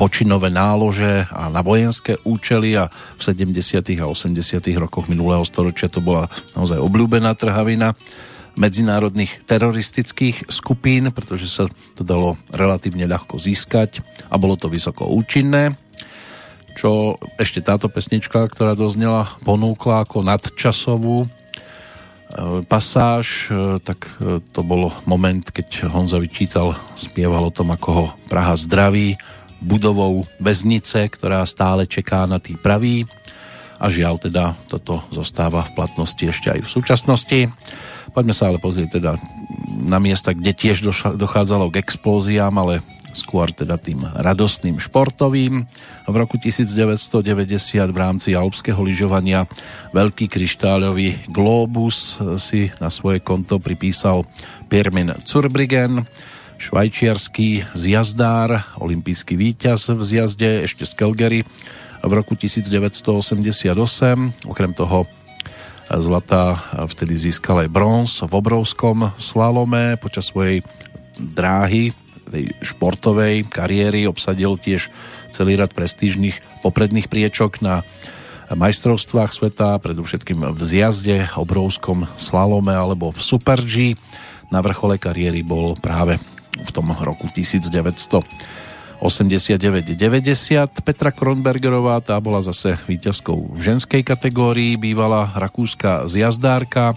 počinové 0.00 0.48
nálože 0.48 1.28
a 1.28 1.52
na 1.52 1.60
vojenské 1.60 2.16
účely 2.24 2.72
a 2.72 2.88
v 2.88 3.20
70. 3.20 3.52
a 4.00 4.08
80. 4.08 4.32
rokoch 4.80 5.12
minulého 5.12 5.44
storočia 5.44 5.92
to 5.92 6.00
bola 6.00 6.32
naozaj 6.56 6.80
obľúbená 6.80 7.36
trhavina 7.36 7.92
medzinárodných 8.56 9.44
teroristických 9.44 10.48
skupín, 10.48 11.12
pretože 11.12 11.48
sa 11.48 11.64
to 11.96 12.02
dalo 12.02 12.40
relatívne 12.50 13.04
ľahko 13.04 13.36
získať 13.36 14.00
a 14.32 14.40
bolo 14.40 14.56
to 14.56 14.72
vysoko 14.72 15.08
účinné 15.08 15.76
čo 16.76 17.16
ešte 17.40 17.64
táto 17.64 17.88
pesnička, 17.88 18.44
ktorá 18.52 18.76
doznela, 18.76 19.32
ponúkla 19.42 20.04
ako 20.04 20.20
nadčasovú 20.20 21.24
e, 21.24 21.28
pasáž, 22.68 23.48
e, 23.48 23.80
tak 23.80 24.04
e, 24.20 24.44
to 24.52 24.60
bolo 24.60 24.92
moment, 25.08 25.48
keď 25.48 25.88
Honza 25.88 26.20
vyčítal, 26.20 26.76
spieval 26.92 27.48
o 27.48 27.54
tom, 27.54 27.72
ako 27.72 27.88
ho 27.88 28.06
Praha 28.28 28.52
zdraví 28.60 29.16
budovou 29.64 30.28
väznice, 30.36 31.08
ktorá 31.08 31.40
stále 31.48 31.88
čeká 31.88 32.28
na 32.28 32.36
tý 32.36 32.60
pravý 32.60 33.08
a 33.76 33.86
žiaľ 33.92 34.20
teda 34.20 34.56
toto 34.66 35.04
zostáva 35.12 35.64
v 35.68 35.74
platnosti 35.76 36.24
ešte 36.24 36.52
aj 36.52 36.60
v 36.64 36.72
súčasnosti. 36.72 37.40
Poďme 38.16 38.32
sa 38.32 38.48
ale 38.48 38.62
pozrieť 38.62 39.00
teda 39.00 39.20
na 39.86 40.00
miesta, 40.00 40.32
kde 40.32 40.56
tiež 40.56 40.80
dochádzalo 41.20 41.68
k 41.68 41.84
explóziám, 41.84 42.54
ale 42.56 42.80
skôr 43.16 43.48
teda 43.48 43.80
tým 43.80 44.04
radostným 44.04 44.76
športovým. 44.76 45.64
V 46.04 46.14
roku 46.14 46.36
1990 46.36 47.16
v 47.88 47.96
rámci 47.96 48.36
alpského 48.36 48.76
lyžovania 48.84 49.48
veľký 49.96 50.28
kryštáľový 50.28 51.32
Globus 51.32 52.20
si 52.36 52.68
na 52.76 52.92
svoje 52.92 53.24
konto 53.24 53.56
pripísal 53.56 54.28
Pirmin 54.68 55.16
Zurbriggen, 55.24 56.04
švajčiarský 56.60 57.72
zjazdár, 57.72 58.76
olimpijský 58.80 59.36
víťaz 59.36 59.96
v 59.96 60.02
zjazde 60.04 60.68
ešte 60.68 60.84
z 60.84 60.92
Calgary 60.92 61.40
v 62.06 62.12
roku 62.14 62.38
1988. 62.38 63.74
Okrem 64.46 64.72
toho 64.72 65.10
Zlata 65.86 66.58
vtedy 66.86 67.14
získal 67.18 67.66
aj 67.66 67.68
bronz 67.70 68.12
v 68.22 68.32
obrovskom 68.34 69.10
slalome 69.18 69.94
počas 69.98 70.30
svojej 70.30 70.62
dráhy 71.18 71.94
tej 72.26 72.50
športovej 72.62 73.46
kariéry 73.46 74.04
obsadil 74.10 74.58
tiež 74.58 74.90
celý 75.30 75.54
rad 75.56 75.70
prestížnych 75.70 76.42
popredných 76.62 77.06
priečok 77.06 77.62
na 77.62 77.86
majstrovstvách 78.50 79.30
sveta, 79.34 79.78
predovšetkým 79.82 80.54
v 80.54 80.60
zjazde, 80.62 81.26
obrovskom 81.34 82.06
slalome 82.18 82.74
alebo 82.74 83.10
v 83.10 83.20
Super 83.22 83.58
G. 83.62 83.98
Na 84.54 84.62
vrchole 84.62 84.98
kariéry 85.02 85.42
bol 85.42 85.74
práve 85.78 86.18
v 86.54 86.70
tom 86.70 86.94
roku 87.02 87.26
1900 87.30 88.22
89-90. 89.00 90.82
Petra 90.82 91.12
Kronbergerová, 91.12 92.00
tá 92.00 92.16
bola 92.18 92.40
zase 92.40 92.80
víťazkou 92.88 93.54
v 93.54 93.60
ženskej 93.60 94.02
kategórii, 94.02 94.80
bývala 94.80 95.32
rakúska 95.36 96.08
zjazdárka, 96.08 96.96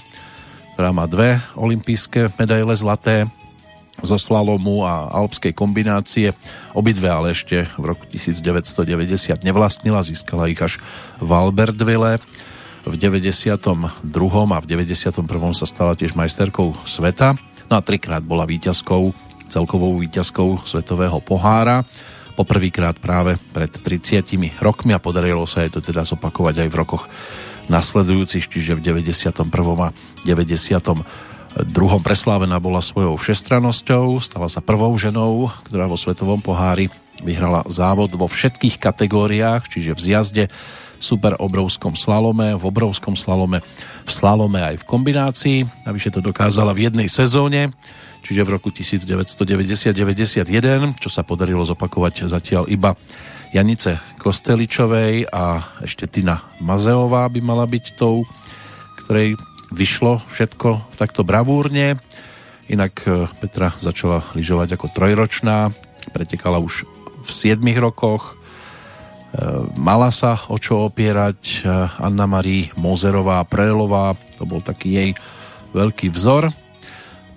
ktorá 0.76 0.96
má 0.96 1.06
dve 1.06 1.44
olympijské 1.60 2.32
medaile 2.40 2.72
zlaté 2.76 3.28
zo 4.00 4.16
slalomu 4.16 4.88
a 4.88 5.12
alpskej 5.12 5.52
kombinácie. 5.52 6.32
Obidve 6.72 7.12
ale 7.12 7.36
ešte 7.36 7.68
v 7.76 7.84
roku 7.92 8.08
1990 8.08 9.44
nevlastnila, 9.44 10.00
získala 10.04 10.48
ich 10.48 10.60
až 10.60 10.80
v 11.20 11.30
Albertville. 11.30 12.24
V 12.88 12.96
92. 12.96 13.76
a 14.56 14.58
v 14.64 14.66
91. 14.66 15.20
sa 15.52 15.68
stala 15.68 16.00
tiež 16.00 16.16
majsterkou 16.16 16.80
sveta. 16.88 17.36
No 17.68 17.74
a 17.78 17.82
trikrát 17.84 18.24
bola 18.24 18.48
víťazkou 18.48 19.29
celkovou 19.50 19.98
výťazkou 19.98 20.64
Svetového 20.64 21.18
pohára. 21.20 21.82
Poprvýkrát 22.38 22.96
práve 23.02 23.36
pred 23.52 23.68
30 23.68 24.62
rokmi 24.64 24.96
a 24.96 25.02
podarilo 25.02 25.44
sa 25.44 25.66
jej 25.66 25.74
to 25.74 25.82
teda 25.84 26.08
zopakovať 26.08 26.64
aj 26.64 26.70
v 26.72 26.80
rokoch 26.80 27.04
nasledujúcich, 27.68 28.48
čiže 28.48 28.78
v 28.78 29.04
91. 29.04 29.44
a 29.84 29.90
90 30.24 31.66
druhom 31.66 32.02
preslávená 32.02 32.62
bola 32.62 32.80
svojou 32.80 33.18
všestranosťou, 33.18 34.22
stala 34.22 34.48
sa 34.48 34.62
prvou 34.62 34.94
ženou, 34.96 35.50
ktorá 35.66 35.90
vo 35.90 35.98
svetovom 35.98 36.40
pohári 36.40 36.94
vyhrala 37.26 37.66
závod 37.68 38.14
vo 38.16 38.30
všetkých 38.30 38.80
kategóriách, 38.80 39.68
čiže 39.68 39.98
v 39.98 40.00
zjazde, 40.00 40.46
super 41.00 41.40
obrovskom 41.40 41.96
slalome, 41.96 42.60
v 42.60 42.64
obrovskom 42.64 43.16
slalome, 43.16 43.64
v 44.04 44.12
slalome 44.12 44.60
aj 44.60 44.84
v 44.84 44.88
kombinácii. 44.88 45.60
Navyše 45.88 46.12
to 46.12 46.20
dokázala 46.20 46.76
v 46.76 46.92
jednej 46.92 47.08
sezóne 47.08 47.72
čiže 48.24 48.46
v 48.46 48.50
roku 48.56 48.70
1990-91, 48.74 51.00
čo 51.00 51.10
sa 51.10 51.24
podarilo 51.24 51.64
zopakovať 51.64 52.30
zatiaľ 52.30 52.68
iba 52.68 52.96
Janice 53.50 53.98
Kosteličovej 54.22 55.26
a 55.34 55.58
ešte 55.82 56.06
Tina 56.06 56.46
Mazeová 56.62 57.26
by 57.34 57.42
mala 57.42 57.66
byť 57.66 57.98
tou, 57.98 58.22
ktorej 59.06 59.34
vyšlo 59.74 60.22
všetko 60.30 60.98
takto 60.98 61.26
bravúrne. 61.26 61.98
Inak 62.70 63.02
e, 63.10 63.26
Petra 63.42 63.74
začala 63.82 64.22
lyžovať 64.38 64.78
ako 64.78 64.94
trojročná. 64.94 65.74
pretekala 66.14 66.62
už 66.62 66.86
v 67.26 67.30
7 67.30 67.58
rokoch. 67.82 68.30
E, 68.30 68.34
mala 69.82 70.14
sa 70.14 70.46
o 70.54 70.62
čo 70.62 70.86
opierať 70.86 71.42
e, 71.42 71.58
Anna 71.98 72.30
Marie 72.30 72.70
Mozerová 72.78 73.42
Prelová, 73.50 74.14
to 74.38 74.46
bol 74.46 74.62
taký 74.62 74.94
jej 74.94 75.10
veľký 75.74 76.14
vzor, 76.14 76.54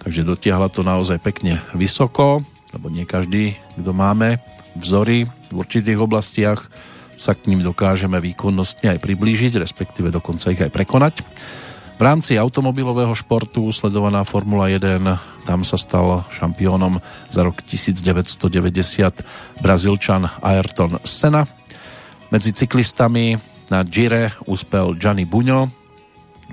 takže 0.02 0.26
dotiahla 0.26 0.68
to 0.68 0.82
naozaj 0.82 1.22
pekne 1.22 1.62
vysoko, 1.72 2.42
lebo 2.74 2.90
nie 2.90 3.06
každý, 3.06 3.54
kto 3.78 3.94
máme 3.94 4.42
vzory 4.74 5.24
v 5.26 5.54
určitých 5.54 5.98
oblastiach, 6.02 6.66
sa 7.14 7.38
k 7.38 7.46
ním 7.46 7.62
dokážeme 7.62 8.18
výkonnostne 8.18 8.96
aj 8.96 8.98
priblížiť, 8.98 9.62
respektíve 9.62 10.10
dokonca 10.10 10.50
ich 10.50 10.58
aj 10.58 10.74
prekonať. 10.74 11.14
V 11.92 12.02
rámci 12.02 12.34
automobilového 12.34 13.14
športu 13.14 13.70
sledovaná 13.70 14.26
Formula 14.26 14.66
1, 14.66 14.98
tam 15.46 15.60
sa 15.62 15.78
stal 15.78 16.26
šampiónom 16.34 16.98
za 17.30 17.46
rok 17.46 17.62
1990 17.62 19.62
Brazílčan 19.62 20.26
Ayrton 20.42 20.98
Senna. 21.06 21.46
Medzi 22.34 22.50
cyklistami 22.56 23.38
na 23.70 23.86
Gire 23.86 24.34
uspel 24.50 24.98
Gianni 24.98 25.28
Bugno, 25.28 25.70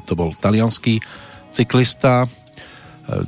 to 0.06 0.14
bol 0.14 0.38
talianský 0.38 1.02
cyklista, 1.50 2.30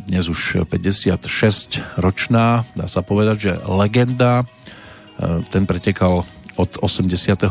dnes 0.06 0.30
už 0.30 0.68
56 0.70 1.98
ročná, 1.98 2.68
dá 2.78 2.86
sa 2.86 3.02
povedať, 3.02 3.38
že 3.40 3.52
legenda. 3.66 4.46
Ten 5.50 5.66
pretekal 5.66 6.26
od 6.58 6.72
85. 6.78 7.50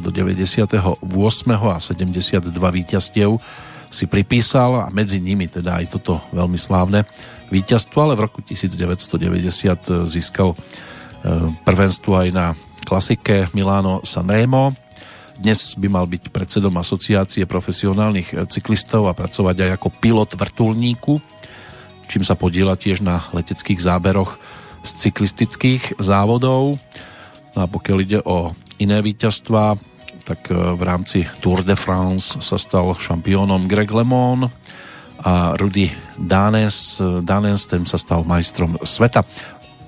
do 0.00 0.10
98. 0.10 1.04
a 1.52 1.76
72 1.76 2.48
víťazstiev 2.48 3.36
si 3.90 4.04
pripísal 4.10 4.82
a 4.82 4.84
medzi 4.90 5.22
nimi 5.22 5.46
teda 5.46 5.78
aj 5.82 5.86
toto 5.92 6.18
veľmi 6.34 6.58
slávne 6.58 7.06
víťazstvo, 7.52 7.98
ale 8.02 8.18
v 8.18 8.24
roku 8.26 8.42
1990 8.42 10.10
získal 10.10 10.52
e, 10.52 10.56
prvenstvo 11.62 12.12
aj 12.18 12.28
na 12.34 12.46
klasike 12.82 13.46
Milano 13.54 14.02
Sanremo. 14.02 14.74
Dnes 15.36 15.76
by 15.76 15.86
mal 15.86 16.08
byť 16.08 16.32
predsedom 16.32 16.74
asociácie 16.80 17.44
profesionálnych 17.44 18.48
cyklistov 18.48 19.06
a 19.06 19.14
pracovať 19.14 19.68
aj 19.68 19.70
ako 19.76 19.88
pilot 20.00 20.30
vrtulníku, 20.32 21.20
čím 22.06 22.22
sa 22.22 22.38
podiela 22.38 22.78
tiež 22.78 23.02
na 23.02 23.22
leteckých 23.34 23.82
záberoch 23.82 24.38
z 24.86 24.90
cyklistických 25.06 25.98
závodov. 25.98 26.78
No 27.52 27.58
a 27.58 27.66
pokiaľ 27.66 27.98
ide 28.02 28.20
o 28.22 28.54
iné 28.78 29.02
víťazstva, 29.02 29.74
tak 30.26 30.50
e, 30.50 30.54
v 30.54 30.82
rámci 30.82 31.18
Tour 31.42 31.62
de 31.62 31.78
France 31.78 32.38
sa 32.42 32.58
stal 32.58 32.94
šampiónom 32.94 33.70
Greg 33.70 33.90
LeMond 33.90 34.50
a 35.22 35.56
Rudy 35.56 35.88
Danes, 36.18 37.00
Danes 37.24 37.64
ten 37.66 37.88
sa 37.88 37.96
stal 37.96 38.22
majstrom 38.26 38.76
sveta. 38.84 39.24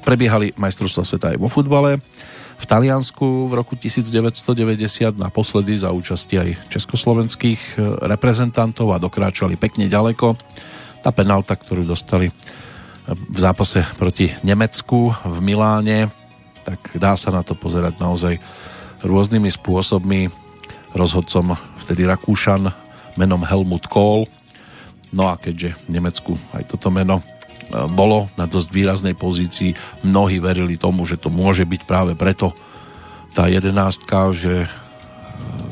Prebiehali 0.06 0.56
majstrovstvá 0.56 1.04
sveta 1.04 1.26
aj 1.34 1.38
vo 1.38 1.52
futbale. 1.52 2.00
V 2.58 2.64
Taliansku 2.66 3.46
v 3.46 3.52
roku 3.54 3.78
1990 3.78 5.14
naposledy 5.14 5.78
za 5.78 5.94
účasti 5.94 6.34
aj 6.42 6.50
československých 6.74 7.60
e, 7.76 8.08
reprezentantov 8.08 8.94
a 8.94 9.02
dokráčali 9.02 9.54
pekne 9.54 9.86
ďaleko. 9.86 10.34
Tá 11.02 11.10
penálta, 11.14 11.54
ktorú 11.54 11.86
dostali 11.86 12.28
v 13.08 13.38
zápase 13.40 13.86
proti 13.96 14.28
Nemecku 14.44 15.14
v 15.14 15.36
Miláne, 15.40 16.12
tak 16.68 17.00
dá 17.00 17.16
sa 17.16 17.32
na 17.32 17.40
to 17.40 17.56
pozerať 17.56 17.96
naozaj 17.96 18.36
rôznymi 19.00 19.48
spôsobmi. 19.48 20.28
Rozhodcom 20.92 21.56
vtedy 21.84 22.04
Rakúšan 22.04 22.68
menom 23.16 23.40
Helmut 23.48 23.88
Kohl. 23.88 24.28
No 25.08 25.32
a 25.32 25.40
keďže 25.40 25.72
v 25.88 25.96
Nemecku 25.96 26.36
aj 26.52 26.68
toto 26.68 26.92
meno 26.92 27.20
e, 27.20 27.24
bolo 27.88 28.28
na 28.36 28.44
dosť 28.44 28.68
výraznej 28.68 29.16
pozícii, 29.16 29.72
mnohí 30.04 30.36
verili 30.36 30.76
tomu, 30.76 31.08
že 31.08 31.16
to 31.16 31.32
môže 31.32 31.64
byť 31.64 31.82
práve 31.88 32.12
preto 32.12 32.52
tá 33.32 33.48
jedenástka, 33.48 34.36
že 34.36 34.64
e, 34.64 34.68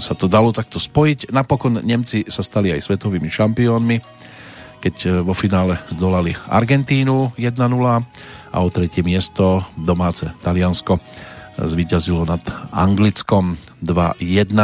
sa 0.01 0.17
to 0.17 0.25
dalo 0.25 0.57
takto 0.57 0.81
spojiť. 0.81 1.29
Napokon 1.37 1.85
Nemci 1.85 2.25
sa 2.33 2.41
stali 2.41 2.73
aj 2.73 2.81
svetovými 2.81 3.29
šampiónmi, 3.29 3.97
keď 4.87 4.97
e, 5.03 5.11
vo 5.27 5.35
finále 5.35 5.83
zdolali 5.91 6.39
Argentínu 6.47 7.35
1-0 7.35 7.59
a 8.55 8.57
o 8.63 8.69
tretie 8.71 9.03
miesto 9.03 9.67
domáce 9.75 10.31
Taliansko 10.47 11.03
zvíťazilo 11.59 12.23
nad 12.23 12.39
Anglickom 12.71 13.59
2-1. 13.83 14.55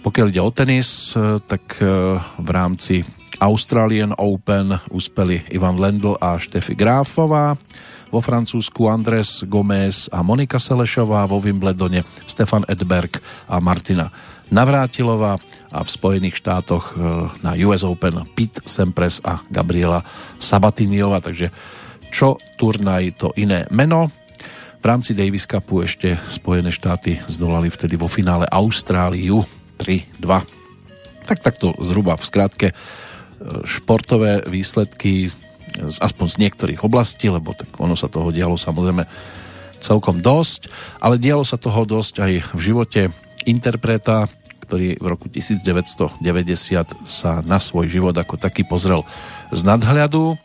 Pokiaľ 0.00 0.26
ide 0.32 0.40
o 0.40 0.48
tenis, 0.48 1.12
tak 1.44 1.76
e, 1.76 2.16
v 2.24 2.48
rámci 2.48 3.04
Australian 3.36 4.16
Open 4.16 4.80
uspeli 4.88 5.44
Ivan 5.52 5.76
Lendl 5.76 6.16
a 6.16 6.40
Štefi 6.40 6.72
Gráfová, 6.72 7.60
vo 8.08 8.20
Francúzsku 8.24 8.88
Andres 8.88 9.44
Gomez 9.44 10.08
a 10.08 10.24
Monika 10.24 10.56
Selešová, 10.56 11.28
vo 11.28 11.36
Wimbledone 11.36 12.00
Stefan 12.24 12.64
Edberg 12.64 13.20
a 13.44 13.60
Martina 13.60 14.08
Navrátilová 14.52 15.40
a 15.72 15.80
v 15.80 15.88
Spojených 15.88 16.36
štátoch 16.36 16.92
e, 16.92 16.94
na 17.40 17.56
US 17.64 17.82
Open 17.82 18.28
Pete 18.36 18.60
Sempres 18.68 19.24
a 19.24 19.40
Gabriela 19.48 20.04
Sabatiniova, 20.36 21.24
takže 21.24 21.48
čo 22.12 22.36
turnaj 22.60 23.16
to 23.16 23.32
iné 23.40 23.64
meno. 23.72 24.12
V 24.78 24.84
rámci 24.84 25.16
Davis 25.16 25.48
Cupu 25.48 25.80
ešte 25.80 26.20
Spojené 26.28 26.68
štáty 26.68 27.16
zdolali 27.24 27.72
vtedy 27.72 27.96
vo 27.96 28.06
finále 28.06 28.44
Austráliu 28.52 29.48
3-2. 29.80 31.24
Tak 31.24 31.38
takto 31.40 31.72
zhruba 31.80 32.20
v 32.20 32.28
skratke 32.28 32.68
e, 32.70 32.74
športové 33.64 34.44
výsledky 34.44 35.32
aspoň 35.80 36.26
z 36.28 36.36
niektorých 36.44 36.84
oblastí, 36.84 37.32
lebo 37.32 37.56
tak 37.56 37.72
ono 37.80 37.96
sa 37.96 38.12
toho 38.12 38.28
dialo 38.28 38.60
samozrejme 38.60 39.08
celkom 39.80 40.22
dosť, 40.22 40.68
ale 41.00 41.18
dialo 41.18 41.42
sa 41.42 41.58
toho 41.58 41.82
dosť 41.82 42.14
aj 42.22 42.32
v 42.54 42.60
živote 42.60 43.00
interpreta, 43.48 44.30
ktorý 44.72 44.96
v 44.96 45.04
roku 45.04 45.28
1990 45.28 46.24
sa 47.04 47.44
na 47.44 47.60
svoj 47.60 47.92
život 47.92 48.16
ako 48.16 48.40
taký 48.40 48.64
pozrel 48.64 49.04
z 49.52 49.68
nadhľadu 49.68 50.40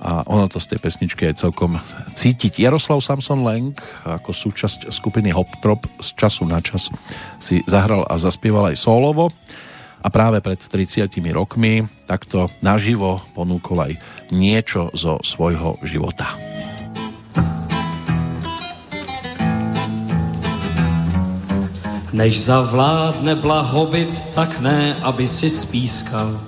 a 0.00 0.24
ono 0.24 0.48
to 0.48 0.56
z 0.56 0.72
tej 0.72 0.80
pesničky 0.80 1.28
je 1.28 1.44
celkom 1.44 1.76
cítiť. 2.16 2.64
Jaroslav 2.64 3.04
Samson 3.04 3.44
Lang 3.44 3.76
ako 4.08 4.32
súčasť 4.32 4.88
skupiny 4.88 5.36
Hop 5.36 5.52
Trop 5.60 5.84
z 6.00 6.08
času 6.16 6.48
na 6.48 6.64
čas 6.64 6.88
si 7.36 7.60
zahral 7.68 8.08
a 8.08 8.16
zaspieval 8.16 8.72
aj 8.72 8.80
solovo 8.80 9.36
a 10.00 10.08
práve 10.08 10.40
pred 10.40 10.56
30 10.56 11.12
rokmi 11.36 11.84
takto 12.08 12.48
naživo 12.64 13.20
ponúkol 13.36 13.84
aj 13.84 13.92
niečo 14.32 14.88
zo 14.96 15.20
svojho 15.20 15.76
života. 15.84 16.32
Než 22.12 22.40
zavládne 22.40 23.34
blahobyt, 23.34 24.26
tak 24.34 24.60
ne, 24.60 24.96
aby 25.02 25.28
si 25.28 25.50
spískal 25.50 26.40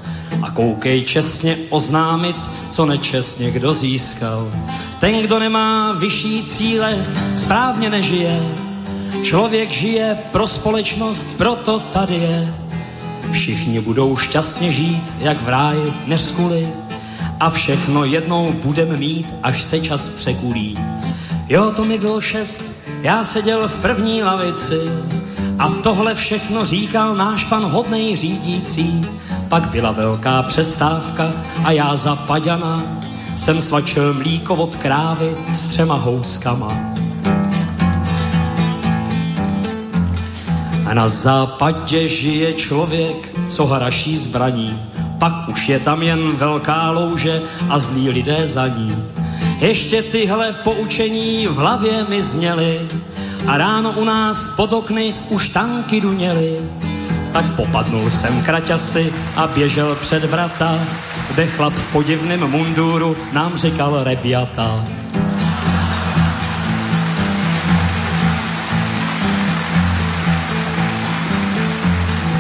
a 0.42 0.50
koukej 0.50 1.04
čestně 1.04 1.56
oznámit, 1.70 2.36
co 2.70 2.86
nečestně 2.86 3.50
kdo 3.50 3.74
získal. 3.74 4.52
Ten, 5.00 5.20
kdo 5.20 5.38
nemá 5.38 5.92
vyšší 5.92 6.44
cíle, 6.44 7.06
správně 7.34 7.90
nežije. 7.90 8.42
Člověk 9.22 9.70
žije 9.70 10.18
pro 10.32 10.46
společnost, 10.46 11.26
proto 11.36 11.78
tady 11.78 12.14
je. 12.14 12.54
Všichni 13.32 13.80
budou 13.80 14.16
šťastně 14.16 14.72
žít, 14.72 15.02
jak 15.18 15.42
v 15.42 15.48
ráji 15.48 15.92
neskuli. 16.06 16.68
A 17.40 17.50
všechno 17.50 18.04
jednou 18.04 18.52
budem 18.52 18.98
mít, 18.98 19.28
až 19.42 19.62
se 19.62 19.80
čas 19.80 20.08
překulí. 20.08 20.78
Jo, 21.48 21.72
to 21.76 21.84
mi 21.84 21.98
bylo 21.98 22.20
šest, 22.20 22.64
já 23.02 23.24
seděl 23.24 23.68
v 23.68 23.80
první 23.80 24.22
lavici 24.22 24.80
a 25.60 25.68
tohle 25.68 26.14
všechno 26.14 26.64
říkal 26.64 27.14
náš 27.14 27.44
pan 27.44 27.64
hodnej 27.64 28.16
řídící. 28.16 29.00
Pak 29.48 29.68
byla 29.68 29.92
velká 29.92 30.42
přestávka 30.42 31.30
a 31.64 31.72
já 31.72 31.96
za 31.96 32.16
paďana 32.16 32.82
jsem 33.36 33.60
svačil 33.60 34.14
mlíko 34.14 34.54
od 34.54 34.76
krávy 34.76 35.36
s 35.52 35.68
třema 35.68 35.94
houskama. 35.94 36.76
A 40.86 40.94
na 40.94 41.08
západě 41.08 42.08
žije 42.08 42.52
člověk, 42.52 43.38
co 43.48 43.66
hraší 43.66 44.16
zbraní. 44.16 44.78
Pak 45.18 45.48
už 45.48 45.68
je 45.68 45.78
tam 45.78 46.02
jen 46.02 46.36
velká 46.36 46.90
louže 46.90 47.42
a 47.68 47.78
zlí 47.78 48.10
lidé 48.10 48.46
za 48.46 48.66
ní. 48.66 48.96
Ještě 49.60 50.02
tyhle 50.02 50.52
poučení 50.52 51.46
v 51.46 51.54
hlavě 51.54 52.04
mi 52.08 52.22
zněly 52.22 52.80
a 53.46 53.58
ráno 53.58 53.92
u 53.92 54.04
nás 54.04 54.48
pod 54.56 54.72
okny 54.72 55.14
už 55.30 55.48
tanky 55.48 56.00
duněly 56.00 56.58
tak 57.32 57.44
popadnul 57.56 58.10
jsem 58.10 58.42
kraťasy 58.42 59.12
a 59.36 59.46
běžel 59.46 59.94
před 59.94 60.24
vrata, 60.24 60.78
kde 61.30 61.46
chlap 61.46 61.72
v 61.72 61.92
podivném 61.92 62.50
munduru 62.50 63.16
nám 63.32 63.56
říkal 63.56 64.04
rebiata. 64.04 64.84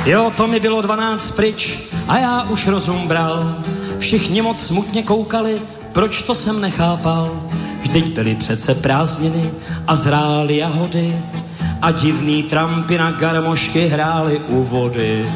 Jo, 0.06 0.32
to 0.36 0.46
mi 0.46 0.60
bylo 0.60 0.82
dvanáct 0.82 1.30
pryč 1.30 1.78
a 2.08 2.18
já 2.18 2.42
už 2.42 2.66
rozum 2.66 3.08
bral. 3.08 3.56
Všichni 3.98 4.42
moc 4.42 4.66
smutně 4.66 5.02
koukali, 5.02 5.62
proč 5.92 6.22
to 6.22 6.34
jsem 6.34 6.60
nechápal. 6.60 7.42
Vždyť 7.90 8.14
byly 8.14 8.34
přece 8.34 8.74
prázdniny 8.74 9.50
a 9.86 9.94
zrály 9.94 10.56
jahody 10.56 11.22
a 11.82 11.90
divný 11.90 12.42
trampy 12.42 12.98
na 12.98 13.10
garmošky 13.10 13.86
hrály 13.86 14.40
u 14.48 14.64
vody. 14.64 15.26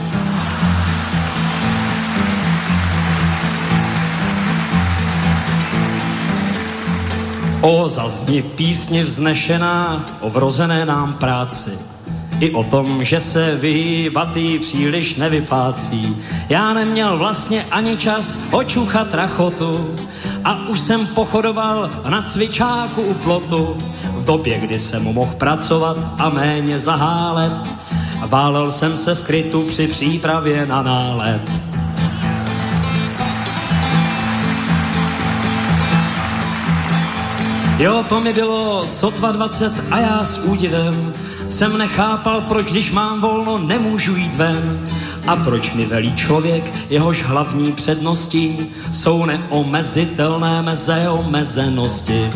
O 7.60 7.88
zazní 7.88 8.42
písně 8.42 9.04
vznešená 9.04 10.04
o 10.20 10.30
vrozené 10.30 10.86
nám 10.86 11.14
práci 11.14 11.70
i 12.40 12.50
o 12.50 12.64
tom, 12.64 13.04
že 13.04 13.20
se 13.20 13.56
vyhýbatý 13.56 14.58
příliš 14.58 15.16
nevypácí. 15.16 16.16
Já 16.48 16.74
neměl 16.74 17.18
vlastně 17.18 17.64
ani 17.70 17.96
čas 17.96 18.38
očuchat 18.50 19.14
rachotu 19.14 19.94
a 20.44 20.68
už 20.68 20.80
jsem 20.80 21.06
pochodoval 21.06 21.90
na 22.08 22.22
cvičáku 22.22 23.02
u 23.02 23.14
plotu. 23.14 23.76
V 24.04 24.24
době, 24.24 24.58
kdy 24.58 24.78
jsem 24.78 25.02
mohl 25.02 25.34
pracovat 25.38 25.96
a 26.18 26.28
méně 26.28 26.78
zahálet, 26.78 27.52
válel 28.26 28.72
jsem 28.72 28.96
se 28.96 29.14
v 29.14 29.24
krytu 29.24 29.62
při 29.62 29.86
přípravě 29.86 30.66
na 30.66 30.82
nálet. 30.82 31.50
Jo, 37.78 38.04
to 38.08 38.20
mi 38.20 38.32
bylo 38.32 38.86
sotva 38.86 39.32
20 39.32 39.72
a 39.90 39.98
já 39.98 40.24
s 40.24 40.38
údivem 40.38 41.14
jsem 41.54 41.78
nechápal, 41.78 42.40
proč 42.40 42.70
když 42.70 42.92
mám 42.92 43.20
volno, 43.20 43.58
nemůžu 43.58 44.16
jít 44.16 44.36
ven. 44.36 44.86
A 45.26 45.36
proč 45.36 45.72
mi 45.72 45.86
velí 45.86 46.14
člověk, 46.16 46.72
jehož 46.90 47.22
hlavní 47.22 47.72
přednosti 47.72 48.66
jsou 48.92 49.24
neomezitelné 49.24 50.62
meze 50.62 51.08
omezenosti. 51.08 52.30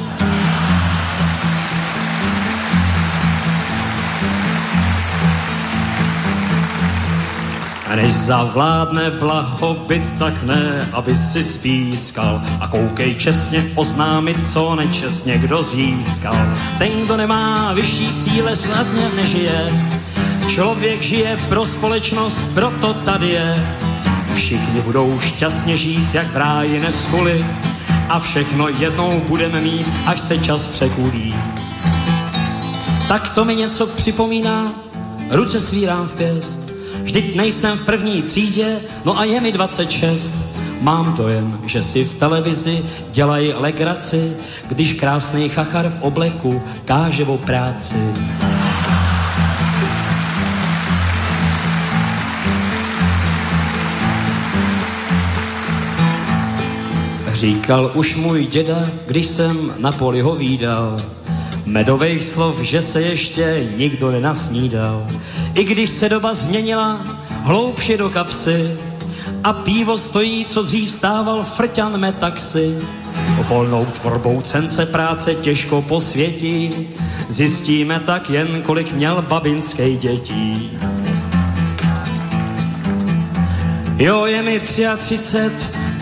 A 7.88 7.96
než 7.96 8.14
zavládne 8.14 9.10
blahobyt, 9.10 10.18
tak 10.18 10.42
ne, 10.42 10.88
aby 10.92 11.16
si 11.16 11.44
spískal 11.44 12.42
a 12.60 12.68
koukej 12.68 13.14
čestně 13.14 13.70
oznámit, 13.74 14.36
co 14.52 14.74
nečestně 14.74 15.38
kdo 15.38 15.62
získal. 15.62 16.36
Ten, 16.78 16.90
kdo 17.04 17.16
nemá 17.16 17.72
vyšší 17.72 18.16
cíle, 18.16 18.56
snadně 18.56 19.08
nežije. 19.16 19.72
Člověk 20.48 21.02
žije 21.02 21.38
pro 21.48 21.66
společnost, 21.66 22.42
proto 22.54 22.94
tady 22.94 23.28
je. 23.28 23.76
Všichni 24.34 24.80
budou 24.80 25.20
šťastně 25.20 25.76
žít, 25.76 26.14
jak 26.14 26.26
v 26.26 26.36
ráji 26.36 26.80
neschuli 26.80 27.46
a 28.08 28.18
všechno 28.18 28.68
jednou 28.68 29.22
budeme 29.28 29.60
mít, 29.60 29.86
až 30.06 30.20
se 30.20 30.38
čas 30.38 30.66
překulí. 30.66 31.34
Tak 33.08 33.30
to 33.30 33.44
mi 33.44 33.56
něco 33.56 33.86
připomíná, 33.86 34.72
ruce 35.30 35.60
svírám 35.60 36.08
v 36.08 36.14
pěst, 36.14 36.67
Vždyť 37.08 37.34
nejsem 37.34 37.76
v 37.76 37.86
první 37.86 38.22
třídě, 38.22 38.80
no 39.04 39.18
a 39.18 39.24
je 39.24 39.40
mi 39.40 39.52
26. 39.52 40.34
Mám 40.80 41.14
dojem, 41.16 41.60
že 41.66 41.82
si 41.82 42.04
v 42.04 42.14
televizi 42.14 42.84
dělají 43.10 43.52
legraci, 43.52 44.36
když 44.68 44.92
krásný 44.92 45.48
chachar 45.48 45.88
v 45.88 46.02
obleku 46.02 46.62
káže 46.84 47.24
o 47.24 47.38
práci. 47.38 47.94
Říkal 57.32 57.90
už 57.94 58.16
můj 58.16 58.46
děda, 58.46 58.84
když 59.06 59.26
jsem 59.26 59.74
na 59.78 59.92
poli 59.92 60.20
ho 60.20 60.34
výdal, 60.36 60.96
medových 61.68 62.24
slov, 62.24 62.60
že 62.60 62.82
se 62.82 63.02
ještě 63.02 63.68
nikdo 63.76 64.10
nenasnídal. 64.10 65.06
I 65.54 65.64
když 65.64 65.90
se 65.90 66.08
doba 66.08 66.34
změnila, 66.34 67.00
hloubše 67.42 67.96
do 67.96 68.10
kapsy 68.10 68.76
a 69.44 69.52
pivo 69.52 69.96
stojí, 69.96 70.44
co 70.44 70.62
dřív 70.62 70.90
stával 70.90 71.42
frťan 71.42 71.96
metaxi. 71.96 72.78
Volnou 73.48 73.84
tvorbou 73.84 74.40
cence 74.40 74.86
práce 74.86 75.34
těžko 75.34 75.82
posvětí, 75.82 76.70
zjistíme 77.28 78.00
tak 78.00 78.30
jen, 78.30 78.62
kolik 78.62 78.92
měl 78.92 79.22
babinský 79.22 79.96
dětí. 79.96 80.70
Jo, 83.98 84.26
je 84.26 84.42
mi 84.42 84.60
33 84.60 85.38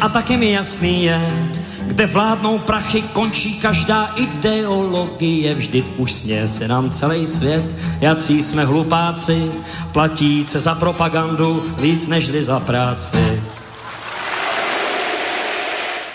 a 0.01 0.09
taky 0.09 0.37
mi 0.37 0.53
jasný 0.53 1.05
je, 1.05 1.51
kde 1.97 2.13
vládnou 2.13 2.61
prachy, 2.61 3.09
končí 3.17 3.57
každá 3.57 4.13
ideologie. 4.21 5.49
Vždyť 5.49 5.97
už 5.97 6.13
směje 6.13 6.49
se 6.49 6.69
nám 6.69 6.93
celý 6.93 7.25
svět, 7.27 7.65
jací 8.01 8.43
jsme 8.43 8.65
hlupáci, 8.69 9.49
platíce 9.97 10.61
za 10.61 10.77
propagandu 10.77 11.65
víc 11.81 12.05
nežli 12.05 12.43
za 12.45 12.61
práci. 12.61 13.41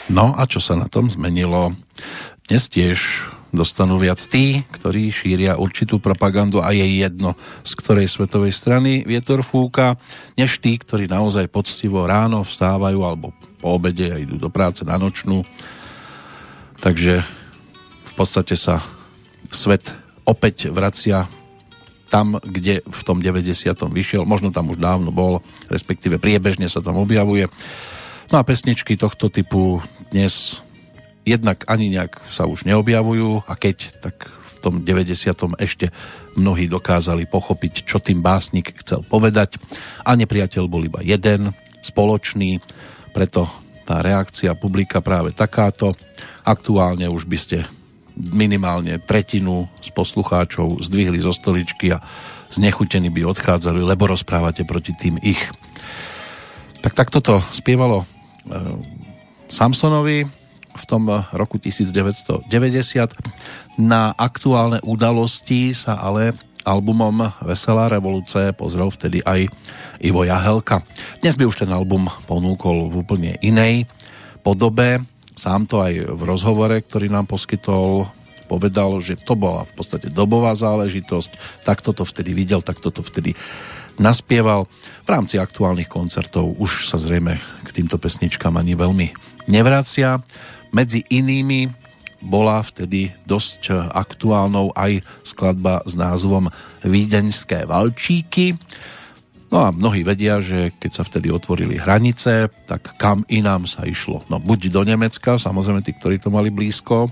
No 0.05 0.37
a 0.37 0.45
čo 0.45 0.61
sa 0.61 0.77
na 0.77 0.85
tom 0.85 1.09
zmenilo? 1.09 1.73
Dnes 2.45 2.69
tiež 2.69 3.25
dostanú 3.51 3.99
viac 3.99 4.19
tí, 4.23 4.63
ktorí 4.71 5.11
šíria 5.11 5.59
určitú 5.59 5.99
propagandu 5.99 6.63
a 6.63 6.71
je 6.71 6.83
jedno, 6.83 7.35
z 7.61 7.71
ktorej 7.75 8.07
svetovej 8.07 8.55
strany 8.55 9.03
vietor 9.03 9.43
fúka, 9.43 9.99
než 10.39 10.57
tí, 10.63 10.79
ktorí 10.79 11.11
naozaj 11.11 11.51
poctivo 11.51 12.07
ráno 12.07 12.47
vstávajú 12.47 12.99
alebo 13.03 13.35
po 13.59 13.75
obede 13.75 14.07
a 14.09 14.17
idú 14.17 14.39
do 14.39 14.47
práce 14.47 14.87
na 14.87 14.95
nočnú. 14.95 15.43
Takže 16.81 17.21
v 18.07 18.13
podstate 18.15 18.55
sa 18.57 18.81
svet 19.51 19.93
opäť 20.23 20.71
vracia 20.71 21.27
tam, 22.11 22.39
kde 22.43 22.83
v 22.83 23.01
tom 23.07 23.23
90. 23.23 23.71
vyšiel, 23.71 24.27
možno 24.27 24.51
tam 24.51 24.67
už 24.67 24.79
dávno 24.79 25.15
bol, 25.15 25.39
respektíve 25.71 26.19
priebežne 26.19 26.67
sa 26.67 26.83
tam 26.83 26.99
objavuje. 26.99 27.47
No 28.31 28.39
a 28.39 28.47
pesničky 28.47 28.99
tohto 28.99 29.31
typu 29.31 29.79
dnes 30.11 30.59
jednak 31.25 31.65
ani 31.69 31.93
nejak 31.93 32.21
sa 32.29 32.49
už 32.49 32.65
neobjavujú 32.65 33.45
a 33.45 33.53
keď, 33.53 34.01
tak 34.01 34.29
v 34.29 34.57
tom 34.61 34.73
90. 34.85 35.57
ešte 35.57 35.89
mnohí 36.37 36.69
dokázali 36.69 37.25
pochopiť, 37.25 37.85
čo 37.85 37.97
tým 37.97 38.21
básnik 38.21 38.73
chcel 38.81 39.05
povedať 39.05 39.57
a 40.05 40.13
nepriateľ 40.13 40.63
bol 40.69 40.85
iba 40.85 41.01
jeden, 41.01 41.53
spoločný, 41.81 42.61
preto 43.11 43.49
tá 43.83 43.99
reakcia 43.99 44.53
publika 44.53 45.01
práve 45.01 45.33
takáto. 45.33 45.97
Aktuálne 46.45 47.09
už 47.09 47.25
by 47.25 47.37
ste 47.37 47.57
minimálne 48.15 49.01
tretinu 49.01 49.65
z 49.81 49.89
poslucháčov 49.91 50.83
zdvihli 50.83 51.17
zo 51.17 51.33
stoličky 51.33 51.95
a 51.95 52.03
znechutení 52.53 53.09
by 53.09 53.25
odchádzali, 53.33 53.81
lebo 53.81 54.11
rozprávate 54.11 54.67
proti 54.67 54.93
tým 54.93 55.17
ich. 55.23 55.41
Tak 56.81 56.93
takto 56.93 57.23
to 57.23 57.35
spievalo 57.53 58.03
e, 58.03 58.05
Samsonovi 59.47 60.40
v 60.75 60.83
tom 60.87 61.07
roku 61.35 61.57
1990. 61.57 62.47
Na 63.79 64.15
aktuálne 64.15 64.79
udalosti 64.83 65.75
sa 65.75 65.99
ale 65.99 66.33
albumom 66.63 67.33
Veselá 67.41 67.89
revolúce 67.89 68.53
pozrel 68.53 68.89
vtedy 68.93 69.25
aj 69.25 69.49
Ivo 70.01 70.21
Jahelka. 70.25 70.85
Dnes 71.21 71.33
by 71.37 71.45
už 71.49 71.65
ten 71.65 71.71
album 71.73 72.09
ponúkol 72.29 72.89
v 72.89 73.01
úplne 73.01 73.31
inej 73.41 73.89
podobe. 74.45 75.01
Sám 75.33 75.65
to 75.65 75.81
aj 75.81 75.93
v 76.11 76.21
rozhovore, 76.21 76.73
ktorý 76.73 77.09
nám 77.09 77.25
poskytol, 77.25 78.09
povedal, 78.45 78.99
že 78.99 79.15
to 79.15 79.33
bola 79.39 79.63
v 79.63 79.73
podstate 79.79 80.11
dobová 80.11 80.53
záležitosť. 80.53 81.63
Takto 81.63 81.95
to 81.95 82.03
vtedy 82.03 82.35
videl, 82.35 82.59
takto 82.59 82.91
to 82.91 83.01
vtedy 83.01 83.33
naspieval. 83.95 84.67
V 85.05 85.09
rámci 85.09 85.39
aktuálnych 85.39 85.87
koncertov 85.87 86.59
už 86.59 86.91
sa 86.91 86.99
zrejme 86.99 87.39
k 87.63 87.69
týmto 87.71 87.95
pesničkám 87.95 88.59
ani 88.59 88.75
veľmi 88.75 89.07
nevracia. 89.47 90.19
Medzi 90.71 91.03
inými 91.07 91.67
bola 92.21 92.61
vtedy 92.61 93.11
dosť 93.25 93.91
aktuálnou 93.91 94.71
aj 94.77 95.01
skladba 95.25 95.81
s 95.83 95.97
názvom 95.97 96.47
Vídeňské 96.85 97.65
valčíky. 97.65 98.55
No 99.51 99.67
a 99.67 99.75
mnohí 99.75 100.07
vedia, 100.07 100.39
že 100.39 100.71
keď 100.79 100.91
sa 100.95 101.03
vtedy 101.03 101.27
otvorili 101.27 101.75
hranice, 101.75 102.47
tak 102.69 102.95
kam 102.95 103.27
inám 103.27 103.67
sa 103.67 103.83
išlo? 103.83 104.23
No 104.31 104.39
buď 104.39 104.71
do 104.71 104.81
Nemecka, 104.87 105.35
samozrejme 105.35 105.83
tí, 105.83 105.91
ktorí 105.91 106.23
to 106.23 106.31
mali 106.31 106.47
blízko, 106.47 107.11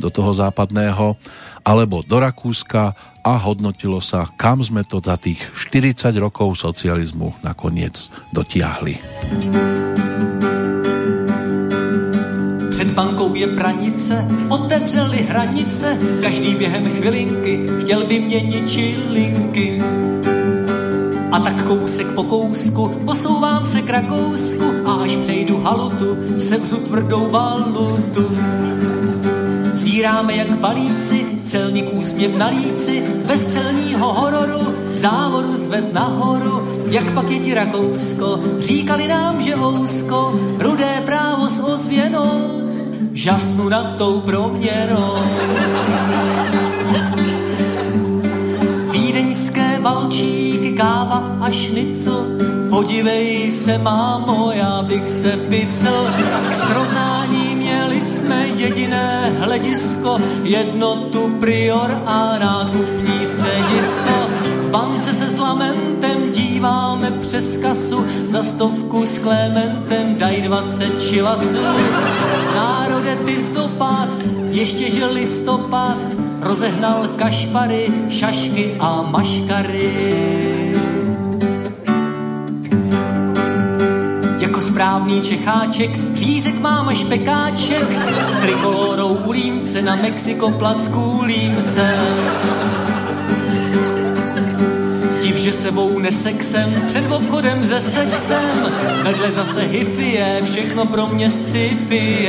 do 0.00 0.08
toho 0.10 0.34
západného, 0.34 1.14
alebo 1.62 2.02
do 2.02 2.18
Rakúska 2.18 2.96
a 3.24 3.32
hodnotilo 3.38 4.02
sa, 4.02 4.26
kam 4.34 4.64
sme 4.64 4.82
to 4.82 4.98
za 4.98 5.14
tých 5.20 5.38
40 5.54 6.14
rokov 6.18 6.58
socializmu 6.58 7.44
nakoniec 7.46 8.10
dotiahli. 8.34 8.98
Před 12.84 12.94
bankou 12.94 13.34
je 13.34 13.46
pranice, 13.46 14.28
otevřeli 14.48 15.16
hranice, 15.16 15.98
každý 16.22 16.54
během 16.54 16.84
chvilinky 16.84 17.60
chtěl 17.80 18.06
by 18.06 18.20
měnit 18.20 18.70
čilinky. 18.70 19.82
A 21.32 21.40
tak 21.40 21.64
kousek 21.64 22.06
po 22.06 22.22
kousku 22.22 22.88
posouvám 23.04 23.66
se 23.66 23.82
k 23.82 23.90
Rakousku 23.90 24.64
a 24.84 24.92
až 24.92 25.16
přejdu 25.16 25.60
halutu, 25.60 26.16
sevřu 26.38 26.76
tvrdou 26.76 27.28
valutu. 27.30 28.38
Zbíráme 29.74 30.36
jak 30.36 30.58
balíci, 30.58 31.26
celník 31.42 31.92
úsměv 31.92 32.36
na 32.36 32.48
líci, 32.48 33.02
bez 33.26 33.52
celního 33.52 34.12
hororu, 34.12 34.74
závodu 34.94 35.56
zved 35.56 35.92
nahoru, 35.92 36.84
jak 36.86 37.14
pak 37.14 37.30
je 37.30 37.38
ti 37.38 37.54
Rakousko, 37.54 38.40
říkali 38.58 39.08
nám, 39.08 39.42
že 39.42 39.56
ousko, 39.56 40.40
rudé 40.58 41.02
právo 41.04 41.48
s 41.48 41.60
ozvěnou, 41.60 42.63
žasnu 43.14 43.68
nad 43.68 43.96
tou 43.96 44.20
proměnou. 44.20 45.22
Vídeňské 48.90 49.78
valčíky, 49.80 50.74
káva 50.76 51.36
a 51.40 51.50
šnicl, 51.50 52.26
podívej 52.70 53.50
se, 53.50 53.78
mámo, 53.78 54.50
já 54.54 54.82
bych 54.82 55.08
se 55.08 55.36
picl, 55.36 56.10
k 56.50 56.54
srovnání 56.66 57.56
měli 57.56 58.00
jsme 58.00 58.46
jediné 58.46 59.32
hledisko, 59.38 60.18
jednotu 60.42 61.36
prior 61.40 62.02
a 62.06 62.38
nákupní 62.38 63.23
přes 67.26 67.56
kasu, 67.56 68.04
za 68.26 68.42
stovku 68.42 69.06
s 69.06 69.18
Klementem 69.18 70.14
daj 70.18 70.42
dvacet 70.42 71.02
čivasů. 71.02 71.64
Národe 72.54 73.16
ty 73.16 73.40
zdopad, 73.40 74.08
ještě 74.50 74.90
že 74.90 75.06
listopad, 75.06 75.98
rozehnal 76.40 77.06
kašpary, 77.16 77.88
šašky 78.08 78.76
a 78.80 79.02
maškary. 79.02 80.24
Jako 84.38 84.60
správný 84.60 85.20
čecháček, 85.20 85.90
řízek 86.14 86.60
mám 86.60 86.94
špekáček, 86.94 87.86
s 88.22 88.40
trikolorou 88.40 89.14
u 89.14 89.30
límce 89.30 89.82
na 89.82 89.96
Mexiko 89.96 90.50
kůlím 90.88 91.60
se. 91.60 91.94
Že 95.44 95.52
sebou 95.52 95.98
nesexem, 95.98 96.82
před 96.86 97.12
obchodem 97.12 97.64
ze 97.64 97.80
sexem, 97.80 98.72
vedle 99.02 99.32
zase 99.32 99.60
hifie, 99.60 100.40
všechno 100.44 100.86
pro 100.86 101.06
mě 101.06 101.30
sci-fi 101.30 102.28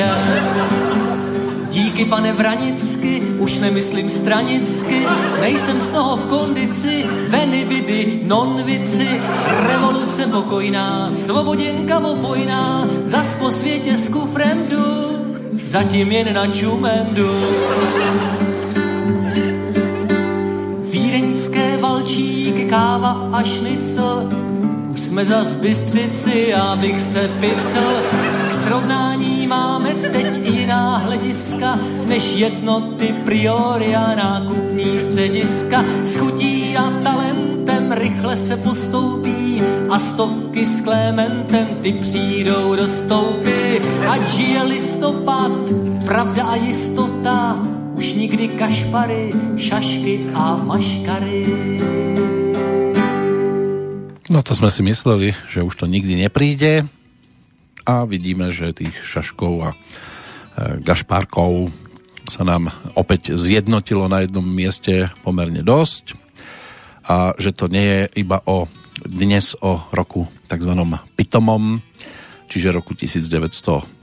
Díky 1.70 2.06
pane 2.06 2.34
Vranicky, 2.34 3.22
už 3.40 3.60
nemyslím 3.60 4.10
stranicky, 4.10 5.08
nejsem 5.42 5.82
z 5.82 5.86
toho 5.86 6.18
v 6.18 6.26
kondici, 6.28 7.06
veny 7.28 7.64
vidy, 7.64 8.20
non-vici, 8.24 9.22
revoluce 9.68 10.28
pokojná, 10.28 11.12
svoboděnka 11.26 12.00
opojná, 12.00 12.88
zas 13.06 13.36
po 13.36 13.52
světě 13.52 13.98
s 13.98 14.10
kufrem 14.10 14.68
jdu, 14.68 15.18
zatím 15.64 16.12
jen 16.12 16.34
na 16.34 16.48
čumendu. 16.48 17.36
Vídeňské 17.36 18.45
káva 22.76 23.30
a 23.31 23.43
šnicl, 23.43 24.30
už 24.93 24.99
jsme 24.99 25.26
zas 25.26 25.56
bystřici, 25.56 26.53
abych 26.53 27.02
se 27.02 27.30
picl, 27.39 27.88
k 28.49 28.53
srovnání 28.64 29.47
máme 29.47 29.93
teď 29.93 30.38
jiná 30.43 30.97
hlediska, 30.97 31.80
než 32.06 32.35
jednoty 32.35 33.15
priori 33.26 33.95
a 33.95 34.15
nákupní 34.15 34.99
střediska. 34.99 35.85
S 36.03 36.15
chutí 36.15 36.77
a 36.77 36.91
talentem 37.03 37.91
rychle 37.91 38.38
se 38.38 38.57
postoupí 38.57 39.61
a 39.89 39.99
stovky 39.99 40.65
s 40.65 40.81
Klementem 40.81 41.68
ty 41.81 41.93
přijdou 41.93 42.76
do 42.76 42.88
stoupy. 42.88 43.81
Ať 44.10 44.27
žije 44.27 44.64
listopad, 44.64 45.52
pravda 46.06 46.43
a 46.43 46.56
jistota, 46.56 47.57
už 47.93 48.14
nikdy 48.14 48.47
kašpary, 48.47 49.34
šašky 49.57 50.27
a 50.34 50.60
maškary. 50.64 51.45
No 54.26 54.41
to 54.41 54.57
sme 54.57 54.73
si 54.73 54.81
mysleli, 54.81 55.38
že 55.53 55.61
už 55.61 55.77
to 55.77 55.85
nikdy 55.85 56.18
nepríde 56.18 56.89
a 57.85 58.10
vidíme, 58.10 58.49
že 58.49 58.73
tých 58.73 58.97
šaškov 59.06 59.53
a 59.61 59.69
e, 59.69 59.76
gašpárkov 60.81 61.69
sa 62.26 62.41
nám 62.41 62.73
opäť 62.97 63.38
zjednotilo 63.38 64.10
na 64.10 64.26
jednom 64.26 64.41
mieste 64.41 65.14
pomerne 65.22 65.61
dosť 65.61 66.18
a 67.06 67.38
že 67.38 67.53
to 67.53 67.69
nie 67.69 67.85
je 67.85 68.26
iba 68.26 68.41
o 68.49 68.65
dnes 69.06 69.53
o 69.61 69.77
roku 69.93 70.26
tzv. 70.49 70.73
pitomom, 71.14 71.77
čiže 72.49 72.73
roku 72.73 72.97
1990, 72.97 73.93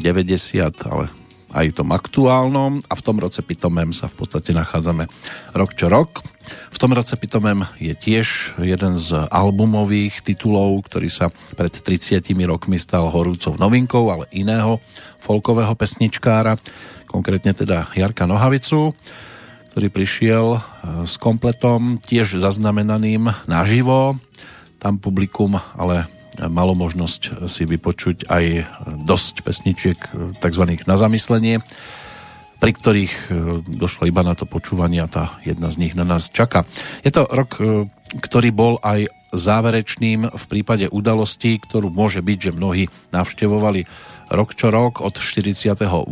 ale 0.87 1.11
aj 1.53 1.79
tom 1.79 1.93
aktuálnom 1.93 2.81
a 2.89 2.93
v 2.97 3.05
tom 3.05 3.17
roce 3.21 3.45
pitomem 3.45 3.93
sa 3.93 4.09
v 4.09 4.25
podstate 4.25 4.57
nachádzame 4.57 5.07
rok 5.53 5.77
čo 5.77 5.93
rok. 5.93 6.25
V 6.73 6.79
tom 6.81 6.97
roce 6.97 7.15
pitomem 7.21 7.65
je 7.79 7.95
tiež 7.95 8.59
jeden 8.59 8.99
z 8.99 9.15
albumových 9.31 10.25
titulov, 10.25 10.85
ktorý 10.89 11.09
sa 11.13 11.31
pred 11.55 11.71
30 11.71 12.25
rokmi 12.49 12.77
stal 12.81 13.09
horúcou 13.13 13.55
novinkou, 13.57 14.11
ale 14.11 14.27
iného 14.35 14.83
folkového 15.23 15.73
pesničkára, 15.79 16.59
konkrétne 17.07 17.55
teda 17.55 17.93
Jarka 17.95 18.27
Nohavicu, 18.27 18.97
ktorý 19.73 19.89
prišiel 19.89 20.47
e, 20.57 20.61
s 21.09 21.17
kompletom 21.17 22.03
tiež 22.03 22.37
zaznamenaným 22.37 23.33
naživo. 23.49 24.19
Tam 24.83 24.99
publikum 24.99 25.57
ale 25.79 26.11
malo 26.41 26.73
možnosť 26.73 27.49
si 27.51 27.69
vypočuť 27.69 28.29
aj 28.29 28.45
dosť 29.05 29.35
pesničiek 29.45 29.99
tzv. 30.41 30.65
na 30.89 30.97
zamyslenie, 30.97 31.61
pri 32.63 32.73
ktorých 32.79 33.15
e, 33.15 33.23
došlo 33.67 34.07
iba 34.07 34.23
na 34.23 34.39
to 34.39 34.47
počúvanie 34.47 35.03
a 35.03 35.11
tá 35.11 35.35
jedna 35.43 35.75
z 35.75 35.83
nich 35.83 35.99
na 35.99 36.07
nás 36.07 36.31
čaká. 36.31 36.63
Je 37.03 37.11
to 37.11 37.27
rok, 37.27 37.59
e, 37.59 37.91
ktorý 38.23 38.55
bol 38.55 38.79
aj 38.87 39.11
záverečným 39.35 40.31
v 40.31 40.45
prípade 40.47 40.87
udalostí, 40.87 41.59
ktorú 41.59 41.91
môže 41.91 42.23
byť, 42.23 42.39
že 42.39 42.53
mnohí 42.55 42.85
navštevovali 43.11 43.83
rok 44.31 44.55
čo 44.55 44.71
rok 44.71 45.03
od 45.03 45.19
48. 45.19 46.07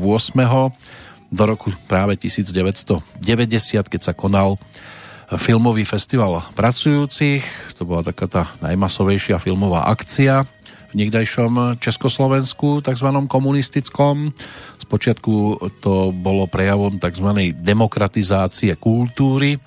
do 1.30 1.42
roku 1.46 1.70
práve 1.86 2.18
1990, 2.18 3.06
keď 3.86 4.00
sa 4.02 4.10
konal 4.10 4.58
filmový 5.38 5.86
festival 5.86 6.42
pracujúcich. 6.58 7.42
To 7.78 7.86
bola 7.86 8.02
taká 8.02 8.26
tá 8.26 8.42
najmasovejšia 8.64 9.38
filmová 9.38 9.86
akcia 9.86 10.42
v 10.90 10.94
niekdajšom 10.98 11.78
Československu, 11.78 12.82
tzv. 12.82 13.08
komunistickom. 13.30 14.34
Spočiatku 14.82 15.34
to 15.78 16.10
bolo 16.10 16.50
prejavom 16.50 16.98
tzv. 16.98 17.54
demokratizácie 17.54 18.74
kultúry, 18.74 19.62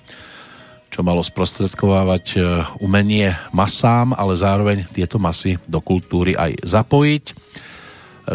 čo 0.92 1.00
malo 1.00 1.24
sprostredkovávať 1.24 2.24
e, 2.36 2.38
umenie 2.84 3.32
masám, 3.56 4.12
ale 4.12 4.36
zároveň 4.36 4.84
tieto 4.92 5.16
masy 5.16 5.56
do 5.64 5.80
kultúry 5.80 6.36
aj 6.36 6.60
zapojiť. 6.60 7.24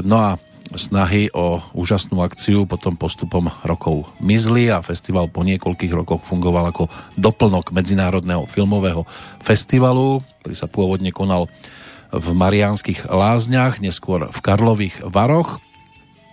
No 0.01 0.17
a 0.17 0.29
snahy 0.77 1.33
o 1.33 1.63
úžasnú 1.73 2.21
akciu 2.21 2.69
potom 2.69 2.93
postupom 2.93 3.49
rokov 3.65 4.05
mizli 4.21 4.69
a 4.69 4.85
festival 4.85 5.25
po 5.31 5.41
niekoľkých 5.41 5.93
rokoch 5.93 6.21
fungoval 6.21 6.69
ako 6.69 6.91
doplnok 7.17 7.73
Medzinárodného 7.73 8.45
filmového 8.45 9.07
festivalu, 9.41 10.21
ktorý 10.43 10.55
sa 10.57 10.69
pôvodne 10.69 11.09
konal 11.09 11.49
v 12.09 12.27
Mariánskych 12.33 13.09
lázniach, 13.09 13.81
neskôr 13.81 14.29
v 14.29 14.39
Karlových 14.41 15.01
Varoch, 15.05 15.61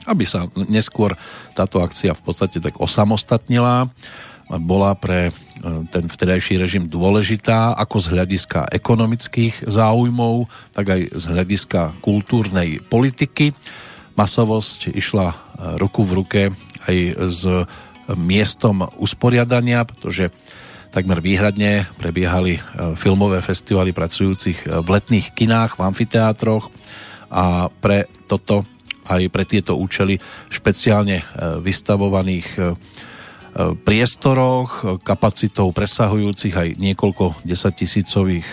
aby 0.09 0.25
sa 0.29 0.49
neskôr 0.69 1.17
táto 1.57 1.81
akcia 1.81 2.13
v 2.17 2.23
podstate 2.25 2.61
tak 2.61 2.81
osamostatnila 2.81 3.89
bola 4.47 4.95
pre 4.95 5.31
e, 5.31 5.33
ten 5.91 6.07
vtedajší 6.07 6.63
režim 6.63 6.87
dôležitá 6.87 7.75
ako 7.75 7.99
z 7.99 8.07
hľadiska 8.15 8.71
ekonomických 8.71 9.67
záujmov, 9.67 10.47
tak 10.71 10.87
aj 10.87 11.01
z 11.19 11.25
hľadiska 11.27 11.99
kultúrnej 11.99 12.79
politiky 12.87 13.51
masovosť 14.17 14.97
išla 14.97 15.27
e, 15.31 15.37
ruku 15.77 16.03
v 16.03 16.13
ruke 16.17 16.43
aj 16.89 16.97
s 17.29 17.41
miestom 18.17 18.87
usporiadania, 18.97 19.85
pretože 19.85 20.33
takmer 20.91 21.21
výhradne 21.21 21.85
prebiehali 22.01 22.57
e, 22.57 22.61
filmové 22.97 23.45
festivaly 23.45 23.93
pracujúcich 23.93 24.65
e, 24.65 24.81
v 24.81 24.89
letných 24.89 25.37
kinách, 25.37 25.77
v 25.77 25.85
amfiteátroch. 25.85 26.73
A 27.29 27.69
pre 27.69 28.09
toto 28.27 28.65
aj 29.07 29.23
pre 29.31 29.47
tieto 29.47 29.79
účely 29.79 30.19
špeciálne 30.51 31.23
vystavovaných 31.63 32.79
priestoroch 33.87 34.99
kapacitou 35.07 35.71
presahujúcich 35.71 36.55
aj 36.55 36.69
niekoľko 36.75 37.47
desatisícových 37.47 38.47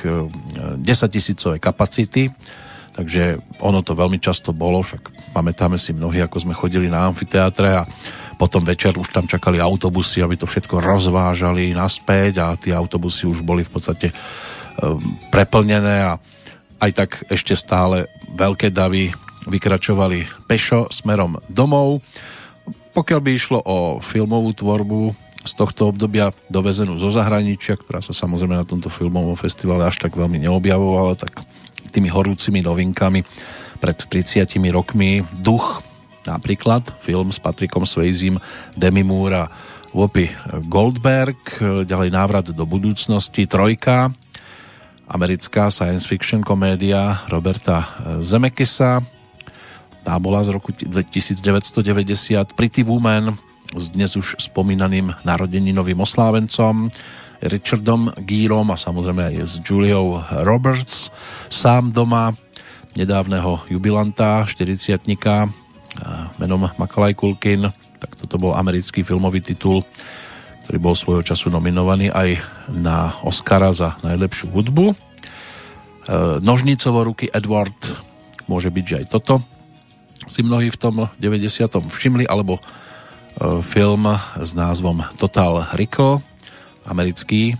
desatisícové 0.77 1.57
kapacity. 1.57 2.29
Takže 2.93 3.41
ono 3.65 3.81
to 3.81 3.97
veľmi 3.97 4.21
často 4.21 4.53
bolo, 4.53 4.85
však 4.85 5.22
pamätáme 5.33 5.81
si 5.81 5.91
mnohí, 5.91 6.21
ako 6.21 6.45
sme 6.45 6.53
chodili 6.53 6.87
na 6.87 7.09
amfiteátre 7.09 7.81
a 7.81 7.83
potom 8.37 8.61
večer 8.61 8.93
už 8.93 9.09
tam 9.09 9.25
čakali 9.25 9.57
autobusy, 9.57 10.21
aby 10.21 10.37
to 10.37 10.45
všetko 10.45 10.77
rozvážali 10.77 11.73
naspäť 11.73 12.33
a 12.39 12.53
tie 12.53 12.77
autobusy 12.77 13.25
už 13.25 13.41
boli 13.41 13.65
v 13.65 13.73
podstate 13.73 14.07
um, 14.13 15.01
preplnené 15.33 16.13
a 16.13 16.21
aj 16.77 16.91
tak 16.93 17.09
ešte 17.33 17.57
stále 17.57 18.05
veľké 18.37 18.69
davy 18.69 19.09
vykračovali 19.49 20.45
pešo 20.45 20.87
smerom 20.93 21.41
domov. 21.49 22.05
Pokiaľ 22.93 23.19
by 23.19 23.31
išlo 23.33 23.59
o 23.65 23.97
filmovú 23.99 24.53
tvorbu 24.53 25.01
z 25.43 25.51
tohto 25.59 25.91
obdobia 25.91 26.31
dovezenú 26.47 26.95
zo 27.01 27.11
zahraničia, 27.11 27.75
ktorá 27.75 27.99
sa 27.99 28.15
samozrejme 28.15 28.55
na 28.55 28.63
tomto 28.63 28.87
filmovom 28.87 29.35
festivale 29.35 29.83
až 29.83 29.99
tak 29.99 30.15
veľmi 30.15 30.39
neobjavovala, 30.47 31.19
tak 31.19 31.43
tými 31.93 32.09
horúcimi 32.09 32.65
novinkami 32.65 33.21
pred 33.83 33.99
30 33.99 34.47
rokmi. 34.71 35.27
Duch, 35.43 35.83
napríklad 36.23 36.87
film 37.03 37.35
s 37.35 37.43
Patrikom 37.43 37.83
Swayzim, 37.83 38.39
Demi 38.79 39.03
Moore 39.03 39.43
a 39.43 39.51
Whoopi 39.91 40.31
Goldberg, 40.71 41.59
ďalej 41.83 42.09
návrat 42.15 42.47
do 42.55 42.63
budúcnosti, 42.63 43.43
Trojka, 43.43 44.15
americká 45.11 45.67
science 45.67 46.07
fiction 46.07 46.39
komédia 46.39 47.27
Roberta 47.27 47.91
Zemekisa, 48.23 49.03
tá 50.03 50.19
bola 50.19 50.43
z 50.43 50.55
roku 50.55 50.71
1990. 50.75 51.39
Pretty 52.55 52.83
Woman 52.83 53.35
s 53.71 53.87
dnes 53.91 54.15
už 54.19 54.35
spomínaným 54.39 55.15
narodeninovým 55.23 55.99
oslávencom 56.03 56.91
Richardom 57.43 58.11
Gírom 58.23 58.67
a 58.71 58.79
samozrejme 58.79 59.31
aj 59.31 59.35
s 59.43 59.53
Juliou 59.63 60.19
Roberts. 60.43 61.11
Sám 61.47 61.91
doma 61.95 62.35
nedávneho 62.95 63.65
jubilanta, 63.69 64.45
40 64.45 65.05
menom 66.41 66.69
Makalaj 66.77 67.13
Kulkin 67.13 67.69
tak 68.01 68.19
toto 68.19 68.35
bol 68.35 68.57
americký 68.57 69.05
filmový 69.05 69.39
titul 69.39 69.85
ktorý 70.63 70.77
bol 70.79 70.95
svojho 70.95 71.23
času 71.27 71.51
nominovaný 71.51 72.07
aj 72.09 72.39
na 72.71 73.11
Oscara 73.27 73.75
za 73.75 73.99
najlepšiu 73.99 74.47
hudbu 74.55 74.85
e, 74.91 74.95
Nožnicovo 76.39 77.03
ruky 77.03 77.27
Edward 77.27 77.75
môže 78.47 78.71
byť, 78.71 78.85
že 78.87 78.99
aj 79.03 79.05
toto 79.11 79.43
si 80.23 80.39
mnohí 80.39 80.71
v 80.71 80.79
tom 80.79 80.95
90. 81.19 81.67
všimli, 81.67 82.23
alebo 82.31 82.59
e, 82.59 82.61
film 83.59 84.07
s 84.39 84.55
názvom 84.55 85.03
Total 85.19 85.67
Rico, 85.75 86.23
americký, 86.87 87.59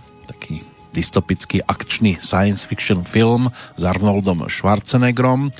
dystopický 0.94 1.66
akčný 1.66 2.22
science 2.22 2.62
fiction 2.62 3.02
film 3.02 3.50
s 3.50 3.82
Arnoldom 3.82 4.46
Schwarzeneggerom. 4.46 5.50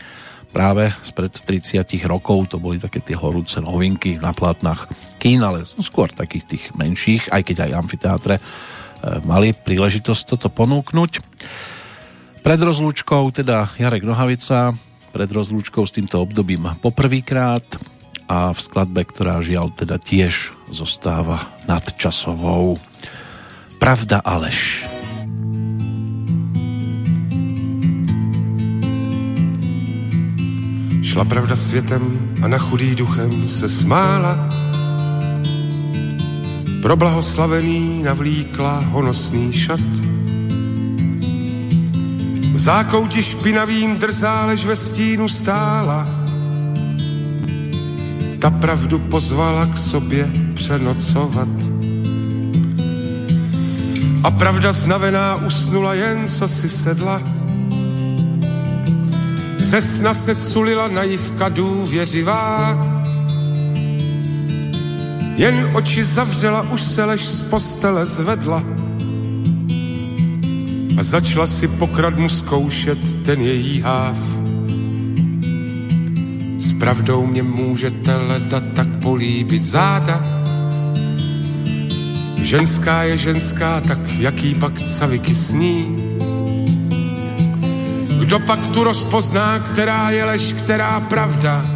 Práve 0.55 0.95
spred 1.03 1.35
30 1.35 1.83
rokov 2.07 2.55
to 2.55 2.63
boli 2.63 2.79
také 2.79 3.03
tie 3.03 3.19
horúce 3.19 3.59
novinky 3.59 4.23
na 4.23 4.31
plátnach 4.31 4.87
kín, 5.19 5.43
ale 5.43 5.67
skôr 5.67 6.07
takých 6.15 6.47
tých 6.47 6.65
menších, 6.79 7.35
aj 7.35 7.43
keď 7.43 7.57
aj 7.67 7.71
amfiteátre 7.75 8.35
e, 8.39 8.43
mali 9.27 9.51
príležitosť 9.51 10.23
toto 10.31 10.47
ponúknuť. 10.55 11.19
Pred 12.47 12.61
rozlúčkou 12.63 13.35
teda 13.35 13.75
Jarek 13.75 14.07
Nohavica, 14.07 14.79
pred 15.11 15.27
rozlúčkou 15.27 15.83
s 15.83 15.97
týmto 15.99 16.23
obdobím 16.23 16.71
poprvýkrát 16.79 17.67
a 18.31 18.55
v 18.55 18.61
skladbe, 18.61 19.03
ktorá 19.05 19.43
žiaľ 19.43 19.75
teda 19.75 19.99
tiež 19.99 20.55
zostáva 20.71 21.51
nadčasovou. 21.67 22.79
Pravda 23.83 24.23
a 24.25 24.41
lež. 24.41 24.85
Šla 31.05 31.25
pravda 31.25 31.57
světem 31.57 32.03
a 32.43 32.49
na 32.49 32.59
chudý 32.59 32.95
duchem 32.95 33.49
se 33.49 33.69
smála. 33.69 34.49
Pro 36.83 36.97
blahoslavený 36.97 38.03
navlíkla 38.03 38.79
honosný 38.79 39.53
šat 39.53 39.81
v 42.55 42.59
zákouti 42.59 43.23
špinavým 43.23 43.97
drzá, 43.97 44.47
lež 44.47 44.65
ve 44.65 44.77
stínu 44.77 45.29
stála. 45.29 46.09
Ta 48.39 48.51
pravdu 48.51 48.99
pozvala 48.99 49.67
k 49.67 49.79
sobě 49.79 50.31
přenocovat. 50.55 51.49
A 54.23 54.31
pravda 54.31 54.73
znavená 54.73 55.37
usnula 55.37 55.95
jen, 55.95 56.29
co 56.29 56.49
si 56.49 56.69
sedla. 56.69 57.44
Ze 59.65 59.81
sna 59.81 60.15
se 60.15 60.35
culila 60.35 60.89
naivka 60.89 61.49
důvěřivá. 61.49 62.79
Jen 65.37 65.71
oči 65.75 66.05
zavřela, 66.05 66.63
už 66.63 66.81
se 66.81 67.05
lež 67.05 67.27
z 67.27 67.43
postele 67.43 68.07
zvedla 68.07 68.63
a 70.99 71.03
začala 71.03 71.47
si 71.47 71.69
pokradmu 71.69 72.29
zkoušet 72.29 73.25
ten 73.25 73.41
její 73.41 73.81
háv. 73.81 74.19
S 76.59 76.73
pravdou 76.73 77.27
mě 77.27 77.43
můžete 77.43 78.17
leda 78.17 78.61
tak 78.61 78.89
políbit 79.03 79.65
záda. 79.65 80.23
Ženská 82.37 83.03
je 83.03 83.17
ženská, 83.17 83.81
tak 83.81 83.99
jaký 84.19 84.55
pak 84.55 84.81
caviky 84.81 85.35
sní. 85.35 85.94
Kdo 88.25 88.39
pak 88.39 88.67
tu 88.67 88.85
rozpozná, 88.85 89.59
která 89.59 90.11
je 90.11 90.25
lež, 90.25 90.53
která 90.53 91.01
pravda? 91.01 91.67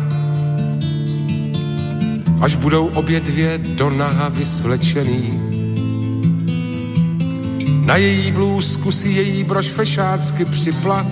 Až 2.41 2.57
budou 2.57 2.87
obě 2.87 3.21
dvě 3.21 3.59
do 3.59 3.91
naha 3.91 4.29
vysvlečený 4.29 5.49
na 7.89 7.97
její 7.97 8.33
blůzku 8.33 8.93
si 8.93 9.09
její 9.09 9.45
brož 9.45 9.69
fešácky 9.69 10.45
připla. 10.45 11.07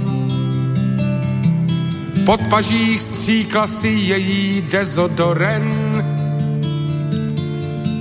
Pod 2.27 2.41
paží 2.51 2.99
stříkla 2.99 3.67
si 3.67 3.89
její 3.89 4.65
dezodoren. 4.71 5.65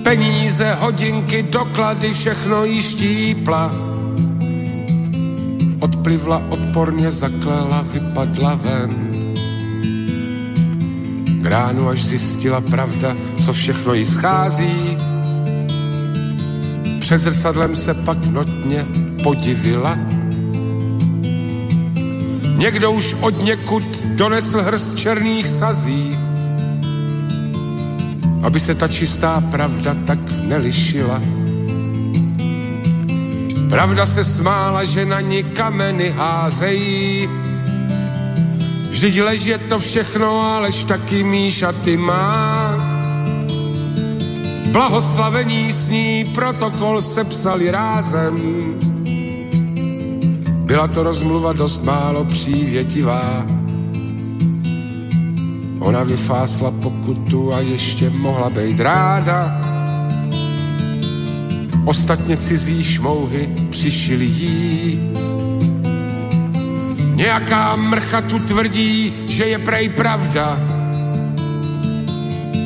Peníze, 0.04 0.74
hodinky, 0.80 1.44
doklady, 1.44 2.14
všechno 2.14 2.66
jí 2.66 2.82
štípla. 2.82 3.85
Odplivla, 6.06 6.42
odporně 6.50 7.12
zaklela, 7.12 7.82
vypadla 7.82 8.56
ven. 8.56 9.12
Gránu 11.42 11.88
až 11.88 12.06
zjistila 12.06 12.62
pravda, 12.62 13.16
co 13.46 13.54
všechno 13.54 13.94
jí 13.94 14.06
schází 14.06 14.98
před 17.00 17.20
zrcadlem 17.20 17.76
se 17.76 17.94
pak 17.94 18.26
notně 18.26 18.86
podivila. 19.24 19.98
Někdo 22.58 22.92
už 22.92 23.16
od 23.22 23.44
někud 23.44 23.84
donesl 24.06 24.62
hrst 24.62 24.98
černých 24.98 25.48
sazí, 25.48 26.18
aby 28.42 28.60
se 28.60 28.76
ta 28.76 28.88
čistá 28.88 29.42
pravda 29.42 29.96
tak 30.06 30.20
nelišila. 30.44 31.45
Pravda 33.70 34.06
se 34.06 34.24
smála, 34.24 34.84
že 34.84 35.06
na 35.06 35.22
ní 35.22 35.44
kameny 35.44 36.10
házejí. 36.10 37.30
Vždyť 38.90 39.22
lež 39.22 39.46
je 39.46 39.58
to 39.58 39.80
všechno, 39.80 40.42
alež 40.42 40.84
taky 40.84 41.24
míšaty 41.24 41.98
má 41.98 42.96
Blahoslavení 44.76 45.74
s 45.74 45.90
ní 45.90 46.26
protokol 46.36 47.02
sepsali 47.02 47.72
rázem. 47.72 48.36
Byla 50.68 50.88
to 50.88 51.04
rozmluva 51.04 51.54
dost 51.54 51.84
málo 51.84 52.26
přívětivá. 52.26 53.46
Ona 55.80 56.04
vyfásla 56.04 56.72
pokutu 56.72 57.54
a 57.54 57.60
ještě 57.60 58.10
mohla 58.10 58.50
být 58.50 58.80
ráda. 58.80 59.65
Ostatně 61.86 62.38
cizí 62.38 62.84
šmouhy 62.84 63.50
přišili 63.70 64.26
jí. 64.26 65.00
Nějaká 67.16 67.76
mrcha 67.76 68.22
tu 68.22 68.40
tvrdí, 68.40 69.14
že 69.28 69.44
je 69.44 69.60
prej 69.60 69.90
pravda. 69.90 70.60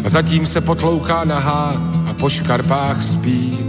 A 0.05 0.09
zatím 0.09 0.45
se 0.45 0.61
potlouká 0.61 1.25
nahá 1.25 1.73
po 2.19 2.29
škarpách 2.29 3.01
spí. 3.01 3.59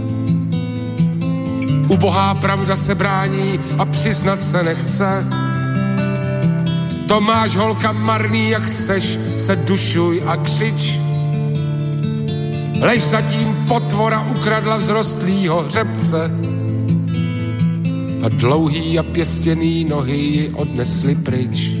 Ubohá 1.87 2.33
pravda 2.33 2.75
se 2.75 2.95
brání 2.95 3.59
a 3.77 3.85
přiznat 3.85 4.43
se 4.43 4.63
nechce. 4.63 5.25
To 7.07 7.21
máš 7.21 7.55
holka 7.55 7.91
marný, 7.91 8.49
jak 8.49 8.63
chceš, 8.63 9.19
se 9.37 9.55
dušuj 9.55 10.23
a 10.25 10.37
křič. 10.37 11.00
Lež 12.81 13.03
zatím 13.03 13.65
potvora 13.67 14.21
ukradla 14.21 14.77
vzrostlýho 14.77 15.63
hřebce 15.63 16.31
a 18.23 18.29
dlouhý 18.29 18.99
a 18.99 19.03
pěstěný 19.03 19.85
nohy 19.85 20.17
ji 20.17 20.49
odnesli 20.49 21.15
pryč. 21.15 21.71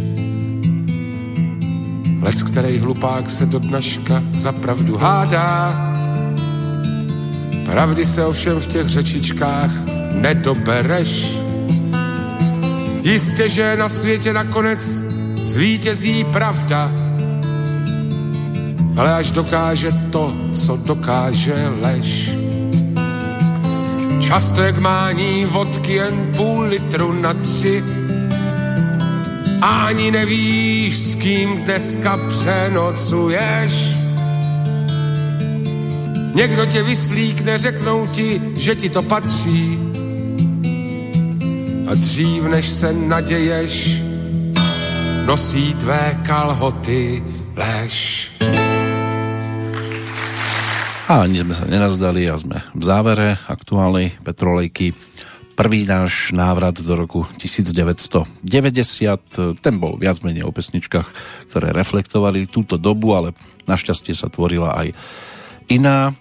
Lec, 2.21 2.43
který 2.43 2.77
hlupák 2.77 3.29
se 3.29 3.45
do 3.45 3.59
dnaška 3.59 4.23
za 4.31 4.51
pravdu 4.51 4.97
hádá, 4.97 5.91
Pravdy 7.71 8.05
se 8.05 8.25
ovšem 8.25 8.59
v 8.59 8.67
těch 8.67 8.87
řečičkách 8.87 9.71
nedobereš. 10.11 11.37
Jistě, 13.01 13.49
že 13.49 13.77
na 13.77 13.89
světě 13.89 14.33
nakonec 14.33 15.03
zvítězí 15.35 16.23
pravda. 16.23 17.00
Ale 18.97 19.13
až 19.13 19.31
dokáže 19.31 19.91
to, 20.11 20.33
co 20.53 20.77
dokáže 20.77 21.53
lež. 21.81 22.31
Často 24.19 24.61
jak 24.61 24.77
mání 24.77 25.45
vodky 25.45 25.93
jen 25.93 26.31
půl 26.35 26.59
litru 26.61 27.13
na 27.13 27.33
tři 27.33 27.83
ani 29.61 30.11
nevíš, 30.11 30.99
s 30.99 31.15
kým 31.15 31.63
dneska 31.63 32.19
přenocuješ. 32.29 33.73
Někdo 36.35 36.65
tě 36.65 36.83
vyslíkne, 36.83 37.57
řeknou 37.57 38.07
ti, 38.07 38.41
že 38.55 38.75
ti 38.75 38.89
to 38.89 39.01
patří 39.01 39.79
a 41.87 41.93
dřív 41.93 42.43
než 42.43 42.69
se 42.69 42.93
naděješ, 42.93 44.03
nosí 45.25 45.73
tvé 45.73 46.19
kalhoty 46.23 47.23
lež. 47.55 48.30
A 51.11 51.27
ani 51.27 51.43
sme 51.43 51.51
sa 51.51 51.67
nenazdali 51.67 52.23
a 52.31 52.39
sme 52.39 52.63
v 52.71 52.87
závere 52.87 53.35
aktuálnej 53.51 54.15
petrolejky. 54.23 54.95
Prvý 55.59 55.83
náš 55.83 56.31
návrat 56.31 56.79
do 56.79 56.95
roku 56.95 57.27
1990, 57.35 58.39
ten 59.59 59.75
bol 59.75 59.99
viac 59.99 60.23
menej 60.23 60.47
o 60.47 60.55
pesničkách, 60.55 61.03
ktoré 61.51 61.75
reflektovali 61.75 62.47
túto 62.47 62.79
dobu, 62.79 63.11
ale 63.11 63.35
našťastie 63.67 64.15
sa 64.15 64.31
tvorila 64.31 64.71
aj 64.71 64.95
iná 65.67 66.15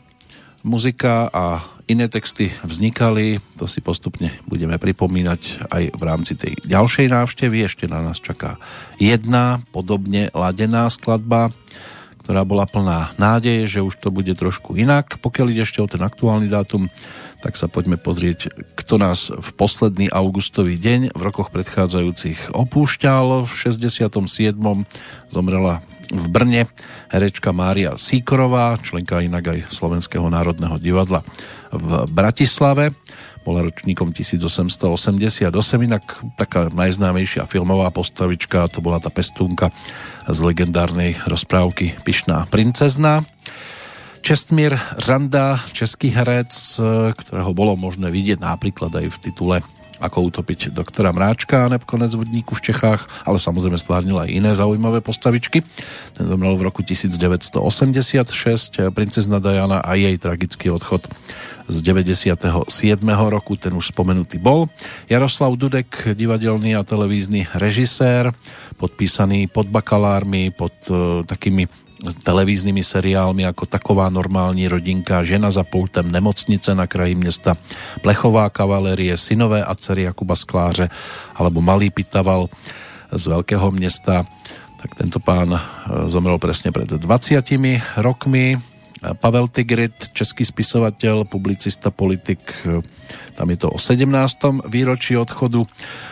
muzika 0.66 1.30
a 1.30 1.62
iné 1.86 2.10
texty 2.10 2.50
vznikali. 2.66 3.38
To 3.62 3.70
si 3.70 3.78
postupne 3.86 4.42
budeme 4.50 4.74
pripomínať 4.74 5.70
aj 5.70 5.94
v 5.94 6.02
rámci 6.02 6.34
tej 6.34 6.58
ďalšej 6.66 7.14
návštevy. 7.14 7.62
Ešte 7.62 7.86
na 7.86 8.02
nás 8.02 8.18
čaká 8.18 8.58
jedna 8.98 9.62
podobne 9.70 10.34
ladená 10.34 10.90
skladba, 10.90 11.54
ktorá 12.30 12.46
bola 12.46 12.62
plná 12.62 13.10
nádeje, 13.18 13.66
že 13.66 13.80
už 13.82 13.98
to 13.98 14.14
bude 14.14 14.30
trošku 14.38 14.78
inak. 14.78 15.18
Pokiaľ 15.18 15.50
ide 15.50 15.66
ešte 15.66 15.82
o 15.82 15.90
ten 15.90 15.98
aktuálny 15.98 16.46
dátum, 16.46 16.86
tak 17.40 17.56
sa 17.56 17.66
poďme 17.66 17.96
pozrieť, 17.96 18.52
kto 18.76 19.00
nás 19.00 19.32
v 19.32 19.48
posledný 19.56 20.12
augustový 20.12 20.76
deň 20.76 21.16
v 21.16 21.20
rokoch 21.20 21.48
predchádzajúcich 21.50 22.52
opúšťal. 22.52 23.48
V 23.48 23.52
67. 23.52 24.56
zomrela 25.32 25.80
v 26.10 26.26
Brne 26.26 26.68
herečka 27.08 27.54
Mária 27.54 27.96
Síkorová, 27.96 28.76
členka 28.82 29.22
inak 29.22 29.44
aj 29.56 29.58
Slovenského 29.72 30.26
národného 30.28 30.76
divadla 30.76 31.24
v 31.70 32.06
Bratislave 32.10 32.92
bola 33.40 33.64
ročníkom 33.64 34.12
1888, 34.12 35.48
inak 35.80 36.04
taká 36.36 36.68
najznámejšia 36.68 37.48
filmová 37.48 37.88
postavička, 37.88 38.68
to 38.68 38.84
bola 38.84 39.00
tá 39.00 39.08
pestúnka 39.08 39.72
z 40.28 40.38
legendárnej 40.44 41.16
rozprávky 41.24 41.96
Pišná 42.04 42.44
princezna. 42.52 43.24
Čestmír 44.30 44.78
Randa, 45.10 45.58
český 45.74 46.14
herec, 46.14 46.54
ktorého 47.18 47.50
bolo 47.50 47.74
možné 47.74 48.14
vidieť 48.14 48.38
napríklad 48.38 48.94
aj 48.94 49.06
v 49.10 49.18
titule 49.26 49.56
ako 49.98 50.30
utopiť 50.30 50.70
doktora 50.70 51.10
Mráčka 51.10 51.66
a 51.66 51.74
konec 51.82 52.14
vodníku 52.14 52.54
v 52.54 52.62
Čechách, 52.70 53.10
ale 53.26 53.42
samozrejme 53.42 53.74
stvárnil 53.74 54.14
aj 54.22 54.30
iné 54.30 54.54
zaujímavé 54.54 55.02
postavičky. 55.02 55.66
Ten 56.14 56.30
zomrel 56.30 56.54
v 56.54 56.62
roku 56.62 56.86
1986, 56.86 57.58
princezna 58.94 59.42
Diana 59.42 59.82
a 59.82 59.98
jej 59.98 60.14
tragický 60.14 60.70
odchod 60.70 61.10
z 61.66 61.76
97. 61.82 62.30
roku, 63.10 63.58
ten 63.58 63.74
už 63.74 63.90
spomenutý 63.90 64.38
bol. 64.38 64.70
Jaroslav 65.10 65.58
Dudek, 65.58 66.06
divadelný 66.14 66.78
a 66.78 66.86
televízny 66.86 67.50
režisér, 67.50 68.30
podpísaný 68.78 69.50
pod 69.50 69.66
bakalármi, 69.66 70.54
pod 70.54 70.78
uh, 70.86 71.26
takými 71.26 71.89
televíznymi 72.00 72.80
seriálmi 72.82 73.46
ako 73.46 73.66
Taková 73.66 74.08
normální 74.08 74.68
rodinka, 74.68 75.22
Žena 75.22 75.50
za 75.50 75.64
pultem 75.64 76.08
nemocnice 76.08 76.74
na 76.74 76.86
kraji 76.86 77.14
města, 77.14 77.56
Plechová 78.00 78.48
kavalérie, 78.50 79.16
Synové 79.16 79.64
a 79.64 79.74
dcery 79.74 80.02
Jakuba 80.02 80.36
Skláře 80.36 80.88
alebo 81.36 81.60
Malý 81.60 81.90
Pitaval 81.90 82.48
z 83.12 83.24
Veľkého 83.26 83.70
města. 83.70 84.24
Tak 84.80 84.96
tento 84.96 85.20
pán 85.20 85.52
eh, 85.52 85.60
zomrel 86.08 86.38
presne 86.40 86.72
pred 86.72 86.88
20 86.88 87.44
rokmi. 88.00 88.69
Pavel 89.00 89.48
Tigrit, 89.48 90.12
český 90.12 90.44
spisovateľ, 90.44 91.24
publicista, 91.24 91.88
politik, 91.88 92.44
tam 93.32 93.46
je 93.48 93.56
to 93.56 93.72
o 93.72 93.80
17. 93.80 94.04
výročí 94.68 95.16
odchodu. 95.16 95.64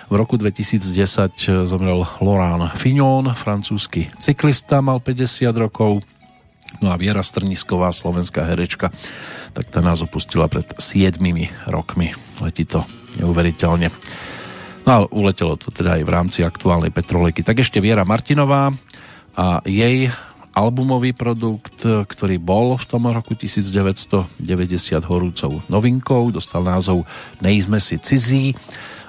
V 0.09 0.15
roku 0.17 0.41
2010 0.41 1.69
zomrel 1.69 2.09
Laurent 2.25 2.73
Fignon, 2.73 3.37
francúzsky 3.37 4.09
cyklista, 4.17 4.81
mal 4.81 5.05
50 5.05 5.53
rokov. 5.53 6.01
No 6.81 6.89
a 6.89 6.97
Viera 6.97 7.21
Strnisková, 7.21 7.93
slovenská 7.93 8.49
herečka, 8.49 8.89
tak 9.53 9.69
tá 9.69 9.85
nás 9.85 10.01
opustila 10.01 10.49
pred 10.49 10.65
7 10.81 11.21
rokmi. 11.69 12.17
Letí 12.41 12.65
to 12.65 12.89
neuveriteľne. 13.21 13.93
No 14.85 14.89
ale 14.89 15.07
uletelo 15.13 15.61
to 15.61 15.69
teda 15.69 16.01
aj 16.01 16.03
v 16.09 16.13
rámci 16.13 16.41
aktuálnej 16.41 16.89
petrolejky. 16.89 17.45
Tak 17.45 17.61
ešte 17.61 17.85
Viera 17.85 18.09
Martinová 18.09 18.73
a 19.37 19.61
jej 19.69 20.09
albumový 20.59 21.15
produkt, 21.15 21.87
ktorý 21.87 22.43
bol 22.43 22.75
v 22.75 22.85
tom 22.91 23.07
roku 23.07 23.39
1990 23.39 24.35
horúcou 25.07 25.63
novinkou, 25.71 26.35
dostal 26.35 26.67
názov 26.67 27.07
Nejsme 27.39 27.79
si 27.79 28.03
cizí 28.03 28.59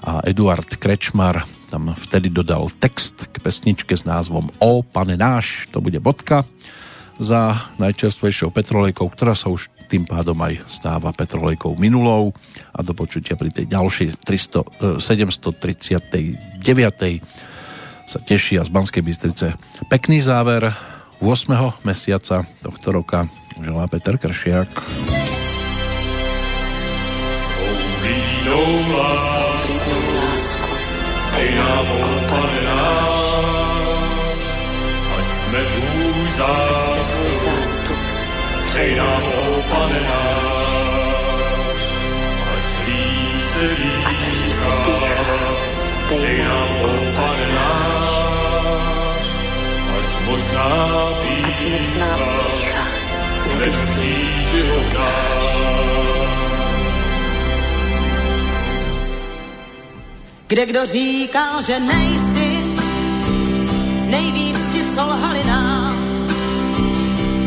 a 0.06 0.22
Eduard 0.30 0.70
Krečmar 0.78 1.50
tam 1.70 1.94
vtedy 1.94 2.34
dodal 2.34 2.74
text 2.82 3.30
k 3.30 3.38
pesničke 3.42 3.94
s 3.94 4.02
názvom 4.02 4.50
O 4.58 4.82
pane 4.82 5.14
náš, 5.14 5.70
to 5.70 5.78
bude 5.82 6.02
bodka 6.02 6.42
za 7.22 7.70
najčerstvejšou 7.78 8.50
petrolejkou, 8.50 9.06
ktorá 9.06 9.38
sa 9.38 9.54
už 9.54 9.70
tým 9.86 10.06
pádom 10.06 10.38
aj 10.42 10.66
stáva 10.70 11.14
petrolejkou 11.14 11.76
minulou 11.78 12.34
a 12.74 12.82
do 12.82 12.94
počutia 12.94 13.38
pri 13.38 13.52
tej 13.54 13.66
ďalšej 13.70 14.18
300, 14.22 15.02
739. 15.02 17.22
sa 18.10 18.20
teší 18.22 18.58
a 18.58 18.66
z 18.66 18.70
Banskej 18.74 19.04
Bystrice 19.06 19.54
pekný 19.90 20.22
záver 20.22 20.74
8. 21.20 21.84
mesiaca 21.84 22.48
tohto 22.64 22.92
roka 22.96 23.28
želá 23.60 23.88
Peter 23.92 24.16
Kršiak. 24.18 24.72
dej 31.40 31.52
nám, 31.56 31.88
pane 32.28 32.60
náš, 32.68 34.44
ať 35.16 35.28
sme 35.32 35.62
tvůj 35.72 36.28
zástup, 36.36 37.08
dej 38.76 38.92
nám, 38.96 39.24
pane 39.72 40.00
náš, 40.04 41.82
ať 42.44 42.66
líp 42.88 43.44
se 43.56 43.68
dýchá, 43.80 44.72
dej 46.12 46.40
nám, 46.44 46.72
pane 47.16 47.48
náš, 47.56 48.09
mocná 50.30 50.70
pícha, 51.22 52.12
nebeský 53.50 54.14
život 54.52 54.94
Kde 60.48 60.66
kdo 60.66 60.86
říkal, 60.86 61.62
že 61.62 61.80
nejsi 61.80 62.50
nejvíc 64.10 64.58
ti, 64.74 64.84
co 64.96 65.02
lhali 65.02 65.44
nám. 65.44 65.96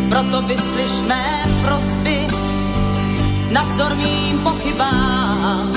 Proto 0.08 0.42
vyslyš 0.42 0.92
mé 1.08 1.44
prosby 1.64 2.26
navzdor 3.50 3.94
mým 3.94 4.38
pochybám. 4.38 5.72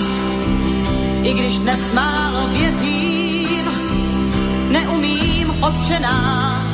I 1.24 1.34
když 1.34 1.60
dnes 1.60 1.94
málo 1.94 2.48
věřím, 2.48 3.66
neumím 4.70 5.64
odčenáš 5.64 6.65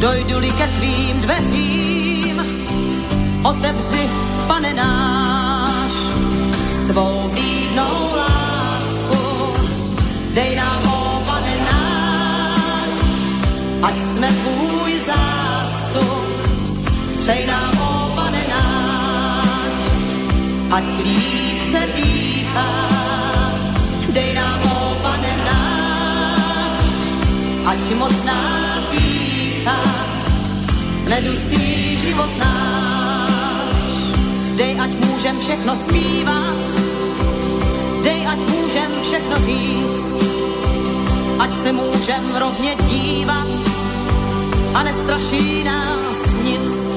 dojdu-li 0.00 0.50
ke 0.50 0.66
tvým 0.66 1.20
dveřím, 1.20 2.36
otevři, 3.44 4.10
pane 4.46 4.74
náš, 4.74 5.92
svou 6.86 7.30
bídnou 7.34 7.96
lásku, 8.16 9.20
dej 10.34 10.56
nám 10.56 10.80
ho, 10.84 11.22
pane 11.26 11.54
náš, 11.72 12.94
ať 13.82 14.00
jsme 14.00 14.28
tvůj 14.28 14.92
zástup, 15.06 16.24
přej 17.20 17.46
nám 17.46 17.76
ho, 17.76 18.12
pane 18.14 18.44
náš, 18.48 19.76
ať 20.70 20.84
líp 21.04 21.60
se 21.72 21.82
dýchá, 21.96 22.88
dej 24.12 24.34
nám 24.34 24.60
ho, 24.64 24.96
pane 25.02 25.34
náš, 25.44 26.84
ať 27.66 27.78
mocná 29.70 29.94
nedusí 31.08 31.96
život 31.96 32.30
náš. 32.38 33.30
Dej, 34.56 34.80
ať 34.80 34.90
můžem 34.90 35.40
všechno 35.40 35.76
zpívat, 35.76 36.56
dej, 38.04 38.26
ať 38.26 38.38
můžem 38.38 38.90
všechno 39.02 39.36
říct, 39.38 40.14
ať 41.38 41.52
se 41.52 41.72
můžem 41.72 42.36
rovně 42.38 42.76
dívat, 42.88 43.46
a 44.74 44.82
nestraší 44.82 45.64
nás 45.64 46.18
nic. 46.44 46.94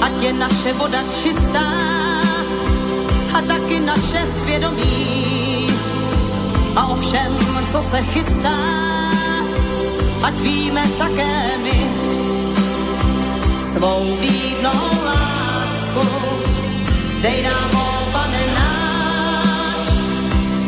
Ať 0.00 0.22
je 0.22 0.32
naše 0.32 0.72
voda 0.72 1.02
čistá 1.22 1.68
a 3.38 3.42
taky 3.42 3.80
naše 3.80 4.26
svědomí. 4.42 5.66
A 6.76 6.86
o 6.86 6.96
všem, 6.96 7.36
co 7.72 7.82
se 7.82 8.02
chystá, 8.02 8.95
ať 10.22 10.34
víme 10.40 10.84
také 10.98 11.34
my 11.60 11.78
svou 13.76 14.16
výdnou 14.20 14.84
lásku. 15.04 16.04
Dej 17.20 17.42
nám, 17.42 17.70
o 17.76 17.88
pane 18.12 18.42
náš, 18.56 19.80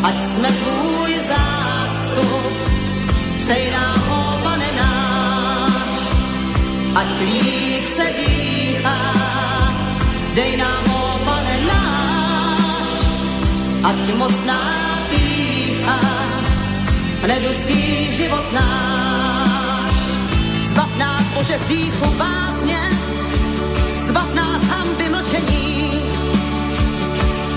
ať 0.03 0.17
jsme 0.21 0.49
tvůj 0.49 1.13
zástup. 1.29 2.53
Přej 3.45 3.71
nám, 3.71 3.99
o 4.13 4.21
pane 4.43 4.71
náš, 4.77 5.93
ať 6.95 7.09
líp 7.21 7.85
se 7.97 8.07
dýchá. 8.17 9.01
Dej 10.35 10.57
nám, 10.57 10.85
o 10.93 11.19
pane 11.25 11.57
náš, 11.65 12.91
ať 13.85 13.99
mocná 14.17 14.61
pícha 15.09 15.99
nedusí 17.27 18.09
život 18.17 18.53
náš. 18.53 19.08
Bože, 21.39 21.57
hříchu 21.57 22.11
básně, 22.19 22.79
zbav 24.09 24.35
nás 24.35 24.63
hamby 24.63 25.09
mlčení. 25.09 25.93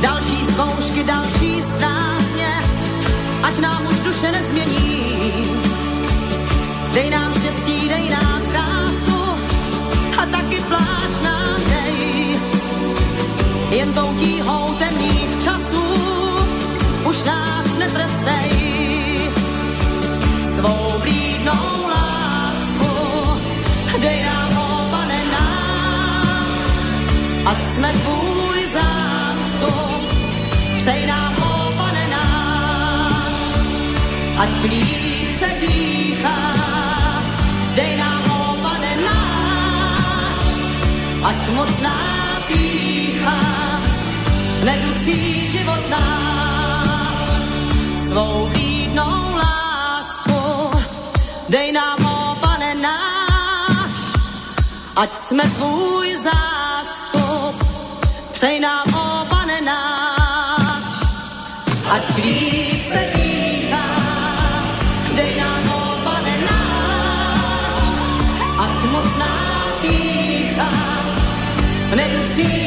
Další 0.02 0.46
zkoušky, 0.46 1.04
další 1.04 1.64
strásně, 1.76 2.64
ať 3.44 3.58
nám 3.58 3.88
už 3.88 4.02
duše 4.02 4.32
nezmění. 4.32 5.34
Dej 6.94 7.10
nám 7.10 7.34
štěstí, 7.34 7.90
dej 7.90 8.10
nám 8.10 8.42
krásu 8.52 9.22
a 10.18 10.26
taky 10.26 10.62
pláč 10.62 11.14
nám 11.24 11.62
dej. 11.70 12.40
Jen 13.70 13.94
tou 13.94 14.14
tíhou 14.20 14.74
temných 14.80 15.44
časů 15.44 15.84
už 17.04 17.24
nás 17.24 17.66
netrestej. 17.80 18.52
Svou 20.56 21.00
blídnou 21.02 21.91
dej 24.02 24.20
nám, 24.24 24.58
o 24.58 24.68
pane 24.92 25.22
náš, 25.32 26.58
ať 27.46 27.58
jsme 27.62 27.90
tvůj 27.94 28.60
zástup. 28.74 30.02
Přej 30.78 31.06
nám, 31.06 31.34
o 31.38 31.72
pane 31.78 32.06
náš, 32.08 33.66
ať 34.38 34.64
líp 34.64 35.30
se 35.40 35.50
dýchá. 35.62 36.40
Dej 37.76 37.98
nám, 37.98 38.24
o 38.32 38.56
pane 38.62 38.94
náš, 39.08 40.40
ať 41.24 41.50
mocná 41.56 41.98
pícha 42.48 43.38
nedusí 44.64 45.48
život 45.48 45.90
náš. 45.90 47.18
Svou 48.08 48.50
ať 54.96 55.14
jsme 55.14 55.44
tvůj 55.44 56.18
zástup, 56.18 57.68
přej 58.32 58.60
nám, 58.60 58.94
o 58.96 59.26
pane 59.30 59.62
náš, 59.62 60.84
ať 61.92 62.16
líp 62.16 62.82
se 62.92 63.12
dívá, 63.16 63.86
dej 65.16 65.40
nám, 65.40 65.70
o 65.70 65.98
pane 66.04 66.38
náš, 66.38 67.76
ať 68.60 68.84
moc 68.92 69.18
nám 69.18 69.68
píchá, 69.82 70.70
nemusí 71.96 72.61